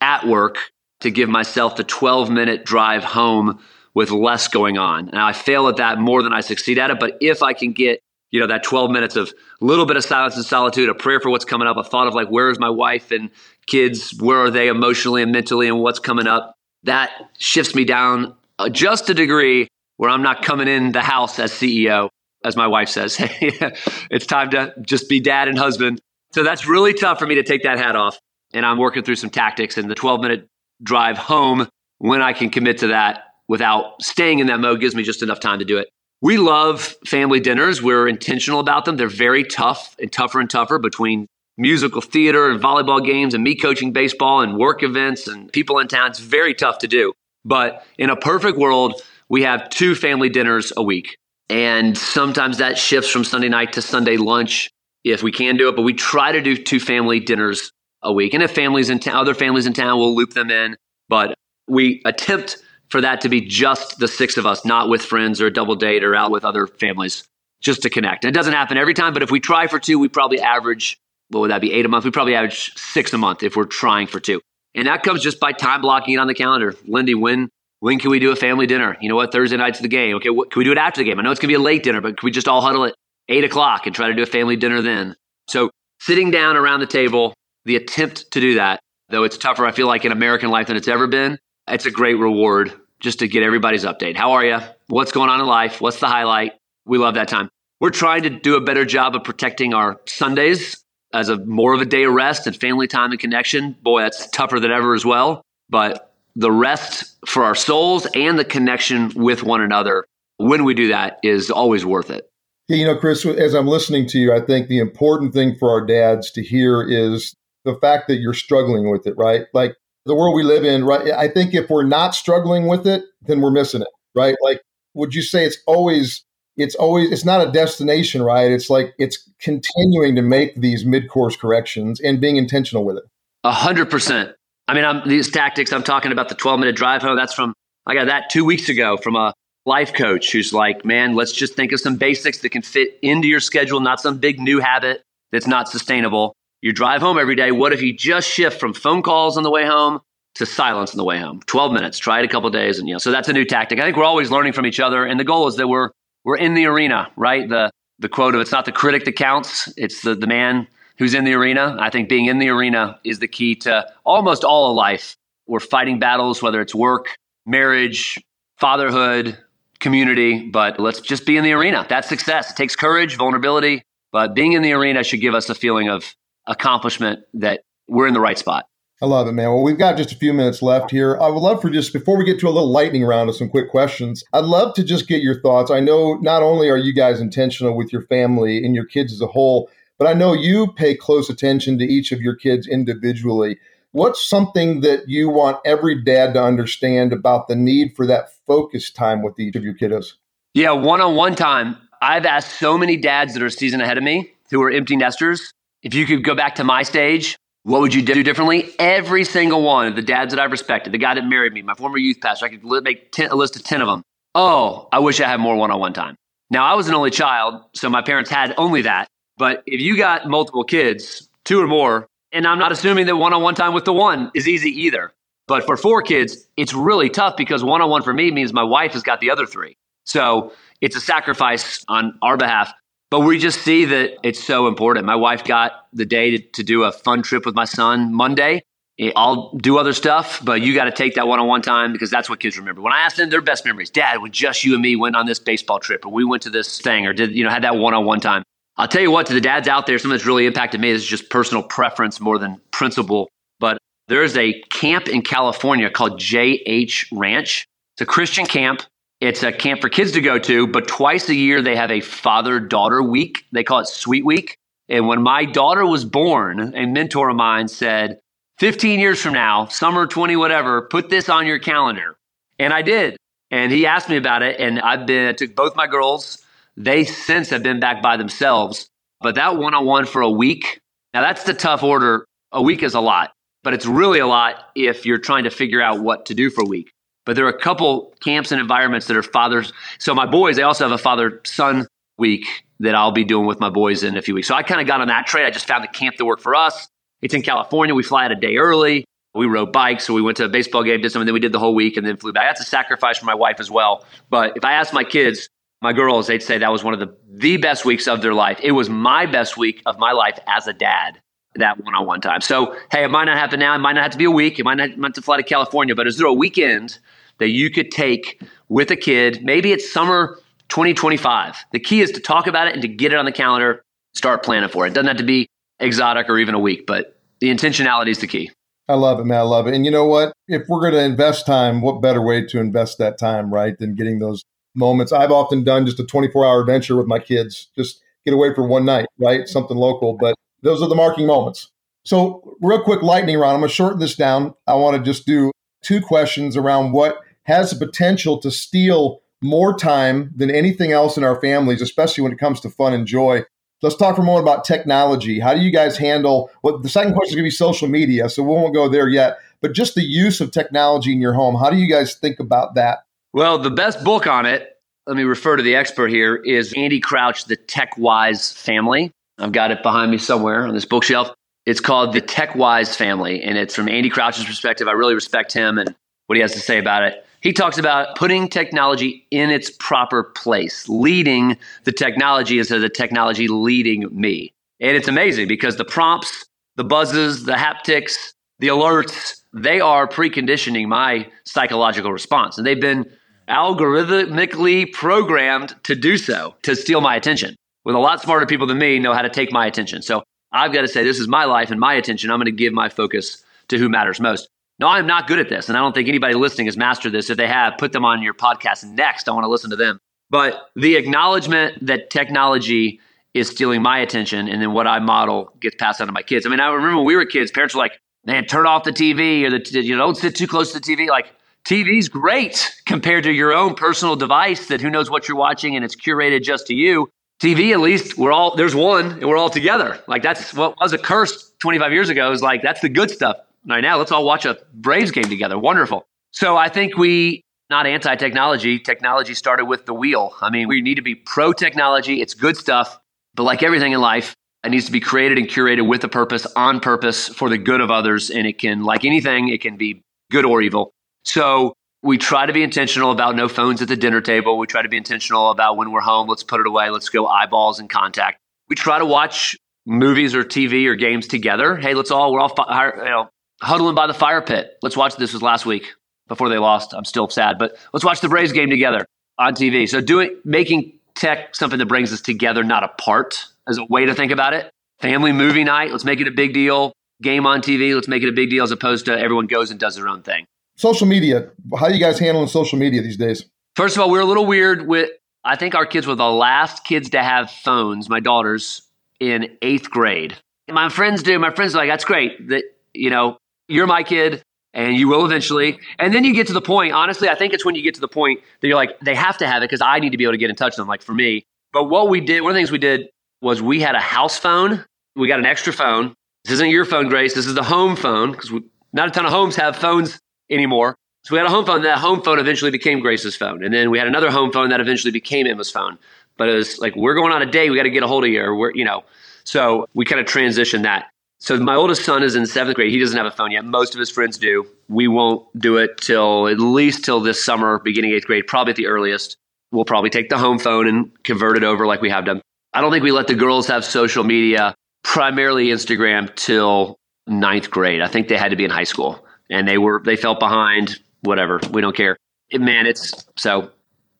at 0.00 0.26
work 0.26 0.58
to 1.00 1.10
give 1.10 1.28
myself 1.28 1.76
the 1.76 1.84
12 1.84 2.28
minute 2.28 2.64
drive 2.64 3.04
home 3.04 3.60
with 3.94 4.10
less 4.10 4.48
going 4.48 4.78
on. 4.78 5.08
And 5.10 5.18
I 5.18 5.32
fail 5.32 5.68
at 5.68 5.76
that 5.76 5.98
more 5.98 6.24
than 6.24 6.32
I 6.32 6.40
succeed 6.40 6.78
at 6.78 6.90
it. 6.90 6.98
But 6.98 7.18
if 7.20 7.42
I 7.42 7.52
can 7.52 7.72
get 7.72 8.00
you 8.32 8.40
know, 8.40 8.46
that 8.48 8.64
12 8.64 8.90
minutes 8.90 9.14
of 9.14 9.32
a 9.60 9.64
little 9.64 9.86
bit 9.86 9.96
of 9.96 10.02
silence 10.02 10.34
and 10.36 10.44
solitude, 10.44 10.88
a 10.88 10.94
prayer 10.94 11.20
for 11.20 11.30
what's 11.30 11.44
coming 11.44 11.68
up, 11.68 11.76
a 11.76 11.84
thought 11.84 12.08
of 12.08 12.14
like, 12.14 12.28
where 12.28 12.50
is 12.50 12.58
my 12.58 12.70
wife 12.70 13.12
and 13.12 13.30
kids? 13.66 14.18
Where 14.18 14.38
are 14.38 14.50
they 14.50 14.68
emotionally 14.68 15.22
and 15.22 15.30
mentally 15.30 15.68
and 15.68 15.78
what's 15.78 15.98
coming 15.98 16.26
up? 16.26 16.54
That 16.82 17.10
shifts 17.38 17.74
me 17.74 17.84
down 17.84 18.34
uh, 18.58 18.70
just 18.70 19.08
a 19.10 19.14
degree 19.14 19.68
where 19.98 20.10
I'm 20.10 20.22
not 20.22 20.42
coming 20.42 20.66
in 20.66 20.92
the 20.92 21.02
house 21.02 21.38
as 21.38 21.52
CEO, 21.52 22.08
as 22.44 22.56
my 22.56 22.66
wife 22.66 22.88
says. 22.88 23.14
Hey, 23.16 23.52
it's 24.10 24.26
time 24.26 24.50
to 24.50 24.74
just 24.80 25.08
be 25.08 25.20
dad 25.20 25.46
and 25.48 25.58
husband. 25.58 26.00
So 26.32 26.42
that's 26.42 26.66
really 26.66 26.94
tough 26.94 27.18
for 27.18 27.26
me 27.26 27.36
to 27.36 27.42
take 27.42 27.62
that 27.64 27.78
hat 27.78 27.94
off. 27.94 28.18
And 28.54 28.64
I'm 28.64 28.78
working 28.78 29.04
through 29.04 29.16
some 29.16 29.30
tactics 29.30 29.76
and 29.76 29.90
the 29.90 29.94
12 29.94 30.20
minute 30.22 30.48
drive 30.82 31.18
home 31.18 31.68
when 31.98 32.22
I 32.22 32.32
can 32.32 32.48
commit 32.50 32.78
to 32.78 32.88
that 32.88 33.24
without 33.46 34.02
staying 34.02 34.38
in 34.38 34.46
that 34.46 34.58
mode 34.58 34.80
gives 34.80 34.94
me 34.94 35.02
just 35.02 35.22
enough 35.22 35.38
time 35.38 35.58
to 35.58 35.64
do 35.64 35.76
it. 35.76 35.88
We 36.22 36.38
love 36.38 36.94
family 37.04 37.40
dinners. 37.40 37.82
We're 37.82 38.06
intentional 38.06 38.60
about 38.60 38.84
them. 38.84 38.96
They're 38.96 39.08
very 39.08 39.42
tough 39.42 39.96
and 39.98 40.10
tougher 40.10 40.38
and 40.38 40.48
tougher 40.48 40.78
between 40.78 41.26
musical 41.58 42.00
theater 42.00 42.48
and 42.48 42.62
volleyball 42.62 43.04
games 43.04 43.34
and 43.34 43.42
me 43.42 43.56
coaching 43.56 43.92
baseball 43.92 44.40
and 44.40 44.56
work 44.56 44.84
events 44.84 45.26
and 45.26 45.52
people 45.52 45.80
in 45.80 45.88
town. 45.88 46.10
It's 46.10 46.20
very 46.20 46.54
tough 46.54 46.78
to 46.78 46.88
do. 46.88 47.12
But 47.44 47.84
in 47.98 48.08
a 48.08 48.14
perfect 48.14 48.56
world, 48.56 49.02
we 49.28 49.42
have 49.42 49.68
two 49.68 49.96
family 49.96 50.28
dinners 50.28 50.72
a 50.76 50.82
week. 50.82 51.16
And 51.50 51.98
sometimes 51.98 52.58
that 52.58 52.78
shifts 52.78 53.10
from 53.10 53.24
Sunday 53.24 53.48
night 53.48 53.72
to 53.72 53.82
Sunday 53.82 54.16
lunch 54.16 54.70
if 55.02 55.24
we 55.24 55.32
can 55.32 55.56
do 55.56 55.68
it. 55.68 55.74
But 55.74 55.82
we 55.82 55.92
try 55.92 56.30
to 56.30 56.40
do 56.40 56.56
two 56.56 56.78
family 56.78 57.18
dinners 57.18 57.72
a 58.00 58.12
week. 58.12 58.32
And 58.32 58.44
if 58.44 58.52
families 58.52 58.90
in 58.90 59.00
town, 59.00 59.16
other 59.16 59.34
families 59.34 59.66
in 59.66 59.72
town, 59.72 59.98
we'll 59.98 60.14
loop 60.14 60.34
them 60.34 60.52
in. 60.52 60.76
But 61.08 61.34
we 61.66 62.00
attempt 62.04 62.58
for 62.92 63.00
that 63.00 63.22
to 63.22 63.30
be 63.30 63.40
just 63.40 63.98
the 63.98 64.06
six 64.06 64.36
of 64.36 64.44
us, 64.44 64.66
not 64.66 64.90
with 64.90 65.02
friends 65.02 65.40
or 65.40 65.46
a 65.46 65.52
double 65.52 65.74
date 65.74 66.04
or 66.04 66.14
out 66.14 66.30
with 66.30 66.44
other 66.44 66.66
families, 66.66 67.24
just 67.62 67.80
to 67.80 67.88
connect. 67.88 68.22
And 68.22 68.28
it 68.28 68.38
doesn't 68.38 68.52
happen 68.52 68.76
every 68.76 68.92
time, 68.92 69.14
but 69.14 69.22
if 69.22 69.30
we 69.30 69.40
try 69.40 69.66
for 69.66 69.80
two, 69.80 69.98
we 69.98 70.08
probably 70.08 70.38
average, 70.38 70.98
what 71.30 71.40
would 71.40 71.50
that 71.50 71.62
be, 71.62 71.72
eight 71.72 71.86
a 71.86 71.88
month? 71.88 72.04
We 72.04 72.10
probably 72.10 72.34
average 72.34 72.76
six 72.76 73.10
a 73.14 73.18
month 73.18 73.42
if 73.42 73.56
we're 73.56 73.64
trying 73.64 74.08
for 74.08 74.20
two. 74.20 74.42
And 74.74 74.86
that 74.88 75.02
comes 75.04 75.22
just 75.22 75.40
by 75.40 75.52
time 75.52 75.80
blocking 75.80 76.14
it 76.14 76.16
on 76.18 76.26
the 76.26 76.34
calendar. 76.34 76.74
Lindy, 76.86 77.14
when 77.14 77.48
when 77.80 77.98
can 77.98 78.10
we 78.10 78.18
do 78.20 78.30
a 78.30 78.36
family 78.36 78.66
dinner? 78.66 78.96
You 79.00 79.08
know 79.08 79.16
what? 79.16 79.32
Thursday 79.32 79.56
night's 79.56 79.80
the 79.80 79.88
game. 79.88 80.16
Okay, 80.16 80.30
what, 80.30 80.50
can 80.50 80.60
we 80.60 80.64
do 80.64 80.72
it 80.72 80.78
after 80.78 81.00
the 81.00 81.04
game? 81.04 81.18
I 81.18 81.22
know 81.22 81.30
it's 81.30 81.40
gonna 81.40 81.48
be 81.48 81.54
a 81.54 81.58
late 81.60 81.82
dinner, 81.82 82.02
but 82.02 82.18
can 82.18 82.26
we 82.26 82.30
just 82.30 82.46
all 82.46 82.60
huddle 82.60 82.84
at 82.84 82.94
eight 83.28 83.42
o'clock 83.42 83.86
and 83.86 83.94
try 83.94 84.08
to 84.08 84.14
do 84.14 84.22
a 84.22 84.26
family 84.26 84.56
dinner 84.56 84.82
then? 84.82 85.16
So 85.48 85.70
sitting 85.98 86.30
down 86.30 86.58
around 86.58 86.80
the 86.80 86.86
table, 86.86 87.32
the 87.64 87.76
attempt 87.76 88.30
to 88.32 88.40
do 88.40 88.54
that, 88.56 88.80
though 89.08 89.24
it's 89.24 89.38
tougher, 89.38 89.64
I 89.64 89.72
feel 89.72 89.86
like 89.86 90.04
in 90.04 90.12
American 90.12 90.50
life 90.50 90.66
than 90.66 90.76
it's 90.76 90.88
ever 90.88 91.06
been, 91.06 91.38
it's 91.68 91.86
a 91.86 91.90
great 91.90 92.18
reward 92.18 92.72
just 93.02 93.18
to 93.18 93.28
get 93.28 93.42
everybody's 93.42 93.84
update. 93.84 94.16
How 94.16 94.32
are 94.32 94.44
you? 94.44 94.58
What's 94.86 95.12
going 95.12 95.28
on 95.28 95.40
in 95.40 95.46
life? 95.46 95.80
What's 95.80 96.00
the 96.00 96.06
highlight? 96.06 96.52
We 96.86 96.98
love 96.98 97.14
that 97.14 97.28
time. 97.28 97.50
We're 97.80 97.90
trying 97.90 98.22
to 98.22 98.30
do 98.30 98.56
a 98.56 98.60
better 98.60 98.84
job 98.84 99.16
of 99.16 99.24
protecting 99.24 99.74
our 99.74 100.00
Sundays 100.06 100.82
as 101.12 101.28
a 101.28 101.36
more 101.44 101.74
of 101.74 101.80
a 101.80 101.84
day 101.84 102.04
of 102.04 102.14
rest 102.14 102.46
and 102.46 102.56
family 102.56 102.86
time 102.86 103.10
and 103.10 103.20
connection. 103.20 103.76
Boy, 103.82 104.02
that's 104.02 104.28
tougher 104.28 104.60
than 104.60 104.70
ever 104.70 104.94
as 104.94 105.04
well. 105.04 105.42
But 105.68 106.14
the 106.36 106.52
rest 106.52 107.16
for 107.26 107.44
our 107.44 107.56
souls 107.56 108.06
and 108.14 108.38
the 108.38 108.44
connection 108.44 109.12
with 109.16 109.42
one 109.42 109.60
another 109.60 110.06
when 110.38 110.64
we 110.64 110.74
do 110.74 110.88
that 110.88 111.18
is 111.22 111.50
always 111.50 111.84
worth 111.84 112.10
it. 112.10 112.30
Yeah, 112.68 112.76
you 112.76 112.86
know, 112.86 112.96
Chris, 112.96 113.26
as 113.26 113.54
I'm 113.54 113.66
listening 113.66 114.06
to 114.08 114.18
you, 114.18 114.32
I 114.32 114.40
think 114.40 114.68
the 114.68 114.78
important 114.78 115.34
thing 115.34 115.56
for 115.58 115.70
our 115.70 115.84
dads 115.84 116.30
to 116.32 116.42
hear 116.42 116.82
is 116.82 117.34
the 117.64 117.76
fact 117.80 118.08
that 118.08 118.16
you're 118.16 118.32
struggling 118.32 118.90
with 118.90 119.06
it, 119.06 119.14
right? 119.18 119.46
Like 119.52 119.76
the 120.04 120.14
world 120.14 120.34
we 120.34 120.42
live 120.42 120.64
in, 120.64 120.84
right? 120.84 121.12
I 121.12 121.28
think 121.28 121.54
if 121.54 121.70
we're 121.70 121.84
not 121.84 122.14
struggling 122.14 122.66
with 122.66 122.86
it, 122.86 123.04
then 123.22 123.40
we're 123.40 123.50
missing 123.50 123.82
it, 123.82 123.88
right? 124.14 124.34
Like, 124.42 124.60
would 124.94 125.14
you 125.14 125.22
say 125.22 125.44
it's 125.44 125.58
always, 125.66 126.24
it's 126.56 126.74
always, 126.74 127.10
it's 127.10 127.24
not 127.24 127.46
a 127.46 127.50
destination, 127.50 128.22
right? 128.22 128.50
It's 128.50 128.68
like 128.68 128.94
it's 128.98 129.30
continuing 129.40 130.16
to 130.16 130.22
make 130.22 130.60
these 130.60 130.84
mid 130.84 131.08
course 131.08 131.36
corrections 131.36 132.00
and 132.00 132.20
being 132.20 132.36
intentional 132.36 132.84
with 132.84 132.96
it. 132.96 133.04
A 133.44 133.52
hundred 133.52 133.90
percent. 133.90 134.34
I 134.68 134.74
mean, 134.74 134.84
I'm, 134.84 135.06
these 135.08 135.30
tactics, 135.30 135.72
I'm 135.72 135.82
talking 135.82 136.12
about 136.12 136.28
the 136.28 136.34
12 136.34 136.60
minute 136.60 136.76
drive 136.76 137.02
home. 137.02 137.16
That's 137.16 137.34
from, 137.34 137.54
I 137.86 137.94
got 137.94 138.06
that 138.06 138.30
two 138.30 138.44
weeks 138.44 138.68
ago 138.68 138.96
from 138.96 139.16
a 139.16 139.32
life 139.66 139.92
coach 139.92 140.32
who's 140.32 140.52
like, 140.52 140.84
man, 140.84 141.14
let's 141.14 141.32
just 141.32 141.54
think 141.54 141.72
of 141.72 141.80
some 141.80 141.96
basics 141.96 142.38
that 142.38 142.50
can 142.50 142.62
fit 142.62 142.98
into 143.02 143.28
your 143.28 143.40
schedule, 143.40 143.80
not 143.80 144.00
some 144.00 144.18
big 144.18 144.40
new 144.40 144.60
habit 144.60 145.02
that's 145.30 145.46
not 145.46 145.68
sustainable. 145.68 146.34
You 146.62 146.72
drive 146.72 147.00
home 147.02 147.18
every 147.18 147.34
day. 147.34 147.50
What 147.50 147.72
if 147.72 147.82
you 147.82 147.92
just 147.92 148.28
shift 148.28 148.60
from 148.60 148.72
phone 148.72 149.02
calls 149.02 149.36
on 149.36 149.42
the 149.42 149.50
way 149.50 149.66
home 149.66 150.00
to 150.36 150.46
silence 150.46 150.92
on 150.92 150.96
the 150.96 151.04
way 151.04 151.18
home? 151.18 151.40
12 151.46 151.72
minutes. 151.72 151.98
Try 151.98 152.20
it 152.20 152.24
a 152.24 152.28
couple 152.28 152.48
days. 152.50 152.78
And, 152.78 152.88
you 152.88 152.94
know, 152.94 152.98
so 152.98 153.10
that's 153.10 153.28
a 153.28 153.32
new 153.32 153.44
tactic. 153.44 153.80
I 153.80 153.82
think 153.82 153.96
we're 153.96 154.04
always 154.04 154.30
learning 154.30 154.52
from 154.52 154.64
each 154.64 154.78
other. 154.78 155.04
And 155.04 155.18
the 155.18 155.24
goal 155.24 155.48
is 155.48 155.56
that 155.56 155.66
we're, 155.66 155.90
we're 156.22 156.36
in 156.36 156.54
the 156.54 156.66
arena, 156.66 157.10
right? 157.16 157.48
The, 157.48 157.72
the 157.98 158.08
quote 158.08 158.36
of 158.36 158.40
it's 158.40 158.52
not 158.52 158.64
the 158.64 158.72
critic 158.72 159.04
that 159.06 159.16
counts, 159.16 159.72
it's 159.76 160.02
the, 160.02 160.14
the 160.14 160.28
man 160.28 160.68
who's 160.98 161.14
in 161.14 161.24
the 161.24 161.34
arena. 161.34 161.76
I 161.80 161.90
think 161.90 162.08
being 162.08 162.26
in 162.26 162.38
the 162.38 162.48
arena 162.48 163.00
is 163.02 163.18
the 163.18 163.28
key 163.28 163.56
to 163.56 163.90
almost 164.04 164.44
all 164.44 164.70
of 164.70 164.76
life. 164.76 165.16
We're 165.48 165.60
fighting 165.60 165.98
battles, 165.98 166.42
whether 166.42 166.60
it's 166.60 166.74
work, 166.74 167.16
marriage, 167.44 168.22
fatherhood, 168.58 169.36
community, 169.80 170.48
but 170.48 170.78
let's 170.78 171.00
just 171.00 171.26
be 171.26 171.36
in 171.36 171.42
the 171.42 171.52
arena. 171.54 171.84
That's 171.88 172.08
success. 172.08 172.52
It 172.52 172.56
takes 172.56 172.76
courage, 172.76 173.16
vulnerability, 173.16 173.82
but 174.12 174.34
being 174.34 174.52
in 174.52 174.62
the 174.62 174.72
arena 174.72 175.02
should 175.02 175.20
give 175.20 175.34
us 175.34 175.50
a 175.50 175.56
feeling 175.56 175.88
of 175.88 176.14
accomplishment 176.46 177.20
that 177.34 177.62
we're 177.88 178.06
in 178.06 178.14
the 178.14 178.20
right 178.20 178.38
spot. 178.38 178.66
I 179.02 179.06
love 179.06 179.26
it, 179.26 179.32
man. 179.32 179.48
Well, 179.48 179.64
we've 179.64 179.78
got 179.78 179.96
just 179.96 180.12
a 180.12 180.16
few 180.16 180.32
minutes 180.32 180.62
left 180.62 180.92
here. 180.92 181.18
I 181.20 181.28
would 181.28 181.40
love 181.40 181.60
for 181.60 181.70
just 181.70 181.92
before 181.92 182.16
we 182.16 182.24
get 182.24 182.38
to 182.38 182.46
a 182.46 182.50
little 182.50 182.70
lightning 182.70 183.04
round 183.04 183.28
of 183.28 183.34
some 183.34 183.48
quick 183.48 183.68
questions, 183.68 184.22
I'd 184.32 184.44
love 184.44 184.74
to 184.74 184.84
just 184.84 185.08
get 185.08 185.22
your 185.22 185.40
thoughts. 185.40 185.72
I 185.72 185.80
know 185.80 186.14
not 186.22 186.44
only 186.44 186.70
are 186.70 186.76
you 186.76 186.94
guys 186.94 187.20
intentional 187.20 187.76
with 187.76 187.92
your 187.92 188.02
family 188.02 188.64
and 188.64 188.76
your 188.76 188.84
kids 188.84 189.12
as 189.12 189.20
a 189.20 189.26
whole, 189.26 189.68
but 189.98 190.06
I 190.06 190.14
know 190.14 190.34
you 190.34 190.72
pay 190.72 190.94
close 190.94 191.28
attention 191.28 191.78
to 191.78 191.84
each 191.84 192.12
of 192.12 192.20
your 192.20 192.36
kids 192.36 192.68
individually. 192.68 193.58
What's 193.90 194.24
something 194.24 194.82
that 194.82 195.08
you 195.08 195.28
want 195.28 195.58
every 195.66 196.00
dad 196.00 196.34
to 196.34 196.42
understand 196.42 197.12
about 197.12 197.48
the 197.48 197.56
need 197.56 197.96
for 197.96 198.06
that 198.06 198.32
focus 198.46 198.90
time 198.90 199.22
with 199.22 199.38
each 199.40 199.56
of 199.56 199.64
your 199.64 199.74
kiddos? 199.74 200.12
Yeah, 200.54 200.70
one 200.70 201.00
on 201.00 201.16
one 201.16 201.34
time. 201.34 201.76
I've 202.00 202.24
asked 202.24 202.58
so 202.58 202.78
many 202.78 202.96
dads 202.96 203.34
that 203.34 203.42
are 203.42 203.46
a 203.46 203.50
season 203.50 203.80
ahead 203.80 203.98
of 203.98 204.04
me 204.04 204.32
who 204.50 204.62
are 204.62 204.70
empty 204.70 204.96
nesters. 204.96 205.52
If 205.82 205.94
you 205.94 206.06
could 206.06 206.22
go 206.22 206.34
back 206.34 206.54
to 206.56 206.64
my 206.64 206.84
stage, 206.84 207.36
what 207.64 207.80
would 207.80 207.92
you 207.92 208.02
do 208.02 208.22
differently? 208.22 208.70
Every 208.78 209.24
single 209.24 209.62
one 209.62 209.86
of 209.88 209.96
the 209.96 210.02
dads 210.02 210.32
that 210.32 210.40
I've 210.40 210.52
respected, 210.52 210.92
the 210.92 210.98
guy 210.98 211.14
that 211.14 211.24
married 211.24 211.52
me, 211.52 211.62
my 211.62 211.74
former 211.74 211.98
youth 211.98 212.18
pastor, 212.20 212.46
I 212.46 212.50
could 212.50 212.64
make 212.84 213.10
10, 213.10 213.30
a 213.30 213.34
list 213.34 213.56
of 213.56 213.64
10 213.64 213.80
of 213.80 213.88
them. 213.88 214.02
Oh, 214.34 214.88
I 214.92 215.00
wish 215.00 215.20
I 215.20 215.28
had 215.28 215.40
more 215.40 215.56
one 215.56 215.70
on 215.72 215.80
one 215.80 215.92
time. 215.92 216.16
Now, 216.50 216.64
I 216.64 216.74
was 216.74 216.86
an 216.88 216.94
only 216.94 217.10
child, 217.10 217.62
so 217.74 217.88
my 217.88 218.02
parents 218.02 218.30
had 218.30 218.54
only 218.58 218.82
that. 218.82 219.08
But 219.38 219.62
if 219.66 219.80
you 219.80 219.96
got 219.96 220.28
multiple 220.28 220.64
kids, 220.64 221.28
two 221.44 221.60
or 221.60 221.66
more, 221.66 222.06
and 222.30 222.46
I'm 222.46 222.58
not 222.58 222.70
assuming 222.70 223.06
that 223.06 223.16
one 223.16 223.32
on 223.32 223.42
one 223.42 223.54
time 223.54 223.74
with 223.74 223.84
the 223.84 223.92
one 223.92 224.30
is 224.34 224.46
easy 224.46 224.70
either. 224.82 225.12
But 225.48 225.66
for 225.66 225.76
four 225.76 226.02
kids, 226.02 226.46
it's 226.56 226.72
really 226.72 227.10
tough 227.10 227.36
because 227.36 227.64
one 227.64 227.82
on 227.82 227.90
one 227.90 228.02
for 228.02 228.12
me 228.12 228.30
means 228.30 228.52
my 228.52 228.62
wife 228.62 228.92
has 228.92 229.02
got 229.02 229.20
the 229.20 229.30
other 229.30 229.46
three. 229.46 229.76
So 230.04 230.52
it's 230.80 230.94
a 230.94 231.00
sacrifice 231.00 231.84
on 231.88 232.18
our 232.22 232.36
behalf. 232.36 232.72
But 233.12 233.20
we 233.20 233.36
just 233.36 233.60
see 233.60 233.84
that 233.84 234.16
it's 234.22 234.42
so 234.42 234.66
important. 234.68 235.04
My 235.04 235.16
wife 235.16 235.44
got 235.44 235.86
the 235.92 236.06
day 236.06 236.30
to, 236.30 236.38
to 236.52 236.62
do 236.62 236.84
a 236.84 236.92
fun 236.92 237.22
trip 237.22 237.44
with 237.44 237.54
my 237.54 237.66
son 237.66 238.14
Monday. 238.14 238.62
Eh, 238.98 239.12
I'll 239.14 239.52
do 239.52 239.76
other 239.76 239.92
stuff, 239.92 240.42
but 240.42 240.62
you 240.62 240.74
got 240.74 240.84
to 240.84 240.92
take 240.92 241.16
that 241.16 241.28
one 241.28 241.38
on 241.38 241.46
one 241.46 241.60
time 241.60 241.92
because 241.92 242.08
that's 242.08 242.30
what 242.30 242.40
kids 242.40 242.56
remember. 242.56 242.80
When 242.80 242.94
I 242.94 243.00
asked 243.00 243.18
them 243.18 243.28
their 243.28 243.42
best 243.42 243.66
memories, 243.66 243.90
Dad, 243.90 244.22
when 244.22 244.32
just 244.32 244.64
you 244.64 244.72
and 244.72 244.80
me 244.80 244.96
went 244.96 245.14
on 245.14 245.26
this 245.26 245.38
baseball 245.38 245.78
trip, 245.78 246.06
or 246.06 246.08
we 246.10 246.24
went 246.24 246.42
to 246.44 246.48
this 246.48 246.80
thing, 246.80 247.04
or 247.04 247.12
did 247.12 247.32
you 247.32 247.44
know 247.44 247.50
had 247.50 247.64
that 247.64 247.76
one 247.76 247.92
on 247.92 248.06
one 248.06 248.20
time. 248.20 248.44
I'll 248.78 248.88
tell 248.88 249.02
you 249.02 249.10
what, 249.10 249.26
to 249.26 249.34
the 249.34 249.42
dads 249.42 249.68
out 249.68 249.86
there, 249.86 249.98
something 249.98 250.16
that's 250.16 250.24
really 250.24 250.46
impacted 250.46 250.80
me 250.80 250.88
is 250.88 251.04
just 251.04 251.28
personal 251.28 251.62
preference 251.62 252.18
more 252.18 252.38
than 252.38 252.62
principle. 252.70 253.28
But 253.60 253.76
there's 254.08 254.38
a 254.38 254.58
camp 254.70 255.06
in 255.06 255.20
California 255.20 255.90
called 255.90 256.18
JH 256.18 257.08
Ranch. 257.12 257.66
It's 257.94 258.00
a 258.00 258.06
Christian 258.06 258.46
camp. 258.46 258.84
It's 259.22 259.44
a 259.44 259.52
camp 259.52 259.80
for 259.80 259.88
kids 259.88 260.10
to 260.12 260.20
go 260.20 260.40
to, 260.40 260.66
but 260.66 260.88
twice 260.88 261.28
a 261.28 261.34
year 261.36 261.62
they 261.62 261.76
have 261.76 261.92
a 261.92 262.00
father 262.00 262.58
daughter 262.58 263.00
week. 263.00 263.44
They 263.52 263.62
call 263.62 263.78
it 263.78 263.86
Sweet 263.86 264.24
Week. 264.24 264.56
And 264.88 265.06
when 265.06 265.22
my 265.22 265.44
daughter 265.44 265.86
was 265.86 266.04
born, 266.04 266.74
a 266.74 266.86
mentor 266.86 267.28
of 267.28 267.36
mine 267.36 267.68
said, 267.68 268.18
15 268.58 268.98
years 268.98 269.22
from 269.22 269.34
now, 269.34 269.66
summer 269.66 270.08
20, 270.08 270.34
whatever, 270.34 270.82
put 270.82 271.08
this 271.08 271.28
on 271.28 271.46
your 271.46 271.60
calendar. 271.60 272.16
And 272.58 272.72
I 272.72 272.82
did. 272.82 273.16
And 273.52 273.70
he 273.70 273.86
asked 273.86 274.08
me 274.08 274.16
about 274.16 274.42
it. 274.42 274.58
And 274.58 274.80
I've 274.80 275.06
been, 275.06 275.28
I 275.28 275.34
took 275.34 275.54
both 275.54 275.76
my 275.76 275.86
girls. 275.86 276.44
They 276.76 277.04
since 277.04 277.50
have 277.50 277.62
been 277.62 277.78
back 277.78 278.02
by 278.02 278.16
themselves. 278.16 278.88
But 279.20 279.36
that 279.36 279.56
one 279.56 279.72
on 279.72 279.86
one 279.86 280.04
for 280.04 280.22
a 280.22 280.30
week, 280.30 280.80
now 281.14 281.20
that's 281.20 281.44
the 281.44 281.54
tough 281.54 281.84
order. 281.84 282.26
A 282.50 282.60
week 282.60 282.82
is 282.82 282.94
a 282.94 283.00
lot, 283.00 283.30
but 283.62 283.72
it's 283.72 283.86
really 283.86 284.18
a 284.18 284.26
lot 284.26 284.70
if 284.74 285.06
you're 285.06 285.18
trying 285.18 285.44
to 285.44 285.50
figure 285.50 285.80
out 285.80 286.00
what 286.00 286.26
to 286.26 286.34
do 286.34 286.50
for 286.50 286.62
a 286.62 286.66
week. 286.66 286.90
But 287.24 287.36
there 287.36 287.44
are 287.46 287.50
a 287.50 287.58
couple 287.58 288.14
camps 288.20 288.50
and 288.52 288.60
environments 288.60 289.06
that 289.06 289.16
are 289.16 289.22
fathers. 289.22 289.72
So 289.98 290.14
my 290.14 290.26
boys, 290.26 290.56
they 290.56 290.62
also 290.62 290.84
have 290.84 290.92
a 290.92 290.98
father 290.98 291.40
son 291.44 291.86
week 292.18 292.46
that 292.80 292.94
I'll 292.94 293.12
be 293.12 293.24
doing 293.24 293.46
with 293.46 293.60
my 293.60 293.70
boys 293.70 294.02
in 294.02 294.16
a 294.16 294.22
few 294.22 294.34
weeks. 294.34 294.48
So 294.48 294.54
I 294.54 294.62
kind 294.62 294.80
of 294.80 294.86
got 294.86 295.00
on 295.00 295.08
that 295.08 295.26
trade. 295.26 295.46
I 295.46 295.50
just 295.50 295.66
found 295.66 295.84
the 295.84 295.88
camp 295.88 296.16
that 296.16 296.24
worked 296.24 296.42
for 296.42 296.54
us. 296.54 296.88
It's 297.20 297.34
in 297.34 297.42
California. 297.42 297.94
We 297.94 298.02
fly 298.02 298.24
out 298.24 298.32
a 298.32 298.36
day 298.36 298.56
early. 298.56 299.04
We 299.34 299.46
rode 299.46 299.72
bikes, 299.72 300.04
so 300.04 300.12
we 300.12 300.20
went 300.20 300.36
to 300.38 300.44
a 300.44 300.48
baseball 300.48 300.82
game, 300.82 301.00
did 301.00 301.10
something, 301.10 301.24
then 301.24 301.32
we 301.32 301.40
did 301.40 301.52
the 301.52 301.58
whole 301.58 301.74
week 301.74 301.96
and 301.96 302.06
then 302.06 302.18
flew 302.18 302.34
back. 302.34 302.44
That's 302.48 302.60
a 302.60 302.68
sacrifice 302.68 303.16
for 303.16 303.24
my 303.24 303.34
wife 303.34 303.60
as 303.60 303.70
well. 303.70 304.04
But 304.28 304.56
if 304.56 304.64
I 304.64 304.74
asked 304.74 304.92
my 304.92 305.04
kids, 305.04 305.48
my 305.80 305.94
girls, 305.94 306.26
they'd 306.26 306.42
say 306.42 306.58
that 306.58 306.70
was 306.70 306.84
one 306.84 306.92
of 306.92 307.00
the, 307.00 307.16
the 307.30 307.56
best 307.56 307.86
weeks 307.86 308.06
of 308.06 308.20
their 308.20 308.34
life. 308.34 308.58
It 308.62 308.72
was 308.72 308.90
my 308.90 309.24
best 309.24 309.56
week 309.56 309.80
of 309.86 309.98
my 309.98 310.12
life 310.12 310.38
as 310.46 310.66
a 310.66 310.74
dad 310.74 311.18
that 311.56 311.82
one 311.82 311.94
on 311.94 312.06
one 312.06 312.20
time. 312.20 312.40
So, 312.40 312.76
hey, 312.90 313.04
it 313.04 313.10
might 313.10 313.24
not 313.24 313.38
happen 313.38 313.60
now. 313.60 313.74
It 313.74 313.78
might 313.78 313.92
not 313.92 314.02
have 314.02 314.12
to 314.12 314.18
be 314.18 314.24
a 314.24 314.30
week. 314.30 314.58
It 314.58 314.64
might 314.64 314.76
not, 314.76 314.90
have 314.90 315.12
to 315.14 315.22
fly 315.22 315.36
to 315.36 315.42
California, 315.42 315.94
but 315.94 316.06
is 316.06 316.16
there 316.18 316.26
a 316.26 316.32
weekend 316.32 316.98
that 317.38 317.50
you 317.50 317.70
could 317.70 317.90
take 317.90 318.40
with 318.68 318.90
a 318.90 318.96
kid. 318.96 319.40
Maybe 319.42 319.72
it's 319.72 319.90
summer 319.90 320.38
2025. 320.68 321.56
The 321.72 321.80
key 321.80 322.00
is 322.00 322.10
to 322.12 322.20
talk 322.20 322.46
about 322.46 322.68
it 322.68 322.74
and 322.74 322.82
to 322.82 322.88
get 322.88 323.12
it 323.12 323.16
on 323.16 323.24
the 323.24 323.32
calendar, 323.32 323.82
start 324.14 324.42
planning 324.42 324.68
for 324.68 324.86
it. 324.86 324.90
It 324.90 324.94
doesn't 324.94 325.08
have 325.08 325.16
to 325.18 325.24
be 325.24 325.48
exotic 325.80 326.28
or 326.28 326.38
even 326.38 326.54
a 326.54 326.58
week, 326.58 326.86
but 326.86 327.18
the 327.40 327.48
intentionality 327.48 328.08
is 328.08 328.18
the 328.18 328.26
key. 328.26 328.50
I 328.88 328.94
love 328.94 329.20
it, 329.20 329.24
man. 329.24 329.38
I 329.38 329.42
love 329.42 329.66
it. 329.66 329.74
And 329.74 329.84
you 329.84 329.90
know 329.90 330.04
what? 330.04 330.32
If 330.48 330.68
we're 330.68 330.80
going 330.80 330.94
to 330.94 331.02
invest 331.02 331.46
time, 331.46 331.82
what 331.82 332.02
better 332.02 332.20
way 332.20 332.44
to 332.46 332.58
invest 332.58 332.98
that 332.98 333.18
time, 333.18 333.52
right, 333.52 333.78
than 333.78 333.94
getting 333.94 334.18
those 334.18 334.42
moments? 334.74 335.12
I've 335.12 335.30
often 335.30 335.64
done 335.64 335.86
just 335.86 336.00
a 336.00 336.04
24 336.04 336.44
hour 336.44 336.60
adventure 336.60 336.96
with 336.96 337.06
my 337.06 337.18
kids, 337.18 337.68
just 337.76 338.00
get 338.24 338.34
away 338.34 338.54
for 338.54 338.66
one 338.66 338.84
night, 338.84 339.06
right? 339.18 339.48
Something 339.48 339.76
local. 339.76 340.14
But 340.14 340.34
those 340.62 340.82
are 340.82 340.88
the 340.88 340.94
marking 340.94 341.26
moments. 341.26 341.70
So, 342.04 342.56
real 342.60 342.82
quick 342.82 343.02
lightning 343.02 343.38
round. 343.38 343.54
I'm 343.54 343.60
going 343.60 343.68
to 343.68 343.74
shorten 343.74 344.00
this 344.00 344.16
down. 344.16 344.54
I 344.66 344.74
want 344.74 344.96
to 344.96 345.02
just 345.02 345.26
do 345.26 345.52
two 345.82 346.00
questions 346.00 346.56
around 346.56 346.92
what 346.92 347.18
has 347.44 347.70
the 347.70 347.86
potential 347.86 348.38
to 348.38 348.50
steal 348.50 349.20
more 349.42 349.76
time 349.76 350.32
than 350.36 350.50
anything 350.50 350.92
else 350.92 351.16
in 351.16 351.24
our 351.24 351.40
families, 351.40 351.82
especially 351.82 352.22
when 352.22 352.32
it 352.32 352.38
comes 352.38 352.60
to 352.60 352.70
fun 352.70 352.92
and 352.92 353.06
joy. 353.06 353.44
Let's 353.82 353.96
talk 353.96 354.14
for 354.14 354.22
a 354.22 354.24
moment 354.24 354.44
about 354.44 354.64
technology. 354.64 355.40
How 355.40 355.54
do 355.54 355.60
you 355.60 355.72
guys 355.72 355.98
handle 355.98 356.50
what 356.60 356.74
well, 356.74 356.82
the 356.82 356.88
second 356.88 357.14
question 357.14 357.30
is 357.30 357.34
going 357.34 357.44
to 357.44 357.48
be 357.48 357.50
social 357.50 357.88
media, 357.88 358.28
so 358.28 358.44
we 358.44 358.50
won't 358.50 358.74
go 358.74 358.88
there 358.88 359.08
yet, 359.08 359.38
but 359.60 359.72
just 359.72 359.96
the 359.96 360.04
use 360.04 360.40
of 360.40 360.52
technology 360.52 361.12
in 361.12 361.20
your 361.20 361.32
home. 361.32 361.56
How 361.56 361.68
do 361.68 361.76
you 361.76 361.88
guys 361.88 362.14
think 362.14 362.38
about 362.38 362.76
that? 362.76 363.00
Well, 363.32 363.58
the 363.58 363.70
best 363.70 364.04
book 364.04 364.28
on 364.28 364.46
it, 364.46 364.76
let 365.08 365.16
me 365.16 365.24
refer 365.24 365.56
to 365.56 365.64
the 365.64 365.74
expert 365.74 366.10
here, 366.10 366.36
is 366.36 366.72
Andy 366.74 367.00
Crouch, 367.00 367.46
The 367.46 367.56
Tech 367.56 367.98
Wise 367.98 368.52
Family. 368.52 369.10
I've 369.38 369.52
got 369.52 369.72
it 369.72 369.82
behind 369.82 370.12
me 370.12 370.18
somewhere 370.18 370.64
on 370.64 370.74
this 370.74 370.84
bookshelf. 370.84 371.34
It's 371.64 371.80
called 371.80 372.12
The 372.12 372.20
Tech 372.20 372.56
Wise 372.56 372.96
Family, 372.96 373.42
and 373.42 373.56
it's 373.56 373.74
from 373.74 373.88
Andy 373.88 374.10
Crouch's 374.10 374.44
perspective. 374.44 374.88
I 374.88 374.92
really 374.92 375.14
respect 375.14 375.52
him 375.52 375.78
and 375.78 375.94
what 376.26 376.36
he 376.36 376.42
has 376.42 376.52
to 376.52 376.60
say 376.60 376.78
about 376.78 377.04
it. 377.04 377.24
He 377.40 377.52
talks 377.52 377.78
about 377.78 378.16
putting 378.16 378.48
technology 378.48 379.26
in 379.30 379.50
its 379.50 379.70
proper 379.70 380.24
place, 380.24 380.88
leading 380.88 381.56
the 381.84 381.92
technology 381.92 382.58
instead 382.58 382.76
of 382.76 382.82
the 382.82 382.88
technology 382.88 383.48
leading 383.48 384.08
me. 384.12 384.52
And 384.80 384.96
it's 384.96 385.08
amazing 385.08 385.48
because 385.48 385.76
the 385.76 385.84
prompts, 385.84 386.46
the 386.76 386.84
buzzes, 386.84 387.44
the 387.44 387.52
haptics, 387.52 388.32
the 388.58 388.68
alerts, 388.68 389.42
they 389.52 389.80
are 389.80 390.08
preconditioning 390.08 390.86
my 390.88 391.28
psychological 391.44 392.12
response. 392.12 392.58
And 392.58 392.66
they've 392.66 392.80
been 392.80 393.10
algorithmically 393.48 394.92
programmed 394.92 395.74
to 395.84 395.94
do 395.94 396.16
so, 396.16 396.54
to 396.62 396.74
steal 396.74 397.00
my 397.00 397.16
attention. 397.16 397.56
With 397.84 397.96
a 397.96 397.98
lot 397.98 398.22
smarter 398.22 398.46
people 398.46 398.66
than 398.66 398.78
me 398.78 398.98
know 398.98 399.12
how 399.12 399.22
to 399.22 399.28
take 399.28 399.52
my 399.52 399.66
attention. 399.66 400.02
So 400.02 400.22
I've 400.52 400.72
got 400.72 400.82
to 400.82 400.88
say, 400.88 401.02
this 401.02 401.18
is 401.18 401.28
my 401.28 401.44
life 401.44 401.70
and 401.70 401.80
my 401.80 401.94
attention. 401.94 402.30
I'm 402.30 402.38
going 402.38 402.46
to 402.46 402.52
give 402.52 402.72
my 402.72 402.88
focus 402.88 403.42
to 403.68 403.78
who 403.78 403.88
matters 403.88 404.20
most. 404.20 404.48
No, 404.78 404.88
I'm 404.88 405.06
not 405.06 405.26
good 405.26 405.38
at 405.38 405.48
this. 405.48 405.68
And 405.68 405.78
I 405.78 405.80
don't 405.80 405.94
think 405.94 406.08
anybody 406.08 406.34
listening 406.34 406.66
has 406.66 406.76
mastered 406.76 407.12
this. 407.12 407.30
If 407.30 407.36
they 407.36 407.46
have, 407.46 407.74
put 407.78 407.92
them 407.92 408.04
on 408.04 408.22
your 408.22 408.34
podcast 408.34 408.84
next. 408.84 409.28
I 409.28 409.32
want 409.32 409.44
to 409.44 409.50
listen 409.50 409.70
to 409.70 409.76
them. 409.76 409.98
But 410.30 410.68
the 410.76 410.96
acknowledgement 410.96 411.86
that 411.86 412.10
technology 412.10 413.00
is 413.34 413.48
stealing 413.48 413.82
my 413.82 413.98
attention 413.98 414.48
and 414.48 414.60
then 414.60 414.72
what 414.72 414.86
I 414.86 414.98
model 414.98 415.52
gets 415.60 415.76
passed 415.76 416.00
on 416.00 416.06
to 416.06 416.12
my 416.12 416.22
kids. 416.22 416.46
I 416.46 416.48
mean, 416.48 416.60
I 416.60 416.68
remember 416.68 416.96
when 416.98 417.06
we 417.06 417.16
were 417.16 417.24
kids, 417.24 417.50
parents 417.50 417.74
were 417.74 417.80
like, 417.80 417.98
man, 418.24 418.44
turn 418.46 418.66
off 418.66 418.84
the 418.84 418.92
TV 418.92 419.44
or 419.44 419.50
the, 419.50 419.82
you 419.82 419.96
know, 419.96 420.04
don't 420.04 420.16
sit 420.16 420.34
too 420.34 420.46
close 420.46 420.72
to 420.72 420.80
the 420.80 420.84
TV. 420.84 421.08
Like, 421.08 421.32
TV's 421.64 422.08
great 422.08 422.74
compared 422.86 423.24
to 423.24 423.30
your 423.30 423.52
own 423.52 423.74
personal 423.74 424.16
device 424.16 424.66
that 424.66 424.80
who 424.80 424.90
knows 424.90 425.08
what 425.08 425.28
you're 425.28 425.36
watching 425.36 425.76
and 425.76 425.84
it's 425.84 425.94
curated 425.94 426.42
just 426.42 426.66
to 426.66 426.74
you. 426.74 427.08
TV, 427.42 427.72
at 427.72 427.80
least 427.80 428.16
we're 428.16 428.30
all, 428.30 428.54
there's 428.54 428.74
one 428.74 429.12
and 429.12 429.24
we're 429.24 429.36
all 429.36 429.50
together. 429.50 430.00
Like 430.06 430.22
that's 430.22 430.54
what 430.54 430.76
was 430.80 430.92
a 430.92 430.98
curse 430.98 431.52
25 431.58 431.92
years 431.92 432.08
ago 432.08 432.30
is 432.30 432.40
like, 432.40 432.62
that's 432.62 432.80
the 432.80 432.88
good 432.88 433.10
stuff 433.10 433.36
right 433.66 433.80
now. 433.80 433.98
Let's 433.98 434.12
all 434.12 434.24
watch 434.24 434.44
a 434.44 434.58
Braves 434.74 435.10
game 435.10 435.24
together. 435.24 435.58
Wonderful. 435.58 436.06
So 436.30 436.56
I 436.56 436.68
think 436.68 436.96
we 436.96 437.42
not 437.68 437.84
anti 437.84 438.14
technology. 438.14 438.78
Technology 438.78 439.34
started 439.34 439.64
with 439.64 439.86
the 439.86 439.94
wheel. 439.94 440.34
I 440.40 440.50
mean, 440.50 440.68
we 440.68 440.80
need 440.80 440.94
to 440.94 441.02
be 441.02 441.16
pro 441.16 441.52
technology. 441.52 442.20
It's 442.20 442.34
good 442.34 442.56
stuff, 442.56 442.96
but 443.34 443.42
like 443.42 443.64
everything 443.64 443.90
in 443.90 444.00
life, 444.00 444.36
it 444.62 444.68
needs 444.70 444.86
to 444.86 444.92
be 444.92 445.00
created 445.00 445.36
and 445.36 445.48
curated 445.48 445.88
with 445.88 446.04
a 446.04 446.08
purpose, 446.08 446.46
on 446.54 446.78
purpose, 446.78 447.28
for 447.28 447.48
the 447.48 447.58
good 447.58 447.80
of 447.80 447.90
others. 447.90 448.30
And 448.30 448.46
it 448.46 448.58
can, 448.58 448.84
like 448.84 449.04
anything, 449.04 449.48
it 449.48 449.60
can 449.62 449.76
be 449.76 450.00
good 450.30 450.44
or 450.44 450.62
evil. 450.62 450.92
So 451.24 451.74
we 452.02 452.18
try 452.18 452.46
to 452.46 452.52
be 452.52 452.62
intentional 452.62 453.12
about 453.12 453.36
no 453.36 453.48
phones 453.48 453.80
at 453.80 453.88
the 453.88 453.96
dinner 453.96 454.20
table. 454.20 454.58
We 454.58 454.66
try 454.66 454.82
to 454.82 454.88
be 454.88 454.96
intentional 454.96 455.50
about 455.50 455.76
when 455.76 455.92
we're 455.92 456.00
home, 456.00 456.28
let's 456.28 456.42
put 456.42 456.60
it 456.60 456.66
away. 456.66 456.90
Let's 456.90 457.08
go 457.08 457.26
eyeballs 457.26 457.78
and 457.78 457.88
contact. 457.88 458.38
We 458.68 458.74
try 458.74 458.98
to 458.98 459.06
watch 459.06 459.56
movies 459.86 460.34
or 460.34 460.42
TV 460.42 460.86
or 460.86 460.96
games 460.96 461.28
together. 461.28 461.76
Hey, 461.76 461.94
let's 461.94 462.10
all, 462.10 462.32
we're 462.32 462.40
all, 462.40 462.54
you 462.96 463.04
know, 463.04 463.28
huddling 463.60 463.94
by 463.94 464.08
the 464.08 464.14
fire 464.14 464.42
pit. 464.42 464.76
Let's 464.82 464.96
watch 464.96 465.16
this 465.16 465.32
was 465.32 465.42
last 465.42 465.64
week 465.64 465.92
before 466.26 466.48
they 466.48 466.58
lost. 466.58 466.92
I'm 466.92 467.04
still 467.04 467.28
sad, 467.28 467.58
but 467.58 467.76
let's 467.92 468.04
watch 468.04 468.20
the 468.20 468.28
Braves 468.28 468.52
game 468.52 468.70
together 468.70 469.06
on 469.38 469.54
TV. 469.54 469.88
So 469.88 470.00
doing, 470.00 470.36
making 470.44 470.98
tech 471.14 471.54
something 471.54 471.78
that 471.78 471.86
brings 471.86 472.12
us 472.12 472.20
together, 472.20 472.64
not 472.64 472.82
apart 472.82 473.46
as 473.68 473.78
a 473.78 473.84
way 473.84 474.06
to 474.06 474.14
think 474.14 474.32
about 474.32 474.54
it. 474.54 474.70
Family 475.00 475.32
movie 475.32 475.64
night. 475.64 475.90
Let's 475.92 476.04
make 476.04 476.20
it 476.20 476.26
a 476.26 476.32
big 476.32 476.52
deal. 476.52 476.92
Game 477.22 477.46
on 477.46 477.60
TV. 477.60 477.94
Let's 477.94 478.08
make 478.08 478.24
it 478.24 478.28
a 478.28 478.32
big 478.32 478.50
deal 478.50 478.64
as 478.64 478.72
opposed 478.72 479.06
to 479.06 479.16
everyone 479.16 479.46
goes 479.46 479.70
and 479.70 479.78
does 479.78 479.94
their 479.94 480.08
own 480.08 480.22
thing 480.22 480.46
social 480.76 481.06
media. 481.06 481.50
How 481.78 481.86
are 481.86 481.90
you 481.90 482.00
guys 482.00 482.18
handling 482.18 482.48
social 482.48 482.78
media 482.78 483.02
these 483.02 483.16
days? 483.16 483.44
First 483.76 483.96
of 483.96 484.02
all, 484.02 484.10
we're 484.10 484.20
a 484.20 484.26
little 484.26 484.46
weird 484.46 484.86
with. 484.86 485.10
I 485.44 485.56
think 485.56 485.74
our 485.74 485.86
kids 485.86 486.06
were 486.06 486.14
the 486.14 486.30
last 486.30 486.84
kids 486.84 487.10
to 487.10 487.22
have 487.22 487.50
phones. 487.50 488.08
My 488.08 488.20
daughters 488.20 488.82
in 489.18 489.56
eighth 489.60 489.90
grade. 489.90 490.36
My 490.70 490.88
friends 490.88 491.22
do. 491.22 491.38
My 491.38 491.50
friends 491.50 491.74
are 491.74 491.78
like, 491.78 491.88
"That's 491.88 492.04
great. 492.04 492.48
That 492.48 492.64
you 492.94 493.10
know, 493.10 493.38
you're 493.68 493.86
my 493.86 494.02
kid." 494.02 494.42
and 494.74 494.96
you 494.96 495.08
will 495.08 495.24
eventually. 495.24 495.78
And 495.98 496.14
then 496.14 496.24
you 496.24 496.34
get 496.34 496.46
to 496.46 496.52
the 496.52 496.62
point, 496.62 496.92
honestly, 496.92 497.28
I 497.28 497.34
think 497.34 497.52
it's 497.52 497.64
when 497.64 497.74
you 497.74 497.82
get 497.82 497.94
to 497.96 498.00
the 498.00 498.08
point 498.08 498.40
that 498.60 498.68
you're 498.68 498.76
like, 498.76 498.98
they 499.00 499.14
have 499.14 499.36
to 499.38 499.46
have 499.46 499.62
it 499.62 499.66
because 499.66 499.82
I 499.82 499.98
need 499.98 500.10
to 500.10 500.16
be 500.16 500.24
able 500.24 500.32
to 500.32 500.38
get 500.38 500.50
in 500.50 500.56
touch 500.56 500.72
with 500.72 500.76
them, 500.78 500.88
like 500.88 501.02
for 501.02 501.14
me. 501.14 501.44
But 501.72 501.84
what 501.84 502.08
we 502.08 502.20
did, 502.20 502.42
one 502.42 502.50
of 502.50 502.54
the 502.54 502.58
things 502.58 502.70
we 502.70 502.78
did 502.78 503.08
was 503.40 503.60
we 503.60 503.80
had 503.80 503.94
a 503.94 504.00
house 504.00 504.38
phone. 504.38 504.84
We 505.16 505.28
got 505.28 505.38
an 505.38 505.46
extra 505.46 505.72
phone. 505.72 506.14
This 506.44 506.54
isn't 506.54 506.70
your 506.70 506.84
phone, 506.84 507.08
Grace. 507.08 507.34
This 507.34 507.46
is 507.46 507.54
the 507.54 507.62
home 507.62 507.96
phone 507.96 508.32
because 508.32 508.50
not 508.92 509.08
a 509.08 509.10
ton 509.10 509.26
of 509.26 509.32
homes 509.32 509.56
have 509.56 509.76
phones 509.76 510.18
anymore. 510.52 510.96
So 511.24 511.34
we 511.34 511.38
had 511.38 511.46
a 511.46 511.50
home 511.50 511.64
phone. 511.64 511.82
That 511.82 511.98
home 511.98 512.22
phone 512.22 512.38
eventually 512.38 512.70
became 512.70 513.00
Grace's 513.00 513.36
phone, 513.36 513.64
and 513.64 513.72
then 513.72 513.90
we 513.90 513.98
had 513.98 514.08
another 514.08 514.30
home 514.30 514.50
phone 514.50 514.70
that 514.70 514.80
eventually 514.80 515.12
became 515.12 515.46
Emma's 515.46 515.70
phone. 515.70 515.98
But 516.36 516.48
it 516.48 516.54
was 516.54 516.78
like 516.78 516.96
we're 516.96 517.14
going 517.14 517.32
on 517.32 517.42
a 517.42 517.46
date. 517.46 517.70
We 517.70 517.76
got 517.76 517.84
to 517.84 517.90
get 517.90 518.02
a 518.02 518.08
hold 518.08 518.24
of 518.24 518.30
you, 518.30 518.42
or 518.42 518.56
we're 518.56 518.72
you 518.74 518.84
know. 518.84 519.04
So 519.44 519.86
we 519.94 520.04
kind 520.04 520.20
of 520.20 520.26
transitioned 520.26 520.82
that. 520.82 521.06
So 521.38 521.58
my 521.58 521.74
oldest 521.74 522.04
son 522.04 522.22
is 522.22 522.34
in 522.34 522.46
seventh 522.46 522.76
grade. 522.76 522.90
He 522.90 522.98
doesn't 522.98 523.16
have 523.16 523.26
a 523.26 523.30
phone 523.30 523.50
yet. 523.50 523.64
Most 523.64 523.94
of 523.94 523.98
his 523.98 524.10
friends 524.10 524.38
do. 524.38 524.66
We 524.88 525.08
won't 525.08 525.46
do 525.58 525.76
it 525.76 525.98
till 525.98 526.48
at 526.48 526.58
least 526.58 527.04
till 527.04 527.20
this 527.20 527.44
summer, 527.44 527.80
beginning 527.80 528.12
eighth 528.12 528.26
grade, 528.26 528.46
probably 528.46 528.70
at 528.70 528.76
the 528.76 528.86
earliest. 528.86 529.36
We'll 529.72 529.84
probably 529.84 530.10
take 530.10 530.28
the 530.28 530.38
home 530.38 530.58
phone 530.58 530.86
and 530.86 531.10
convert 531.24 531.56
it 531.56 531.64
over 531.64 531.86
like 531.86 532.00
we 532.00 532.10
have 532.10 532.24
done. 532.24 532.40
I 532.74 532.80
don't 532.80 532.92
think 532.92 533.02
we 533.04 533.12
let 533.12 533.26
the 533.26 533.34
girls 533.34 533.66
have 533.68 533.84
social 533.84 534.22
media, 534.24 534.74
primarily 535.02 535.68
Instagram, 535.68 536.34
till 536.36 536.96
ninth 537.26 537.70
grade. 537.70 538.02
I 538.02 538.08
think 538.08 538.28
they 538.28 538.36
had 538.36 538.50
to 538.50 538.56
be 538.56 538.64
in 538.64 538.70
high 538.70 538.84
school 538.84 539.24
and 539.52 539.68
they 539.68 539.78
were 539.78 540.02
they 540.04 540.16
felt 540.16 540.40
behind. 540.40 540.98
Whatever, 541.20 541.60
we 541.70 541.80
don't 541.80 541.94
care. 541.94 542.16
It, 542.50 542.60
man, 542.60 542.86
it's 542.86 543.26
so 543.36 543.70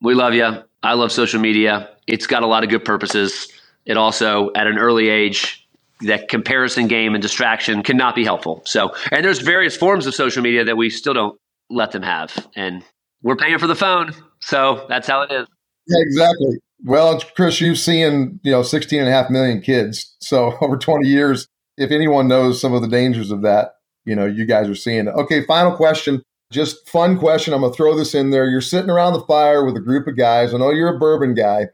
we 0.00 0.14
love 0.14 0.34
you. 0.34 0.62
I 0.84 0.94
love 0.94 1.10
social 1.10 1.40
media. 1.40 1.90
It's 2.06 2.26
got 2.26 2.42
a 2.42 2.46
lot 2.46 2.62
of 2.62 2.70
good 2.70 2.84
purposes. 2.84 3.48
It 3.84 3.96
also, 3.96 4.50
at 4.54 4.68
an 4.68 4.78
early 4.78 5.08
age, 5.08 5.66
that 6.02 6.28
comparison 6.28 6.86
game 6.86 7.14
and 7.14 7.22
distraction 7.22 7.82
cannot 7.82 8.14
be 8.14 8.24
helpful. 8.24 8.62
So, 8.64 8.94
and 9.10 9.24
there's 9.24 9.40
various 9.40 9.76
forms 9.76 10.06
of 10.06 10.14
social 10.14 10.42
media 10.42 10.64
that 10.64 10.76
we 10.76 10.90
still 10.90 11.14
don't 11.14 11.38
let 11.70 11.90
them 11.90 12.02
have, 12.02 12.46
and 12.54 12.84
we're 13.22 13.36
paying 13.36 13.58
for 13.58 13.66
the 13.66 13.74
phone, 13.74 14.12
so 14.40 14.84
that's 14.88 15.08
how 15.08 15.22
it 15.22 15.32
is. 15.32 15.46
Yeah, 15.88 16.02
exactly. 16.02 16.58
Well, 16.84 17.20
Chris, 17.34 17.60
you've 17.60 17.78
seen 17.78 18.38
you 18.44 18.52
know 18.52 18.62
16 18.62 19.00
and 19.00 19.08
a 19.08 19.12
half 19.12 19.30
million 19.30 19.60
kids, 19.60 20.14
so 20.20 20.56
over 20.60 20.76
20 20.76 21.08
years. 21.08 21.48
If 21.78 21.90
anyone 21.90 22.28
knows 22.28 22.60
some 22.60 22.74
of 22.74 22.82
the 22.82 22.88
dangers 22.88 23.30
of 23.30 23.42
that, 23.42 23.76
you 24.04 24.16
know, 24.16 24.26
you 24.26 24.44
guys 24.44 24.68
are 24.68 24.74
seeing. 24.74 25.08
Okay, 25.08 25.44
final 25.44 25.74
question. 25.76 26.22
Just 26.50 26.88
fun 26.88 27.18
question. 27.18 27.54
I'm 27.54 27.62
to 27.62 27.70
throw 27.70 27.96
this 27.96 28.14
in 28.14 28.30
there. 28.30 28.46
You're 28.46 28.60
sitting 28.60 28.90
around 28.90 29.14
the 29.14 29.22
fire 29.22 29.64
with 29.64 29.76
a 29.76 29.80
group 29.80 30.06
of 30.06 30.16
guys. 30.16 30.52
I 30.52 30.58
know 30.58 30.70
you're 30.70 30.94
a 30.94 30.98
bourbon 30.98 31.34
guy, 31.34 31.68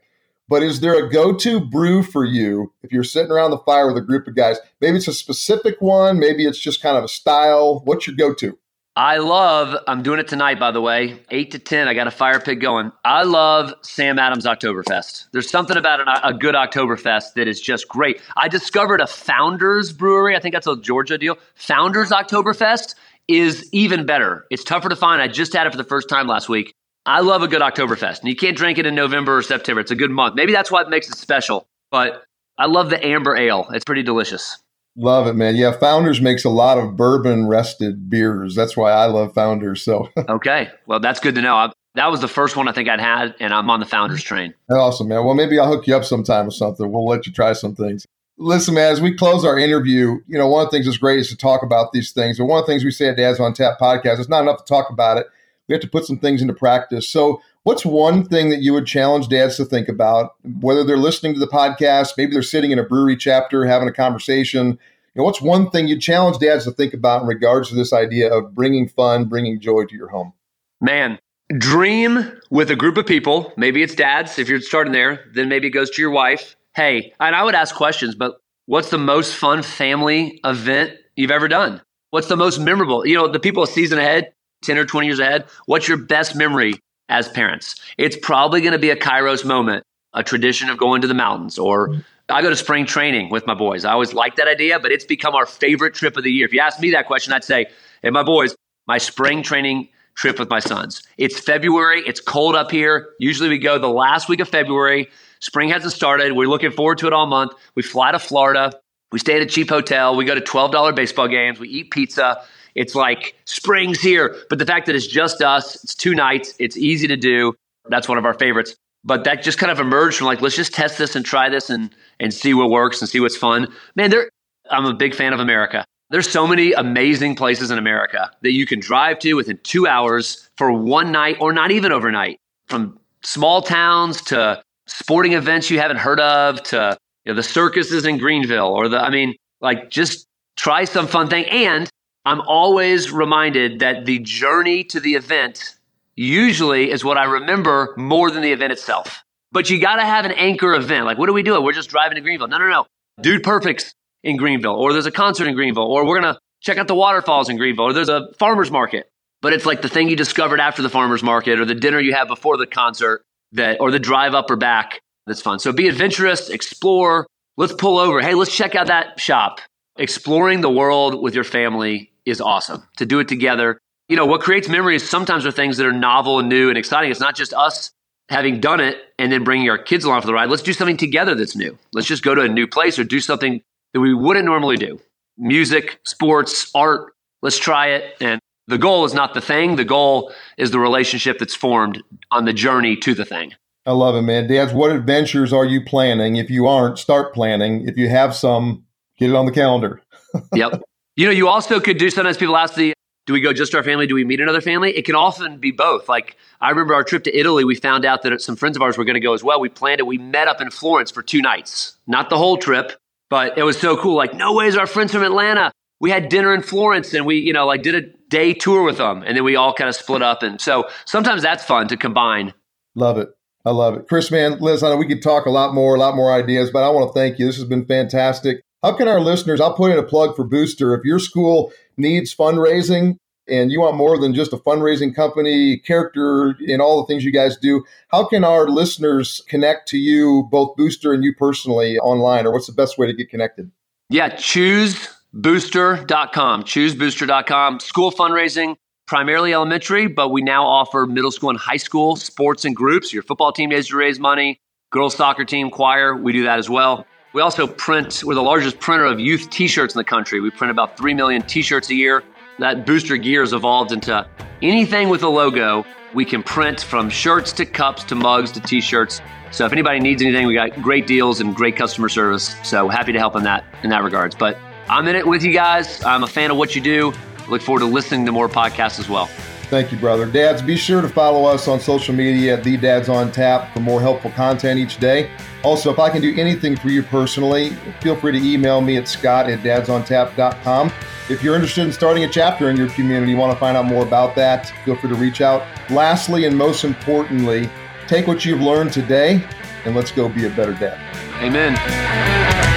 but 0.47 0.63
is 0.63 0.79
there 0.79 0.95
a 0.95 1.09
go 1.09 1.35
to 1.35 1.59
brew 1.59 2.01
for 2.01 2.23
you 2.23 2.73
if 2.81 2.91
you're 2.91 3.03
sitting 3.03 3.31
around 3.31 3.51
the 3.51 3.59
fire 3.59 3.87
with 3.87 3.97
a 3.97 4.05
group 4.05 4.27
of 4.27 4.35
guys? 4.35 4.57
Maybe 4.79 4.97
it's 4.97 5.07
a 5.07 5.13
specific 5.13 5.75
one. 5.79 6.17
Maybe 6.17 6.45
it's 6.45 6.59
just 6.59 6.81
kind 6.81 6.97
of 6.97 7.03
a 7.03 7.09
style. 7.09 7.81
What's 7.83 8.07
your 8.07 8.15
go 8.15 8.33
to? 8.35 8.57
I 8.99 9.19
love, 9.19 9.81
I'm 9.87 10.03
doing 10.03 10.19
it 10.19 10.27
tonight, 10.27 10.59
by 10.59 10.71
the 10.71 10.81
way, 10.81 11.23
8 11.31 11.51
to 11.51 11.59
10. 11.59 11.87
I 11.87 11.93
got 11.93 12.07
a 12.07 12.11
fire 12.11 12.41
pit 12.41 12.59
going. 12.59 12.91
I 13.05 13.23
love 13.23 13.73
Sam 13.81 14.19
Adams 14.19 14.45
Oktoberfest. 14.45 15.27
There's 15.31 15.49
something 15.49 15.77
about 15.77 16.01
an, 16.01 16.07
a 16.21 16.37
good 16.37 16.53
Oktoberfest 16.53 17.35
that 17.35 17.47
is 17.47 17.61
just 17.61 17.87
great. 17.87 18.19
I 18.35 18.49
discovered 18.49 18.99
a 18.99 19.07
Founders 19.07 19.93
Brewery. 19.93 20.35
I 20.35 20.41
think 20.41 20.51
that's 20.53 20.67
a 20.67 20.75
Georgia 20.75 21.17
deal. 21.17 21.37
Founders 21.55 22.09
Oktoberfest 22.09 22.95
is 23.29 23.69
even 23.71 24.05
better. 24.05 24.45
It's 24.49 24.65
tougher 24.65 24.89
to 24.89 24.97
find. 24.97 25.21
I 25.21 25.29
just 25.29 25.53
had 25.53 25.65
it 25.65 25.71
for 25.71 25.77
the 25.77 25.85
first 25.85 26.09
time 26.09 26.27
last 26.27 26.49
week. 26.49 26.73
I 27.05 27.21
love 27.21 27.41
a 27.41 27.47
good 27.47 27.61
Oktoberfest. 27.61 28.19
And 28.19 28.27
you 28.27 28.35
can't 28.35 28.57
drink 28.57 28.79
it 28.79 28.85
in 28.85 28.95
November 28.95 29.37
or 29.37 29.41
September. 29.43 29.79
It's 29.79 29.91
a 29.91 29.95
good 29.95 30.11
month. 30.11 30.35
Maybe 30.35 30.51
that's 30.51 30.71
what 30.71 30.89
makes 30.89 31.07
it 31.07 31.15
special. 31.15 31.65
But 31.89 32.25
I 32.57 32.65
love 32.65 32.89
the 32.89 33.01
amber 33.01 33.37
ale. 33.37 33.69
It's 33.71 33.85
pretty 33.85 34.03
delicious. 34.03 34.57
Love 34.95 35.27
it, 35.27 35.33
man. 35.33 35.55
Yeah, 35.55 35.71
Founders 35.71 36.19
makes 36.19 36.43
a 36.43 36.49
lot 36.49 36.77
of 36.77 36.95
bourbon 36.95 37.47
rested 37.47 38.09
beers. 38.09 38.55
That's 38.55 38.75
why 38.75 38.91
I 38.91 39.05
love 39.05 39.33
Founders. 39.33 39.81
So 39.81 40.09
okay, 40.29 40.69
well, 40.87 40.99
that's 40.99 41.19
good 41.19 41.35
to 41.35 41.41
know. 41.41 41.55
I, 41.55 41.71
that 41.95 42.11
was 42.11 42.21
the 42.21 42.27
first 42.27 42.55
one 42.55 42.67
I 42.67 42.71
think 42.71 42.89
I'd 42.89 42.99
had, 42.99 43.35
and 43.39 43.53
I'm 43.53 43.69
on 43.69 43.79
the 43.79 43.85
Founders 43.85 44.23
train. 44.23 44.53
Awesome, 44.69 45.07
man. 45.07 45.23
Well, 45.25 45.35
maybe 45.35 45.57
I'll 45.57 45.67
hook 45.67 45.87
you 45.87 45.95
up 45.95 46.05
sometime 46.05 46.47
or 46.47 46.51
something. 46.51 46.91
We'll 46.91 47.05
let 47.05 47.25
you 47.25 47.33
try 47.33 47.53
some 47.53 47.75
things. 47.75 48.05
Listen, 48.37 48.75
man, 48.75 48.91
as 48.91 49.01
we 49.01 49.13
close 49.13 49.43
our 49.43 49.57
interview, 49.57 50.19
you 50.27 50.37
know, 50.37 50.47
one 50.47 50.65
of 50.65 50.71
the 50.71 50.71
things 50.71 50.85
that's 50.85 50.97
great 50.97 51.19
is 51.19 51.29
to 51.29 51.35
talk 51.35 51.61
about 51.61 51.91
these 51.91 52.11
things. 52.11 52.37
But 52.37 52.45
one 52.45 52.59
of 52.59 52.65
the 52.65 52.71
things 52.71 52.85
we 52.85 52.91
say 52.91 53.07
at 53.09 53.17
Dads 53.17 53.39
on 53.39 53.53
Tap 53.53 53.79
podcast, 53.79 54.19
it's 54.19 54.29
not 54.29 54.43
enough 54.43 54.59
to 54.59 54.65
talk 54.65 54.89
about 54.89 55.17
it. 55.17 55.27
We 55.67 55.73
have 55.73 55.81
to 55.81 55.89
put 55.89 56.05
some 56.05 56.19
things 56.19 56.41
into 56.41 56.53
practice. 56.53 57.07
So, 57.07 57.41
what's 57.63 57.85
one 57.85 58.25
thing 58.25 58.49
that 58.49 58.61
you 58.61 58.73
would 58.73 58.85
challenge 58.85 59.27
dads 59.27 59.57
to 59.57 59.65
think 59.65 59.87
about, 59.87 60.35
whether 60.59 60.83
they're 60.83 60.97
listening 60.97 61.33
to 61.33 61.39
the 61.39 61.47
podcast, 61.47 62.13
maybe 62.17 62.33
they're 62.33 62.41
sitting 62.41 62.71
in 62.71 62.79
a 62.79 62.83
brewery 62.83 63.17
chapter 63.17 63.65
having 63.65 63.87
a 63.87 63.93
conversation, 63.93 64.67
You 64.67 65.21
know, 65.21 65.23
what's 65.23 65.41
one 65.41 65.69
thing 65.69 65.87
you 65.87 65.99
challenge 65.99 66.37
dads 66.37 66.65
to 66.65 66.71
think 66.71 66.93
about 66.93 67.23
in 67.23 67.27
regards 67.27 67.69
to 67.69 67.75
this 67.75 67.93
idea 67.93 68.31
of 68.31 68.53
bringing 68.53 68.87
fun, 68.87 69.25
bringing 69.25 69.59
joy 69.59 69.85
to 69.85 69.95
your 69.95 70.09
home? 70.09 70.33
Man, 70.81 71.19
dream 71.57 72.39
with 72.49 72.71
a 72.71 72.75
group 72.75 72.97
of 72.97 73.05
people. 73.05 73.51
Maybe 73.57 73.81
it's 73.81 73.95
dads, 73.95 74.39
if 74.39 74.47
you're 74.47 74.61
starting 74.61 74.93
there. 74.93 75.25
Then 75.33 75.49
maybe 75.49 75.67
it 75.67 75.71
goes 75.71 75.89
to 75.91 76.01
your 76.01 76.11
wife. 76.11 76.55
Hey, 76.75 77.13
and 77.19 77.35
I 77.35 77.43
would 77.43 77.55
ask 77.55 77.75
questions, 77.75 78.15
but 78.15 78.39
what's 78.67 78.91
the 78.91 78.97
most 78.97 79.35
fun 79.35 79.63
family 79.63 80.39
event 80.45 80.93
you've 81.15 81.31
ever 81.31 81.47
done? 81.47 81.81
What's 82.11 82.27
the 82.27 82.37
most 82.37 82.59
memorable? 82.59 83.05
You 83.05 83.15
know, 83.15 83.27
the 83.27 83.39
people 83.39 83.63
a 83.63 83.67
season 83.67 83.99
ahead, 83.99 84.31
10 84.63 84.77
or 84.77 84.85
20 84.85 85.07
years 85.07 85.19
ahead, 85.19 85.45
what's 85.65 85.87
your 85.87 85.97
best 85.97 86.35
memory 86.35 86.75
as 87.09 87.27
parents? 87.29 87.75
It's 87.97 88.17
probably 88.21 88.61
going 88.61 88.73
to 88.73 88.79
be 88.79 88.89
a 88.89 88.95
Kairos 88.95 89.43
moment, 89.43 89.83
a 90.13 90.23
tradition 90.23 90.69
of 90.69 90.77
going 90.77 91.01
to 91.01 91.07
the 91.07 91.13
mountains 91.13 91.57
or 91.59 91.89
mm-hmm. 91.89 91.99
I 92.31 92.43
go 92.43 92.49
to 92.49 92.55
spring 92.55 92.85
training 92.85 93.29
with 93.31 93.47
my 93.47 93.55
boys. 93.55 93.85
I 93.85 93.91
always 93.91 94.13
liked 94.13 94.37
that 94.37 94.47
idea, 94.47 94.79
but 94.79 94.91
it's 94.91 95.03
become 95.03 95.33
our 95.33 95.47
favorite 95.47 95.95
trip 95.95 96.15
of 96.15 96.23
the 96.23 96.31
year. 96.31 96.45
If 96.45 96.53
you 96.53 96.59
ask 96.59 96.79
me 96.79 96.91
that 96.91 97.07
question, 97.07 97.33
I'd 97.33 97.43
say, 97.43 97.65
hey, 98.03 98.11
my 98.11 98.21
boys, 98.21 98.55
my 98.87 98.99
spring 98.99 99.41
training 99.41 99.89
trip 100.15 100.37
with 100.37 100.49
my 100.49 100.59
sons. 100.59 101.01
It's 101.17 101.39
February. 101.39 102.03
It's 102.05 102.19
cold 102.19 102.55
up 102.55 102.69
here. 102.69 103.09
Usually 103.19 103.49
we 103.49 103.57
go 103.57 103.79
the 103.79 103.87
last 103.87 104.29
week 104.29 104.41
of 104.41 104.49
February. 104.49 105.09
Spring 105.39 105.69
hasn't 105.69 105.93
started. 105.93 106.33
We're 106.33 106.47
looking 106.47 106.71
forward 106.71 106.97
to 106.99 107.07
it 107.07 107.13
all 107.13 107.25
month. 107.25 107.53
We 107.75 107.81
fly 107.81 108.11
to 108.11 108.19
Florida. 108.19 108.73
We 109.11 109.19
stay 109.19 109.37
at 109.37 109.41
a 109.41 109.45
cheap 109.45 109.69
hotel. 109.69 110.15
We 110.15 110.25
go 110.25 110.35
to 110.35 110.41
$12 110.41 110.95
baseball 110.95 111.27
games. 111.27 111.59
We 111.59 111.69
eat 111.69 111.91
pizza. 111.91 112.43
It's 112.75 112.95
like 112.95 113.35
spring's 113.45 114.01
here. 114.01 114.35
But 114.49 114.59
the 114.59 114.65
fact 114.65 114.85
that 114.87 114.95
it's 114.95 115.07
just 115.07 115.41
us, 115.41 115.83
it's 115.83 115.95
two 115.95 116.15
nights, 116.15 116.53
it's 116.59 116.77
easy 116.77 117.07
to 117.07 117.17
do. 117.17 117.53
That's 117.89 118.07
one 118.07 118.17
of 118.17 118.25
our 118.25 118.33
favorites. 118.33 118.75
But 119.03 119.23
that 119.23 119.43
just 119.43 119.57
kind 119.57 119.71
of 119.71 119.79
emerged 119.79 120.17
from 120.17 120.27
like 120.27 120.41
let's 120.41 120.55
just 120.55 120.73
test 120.73 120.97
this 120.97 121.15
and 121.15 121.25
try 121.25 121.49
this 121.49 121.69
and 121.69 121.89
and 122.19 122.33
see 122.33 122.53
what 122.53 122.69
works 122.69 123.01
and 123.01 123.09
see 123.09 123.19
what's 123.19 123.37
fun. 123.37 123.67
Man 123.95 124.09
there 124.09 124.29
i'm 124.71 124.85
a 124.85 124.93
big 124.93 125.15
fan 125.15 125.33
of 125.33 125.39
america. 125.39 125.85
There's 126.11 126.29
so 126.29 126.47
many 126.47 126.73
amazing 126.73 127.35
places 127.35 127.71
in 127.71 127.77
america 127.77 128.31
that 128.41 128.51
you 128.51 128.65
can 128.65 128.79
drive 128.79 129.19
to 129.19 129.33
within 129.35 129.57
two 129.63 129.87
hours 129.87 130.49
for 130.57 130.71
one 130.71 131.11
night 131.11 131.37
or 131.39 131.53
not 131.53 131.71
even 131.71 131.91
overnight. 131.91 132.39
From 132.67 132.99
small 133.23 133.61
towns 133.61 134.21
to 134.23 134.61
sporting 134.87 135.33
events 135.33 135.69
you 135.69 135.79
haven't 135.79 135.97
heard 135.97 136.19
of 136.19 136.61
to 136.63 136.97
you 137.25 137.31
know, 137.31 137.35
the 137.35 137.43
circuses 137.43 138.05
in 138.05 138.17
greenville 138.17 138.67
or 138.67 138.89
the 138.89 138.97
i 138.97 139.09
mean 139.09 139.33
like 139.61 139.89
just 139.89 140.25
try 140.59 140.83
some 140.83 141.07
fun 141.07 141.29
thing. 141.29 141.45
And 141.45 141.89
i'm 142.25 142.41
always 142.41 143.11
reminded 143.11 143.79
that 143.79 144.05
the 144.05 144.19
journey 144.19 144.83
to 144.83 144.99
the 144.99 145.15
event 145.15 145.75
usually 146.19 146.91
is 146.91 147.03
what 147.03 147.17
I 147.17 147.23
remember 147.23 147.93
more 147.97 148.29
than 148.29 148.41
the 148.41 148.51
event 148.51 148.73
itself. 148.73 149.23
But 149.53 149.69
you 149.69 149.79
got 149.79 149.95
to 149.95 150.05
have 150.05 150.25
an 150.25 150.33
anchor 150.33 150.73
event. 150.73 151.05
Like, 151.05 151.17
what 151.17 151.29
are 151.29 151.33
we 151.33 151.43
doing? 151.43 151.63
We're 151.63 151.73
just 151.73 151.89
driving 151.89 152.15
to 152.15 152.21
Greenville. 152.21 152.49
No, 152.49 152.57
no, 152.57 152.69
no. 152.69 152.85
Dude 153.21 153.41
Perfect's 153.41 153.93
in 154.21 154.35
Greenville, 154.35 154.75
or 154.75 154.91
there's 154.91 155.05
a 155.05 155.11
concert 155.11 155.47
in 155.47 155.55
Greenville, 155.55 155.85
or 155.85 156.05
we're 156.05 156.19
going 156.19 156.33
to 156.33 156.39
check 156.61 156.77
out 156.77 156.89
the 156.89 156.95
waterfalls 156.95 157.47
in 157.49 157.55
Greenville, 157.55 157.85
or 157.85 157.93
there's 157.93 158.09
a 158.09 158.33
farmer's 158.37 158.69
market. 158.69 159.09
But 159.41 159.53
it's 159.53 159.65
like 159.65 159.81
the 159.81 159.87
thing 159.87 160.09
you 160.09 160.17
discovered 160.17 160.59
after 160.59 160.81
the 160.81 160.89
farmer's 160.89 161.23
market, 161.23 161.59
or 161.59 161.65
the 161.65 161.73
dinner 161.73 162.01
you 162.01 162.13
had 162.13 162.27
before 162.27 162.57
the 162.57 162.67
concert, 162.67 163.23
that, 163.53 163.79
or 163.79 163.89
the 163.89 163.99
drive 163.99 164.35
up 164.35 164.51
or 164.51 164.57
back. 164.57 164.99
That's 165.25 165.41
fun. 165.41 165.59
So 165.59 165.71
be 165.71 165.87
adventurous, 165.87 166.49
explore. 166.49 167.27
Let's 167.55 167.73
pull 167.73 167.97
over. 167.97 168.19
Hey, 168.21 168.33
let's 168.33 168.53
check 168.53 168.75
out 168.75 168.87
that 168.87 169.21
shop. 169.21 169.61
Exploring 169.99 170.61
the 170.61 170.69
world 170.69 171.21
with 171.21 171.35
your 171.35 171.43
family 171.43 172.09
is 172.25 172.39
awesome. 172.39 172.87
To 172.95 173.05
do 173.05 173.19
it 173.19 173.27
together, 173.27 173.81
you 174.07 174.15
know, 174.15 174.25
what 174.25 174.39
creates 174.39 174.69
memories 174.69 175.07
sometimes 175.07 175.45
are 175.45 175.51
things 175.51 175.75
that 175.75 175.85
are 175.85 175.91
novel 175.91 176.39
and 176.39 176.47
new 176.47 176.69
and 176.69 176.77
exciting. 176.77 177.11
It's 177.11 177.19
not 177.19 177.35
just 177.35 177.53
us 177.53 177.91
having 178.29 178.61
done 178.61 178.79
it 178.79 178.97
and 179.17 179.29
then 179.29 179.43
bringing 179.43 179.69
our 179.69 179.77
kids 179.77 180.05
along 180.05 180.21
for 180.21 180.27
the 180.27 180.33
ride. 180.33 180.49
Let's 180.49 180.63
do 180.63 180.71
something 180.71 180.95
together 180.95 181.35
that's 181.35 181.53
new. 181.53 181.77
Let's 181.91 182.07
just 182.07 182.23
go 182.23 182.33
to 182.33 182.41
a 182.43 182.47
new 182.47 182.65
place 182.65 182.97
or 182.97 183.03
do 183.03 183.19
something 183.19 183.61
that 183.93 183.99
we 183.99 184.13
wouldn't 184.13 184.45
normally 184.45 184.77
do. 184.77 185.01
Music, 185.37 185.99
sports, 186.05 186.71
art. 186.73 187.11
Let's 187.41 187.57
try 187.57 187.87
it. 187.87 188.15
And 188.21 188.39
the 188.67 188.77
goal 188.77 189.03
is 189.03 189.13
not 189.13 189.33
the 189.33 189.41
thing. 189.41 189.75
The 189.75 189.83
goal 189.83 190.31
is 190.57 190.71
the 190.71 190.79
relationship 190.79 191.39
that's 191.39 191.55
formed 191.55 192.01
on 192.31 192.45
the 192.45 192.53
journey 192.53 192.95
to 192.97 193.13
the 193.13 193.25
thing. 193.25 193.53
I 193.85 193.91
love 193.91 194.15
it, 194.15 194.21
man. 194.21 194.47
Dads, 194.47 194.71
what 194.71 194.91
adventures 194.91 195.51
are 195.51 195.65
you 195.65 195.83
planning? 195.83 196.37
If 196.37 196.49
you 196.49 196.67
aren't, 196.67 196.99
start 196.99 197.33
planning. 197.33 197.85
If 197.85 197.97
you 197.97 198.07
have 198.07 198.33
some, 198.33 198.85
get 199.19 199.29
it 199.29 199.35
on 199.35 199.45
the 199.45 199.51
calendar. 199.51 200.01
yep. 200.53 200.81
You 201.15 201.25
know, 201.25 201.31
you 201.31 201.47
also 201.47 201.79
could 201.79 201.97
do 201.97 202.09
sometimes 202.09 202.37
people 202.37 202.57
ask 202.57 202.75
the 202.75 202.93
do 203.25 203.33
we 203.33 203.41
go 203.41 203.53
just 203.53 203.75
our 203.75 203.83
family? 203.83 204.07
Do 204.07 204.15
we 204.15 204.25
meet 204.25 204.41
another 204.41 204.61
family? 204.61 204.89
It 204.97 205.05
can 205.05 205.13
often 205.13 205.59
be 205.59 205.69
both. 205.69 206.09
Like 206.09 206.35
I 206.61 206.71
remember 206.71 206.95
our 206.95 207.03
trip 207.03 207.23
to 207.25 207.37
Italy, 207.37 207.63
we 207.63 207.75
found 207.75 208.03
out 208.03 208.23
that 208.23 208.41
some 208.41 208.55
friends 208.55 208.75
of 208.75 208.81
ours 208.81 208.97
were 208.97 209.05
going 209.05 209.15
to 209.15 209.19
go 209.19 209.33
as 209.33 209.43
well. 209.43 209.59
We 209.59 209.69
planned 209.69 209.99
it. 209.99 210.07
We 210.07 210.17
met 210.17 210.47
up 210.47 210.61
in 210.61 210.71
Florence 210.71 211.11
for 211.11 211.21
two 211.21 211.39
nights, 211.39 211.95
not 212.07 212.31
the 212.31 212.37
whole 212.39 212.57
trip, 212.57 212.93
but 213.29 213.55
it 213.55 213.61
was 213.61 213.79
so 213.79 213.97
cool. 213.97 214.15
Like, 214.15 214.33
no 214.33 214.53
ways, 214.53 214.75
our 214.75 214.87
friends 214.87 215.11
from 215.11 215.21
Atlanta. 215.21 215.71
We 215.99 216.09
had 216.09 216.29
dinner 216.29 216.55
in 216.55 216.63
Florence 216.63 217.13
and 217.13 217.25
we, 217.25 217.35
you 217.35 217.53
know, 217.53 217.67
like 217.67 217.83
did 217.83 217.93
a 217.93 218.01
day 218.29 218.53
tour 218.53 218.83
with 218.83 218.97
them. 218.97 219.21
And 219.21 219.37
then 219.37 219.43
we 219.43 219.55
all 219.55 219.73
kind 219.73 219.89
of 219.89 219.95
split 219.95 220.23
up. 220.23 220.41
And 220.41 220.59
so 220.59 220.87
sometimes 221.05 221.43
that's 221.43 221.63
fun 221.63 221.87
to 221.89 221.97
combine. 221.97 222.53
Love 222.95 223.17
it. 223.17 223.29
I 223.65 223.71
love 223.71 223.95
it. 223.95 224.07
Chris, 224.07 224.31
man, 224.31 224.57
Liz, 224.59 224.81
I 224.81 224.89
know 224.89 224.95
we 224.95 225.07
could 225.07 225.21
talk 225.21 225.45
a 225.45 225.51
lot 225.51 225.75
more, 225.75 225.95
a 225.95 225.99
lot 225.99 226.15
more 226.15 226.33
ideas, 226.33 226.71
but 226.71 226.83
I 226.83 226.89
want 226.89 227.09
to 227.09 227.13
thank 227.13 227.37
you. 227.37 227.45
This 227.45 227.57
has 227.57 227.65
been 227.65 227.85
fantastic. 227.85 228.63
How 228.83 228.93
can 228.93 229.07
our 229.07 229.19
listeners, 229.19 229.59
I'll 229.59 229.73
put 229.73 229.91
in 229.91 229.97
a 229.97 230.03
plug 230.03 230.35
for 230.35 230.43
Booster. 230.43 230.93
If 230.93 231.03
your 231.03 231.19
school 231.19 231.71
needs 231.97 232.33
fundraising, 232.33 233.17
and 233.49 233.71
you 233.71 233.81
want 233.81 233.97
more 233.97 234.17
than 234.17 234.33
just 234.33 234.53
a 234.53 234.57
fundraising 234.57 235.13
company, 235.13 235.77
character, 235.77 236.55
and 236.67 236.81
all 236.81 237.01
the 237.01 237.07
things 237.07 237.25
you 237.25 237.31
guys 237.31 237.57
do, 237.57 237.83
how 238.09 238.25
can 238.25 238.43
our 238.43 238.69
listeners 238.69 239.41
connect 239.49 239.87
to 239.89 239.97
you, 239.97 240.47
both 240.51 240.75
Booster 240.77 241.13
and 241.13 241.23
you 241.23 241.33
personally, 241.35 241.97
online? 241.97 242.45
Or 242.45 242.51
what's 242.51 242.67
the 242.67 242.73
best 242.73 242.97
way 242.97 243.07
to 243.07 243.13
get 243.13 243.29
connected? 243.29 243.71
Yeah, 244.09 244.29
choose 244.29 245.09
choosebooster.com. 245.35 246.63
Choosebooster.com. 246.63 247.79
School 247.79 248.11
fundraising, 248.11 248.75
primarily 249.07 249.53
elementary, 249.53 250.07
but 250.07 250.29
we 250.29 250.41
now 250.41 250.65
offer 250.65 251.05
middle 251.05 251.31
school 251.31 251.49
and 251.49 251.59
high 251.59 251.77
school 251.77 252.15
sports 252.15 252.65
and 252.65 252.75
groups. 252.75 253.13
Your 253.13 253.23
football 253.23 253.51
team 253.51 253.69
needs 253.69 253.87
to 253.89 253.97
raise 253.97 254.19
money, 254.19 254.59
girls 254.91 255.15
soccer 255.15 255.45
team, 255.45 255.69
choir, 255.69 256.15
we 256.15 256.33
do 256.33 256.43
that 256.43 256.59
as 256.59 256.69
well. 256.69 257.05
We 257.33 257.41
also 257.41 257.67
print, 257.67 258.23
we're 258.23 258.33
the 258.33 258.41
largest 258.41 258.79
printer 258.79 259.05
of 259.05 259.19
youth 259.19 259.49
t 259.49 259.67
shirts 259.67 259.93
in 259.93 259.99
the 259.99 260.03
country. 260.03 260.39
We 260.39 260.49
print 260.49 260.71
about 260.71 260.97
3 260.97 261.13
million 261.13 261.41
t 261.43 261.61
shirts 261.61 261.89
a 261.89 261.95
year 261.95 262.23
that 262.59 262.85
booster 262.85 263.17
gear 263.17 263.41
has 263.41 263.53
evolved 263.53 263.91
into 263.91 264.27
anything 264.61 265.09
with 265.09 265.23
a 265.23 265.29
logo. 265.29 265.85
We 266.13 266.25
can 266.25 266.43
print 266.43 266.81
from 266.81 267.09
shirts 267.09 267.51
to 267.53 267.65
cups 267.65 268.03
to 268.05 268.15
mugs 268.15 268.51
to 268.53 268.59
t-shirts. 268.59 269.21
So 269.51 269.65
if 269.65 269.71
anybody 269.71 269.99
needs 269.99 270.21
anything, 270.21 270.45
we 270.45 270.53
got 270.53 270.79
great 270.81 271.07
deals 271.07 271.39
and 271.39 271.55
great 271.55 271.75
customer 271.75 272.09
service. 272.09 272.55
So 272.63 272.87
happy 272.89 273.13
to 273.13 273.19
help 273.19 273.35
in 273.35 273.43
that 273.43 273.63
in 273.83 273.89
that 273.89 274.03
regards. 274.03 274.35
But 274.35 274.57
I'm 274.89 275.07
in 275.07 275.15
it 275.15 275.25
with 275.25 275.43
you 275.43 275.53
guys. 275.53 276.03
I'm 276.03 276.23
a 276.23 276.27
fan 276.27 276.51
of 276.51 276.57
what 276.57 276.75
you 276.75 276.81
do. 276.81 277.13
Look 277.47 277.61
forward 277.61 277.79
to 277.79 277.85
listening 277.85 278.25
to 278.25 278.31
more 278.31 278.49
podcasts 278.49 278.99
as 278.99 279.09
well. 279.09 279.29
Thank 279.69 279.91
you, 279.91 279.99
brother. 279.99 280.25
Dads, 280.25 280.63
be 280.63 280.75
sure 280.75 280.99
to 280.99 281.07
follow 281.07 281.45
us 281.45 281.67
on 281.67 281.79
social 281.79 282.15
media 282.15 282.57
at 282.57 282.63
The 282.63 282.75
Dads 282.75 283.07
on 283.07 283.31
Tap 283.31 283.71
for 283.71 283.81
more 283.81 284.01
helpful 284.01 284.31
content 284.31 284.79
each 284.79 284.97
day. 284.97 285.29
Also, 285.63 285.93
if 285.93 285.99
I 285.99 286.09
can 286.09 286.23
do 286.23 286.35
anything 286.35 286.75
for 286.75 286.89
you 286.89 287.03
personally, 287.03 287.75
feel 288.01 288.15
free 288.15 288.31
to 288.31 288.39
email 288.39 288.81
me 288.81 288.97
at 288.97 289.07
scott 289.07 289.47
at 289.47 289.59
dadsontap.com. 289.59 290.91
If 291.29 291.43
you're 291.43 291.53
interested 291.53 291.85
in 291.85 291.93
starting 291.93 292.23
a 292.23 292.27
chapter 292.27 292.71
in 292.71 292.77
your 292.77 292.89
community, 292.89 293.35
want 293.35 293.53
to 293.53 293.59
find 293.59 293.77
out 293.77 293.85
more 293.85 294.01
about 294.01 294.35
that, 294.37 294.73
feel 294.85 294.95
free 294.95 295.11
to 295.11 295.15
reach 295.15 295.41
out. 295.41 295.63
Lastly, 295.91 296.45
and 296.45 296.57
most 296.57 296.83
importantly, 296.83 297.69
take 298.07 298.25
what 298.25 298.43
you've 298.43 298.61
learned 298.61 298.91
today 298.91 299.47
and 299.85 299.95
let's 299.95 300.11
go 300.11 300.27
be 300.29 300.47
a 300.47 300.49
better 300.49 300.73
dad. 300.73 300.99
Amen. 301.43 302.68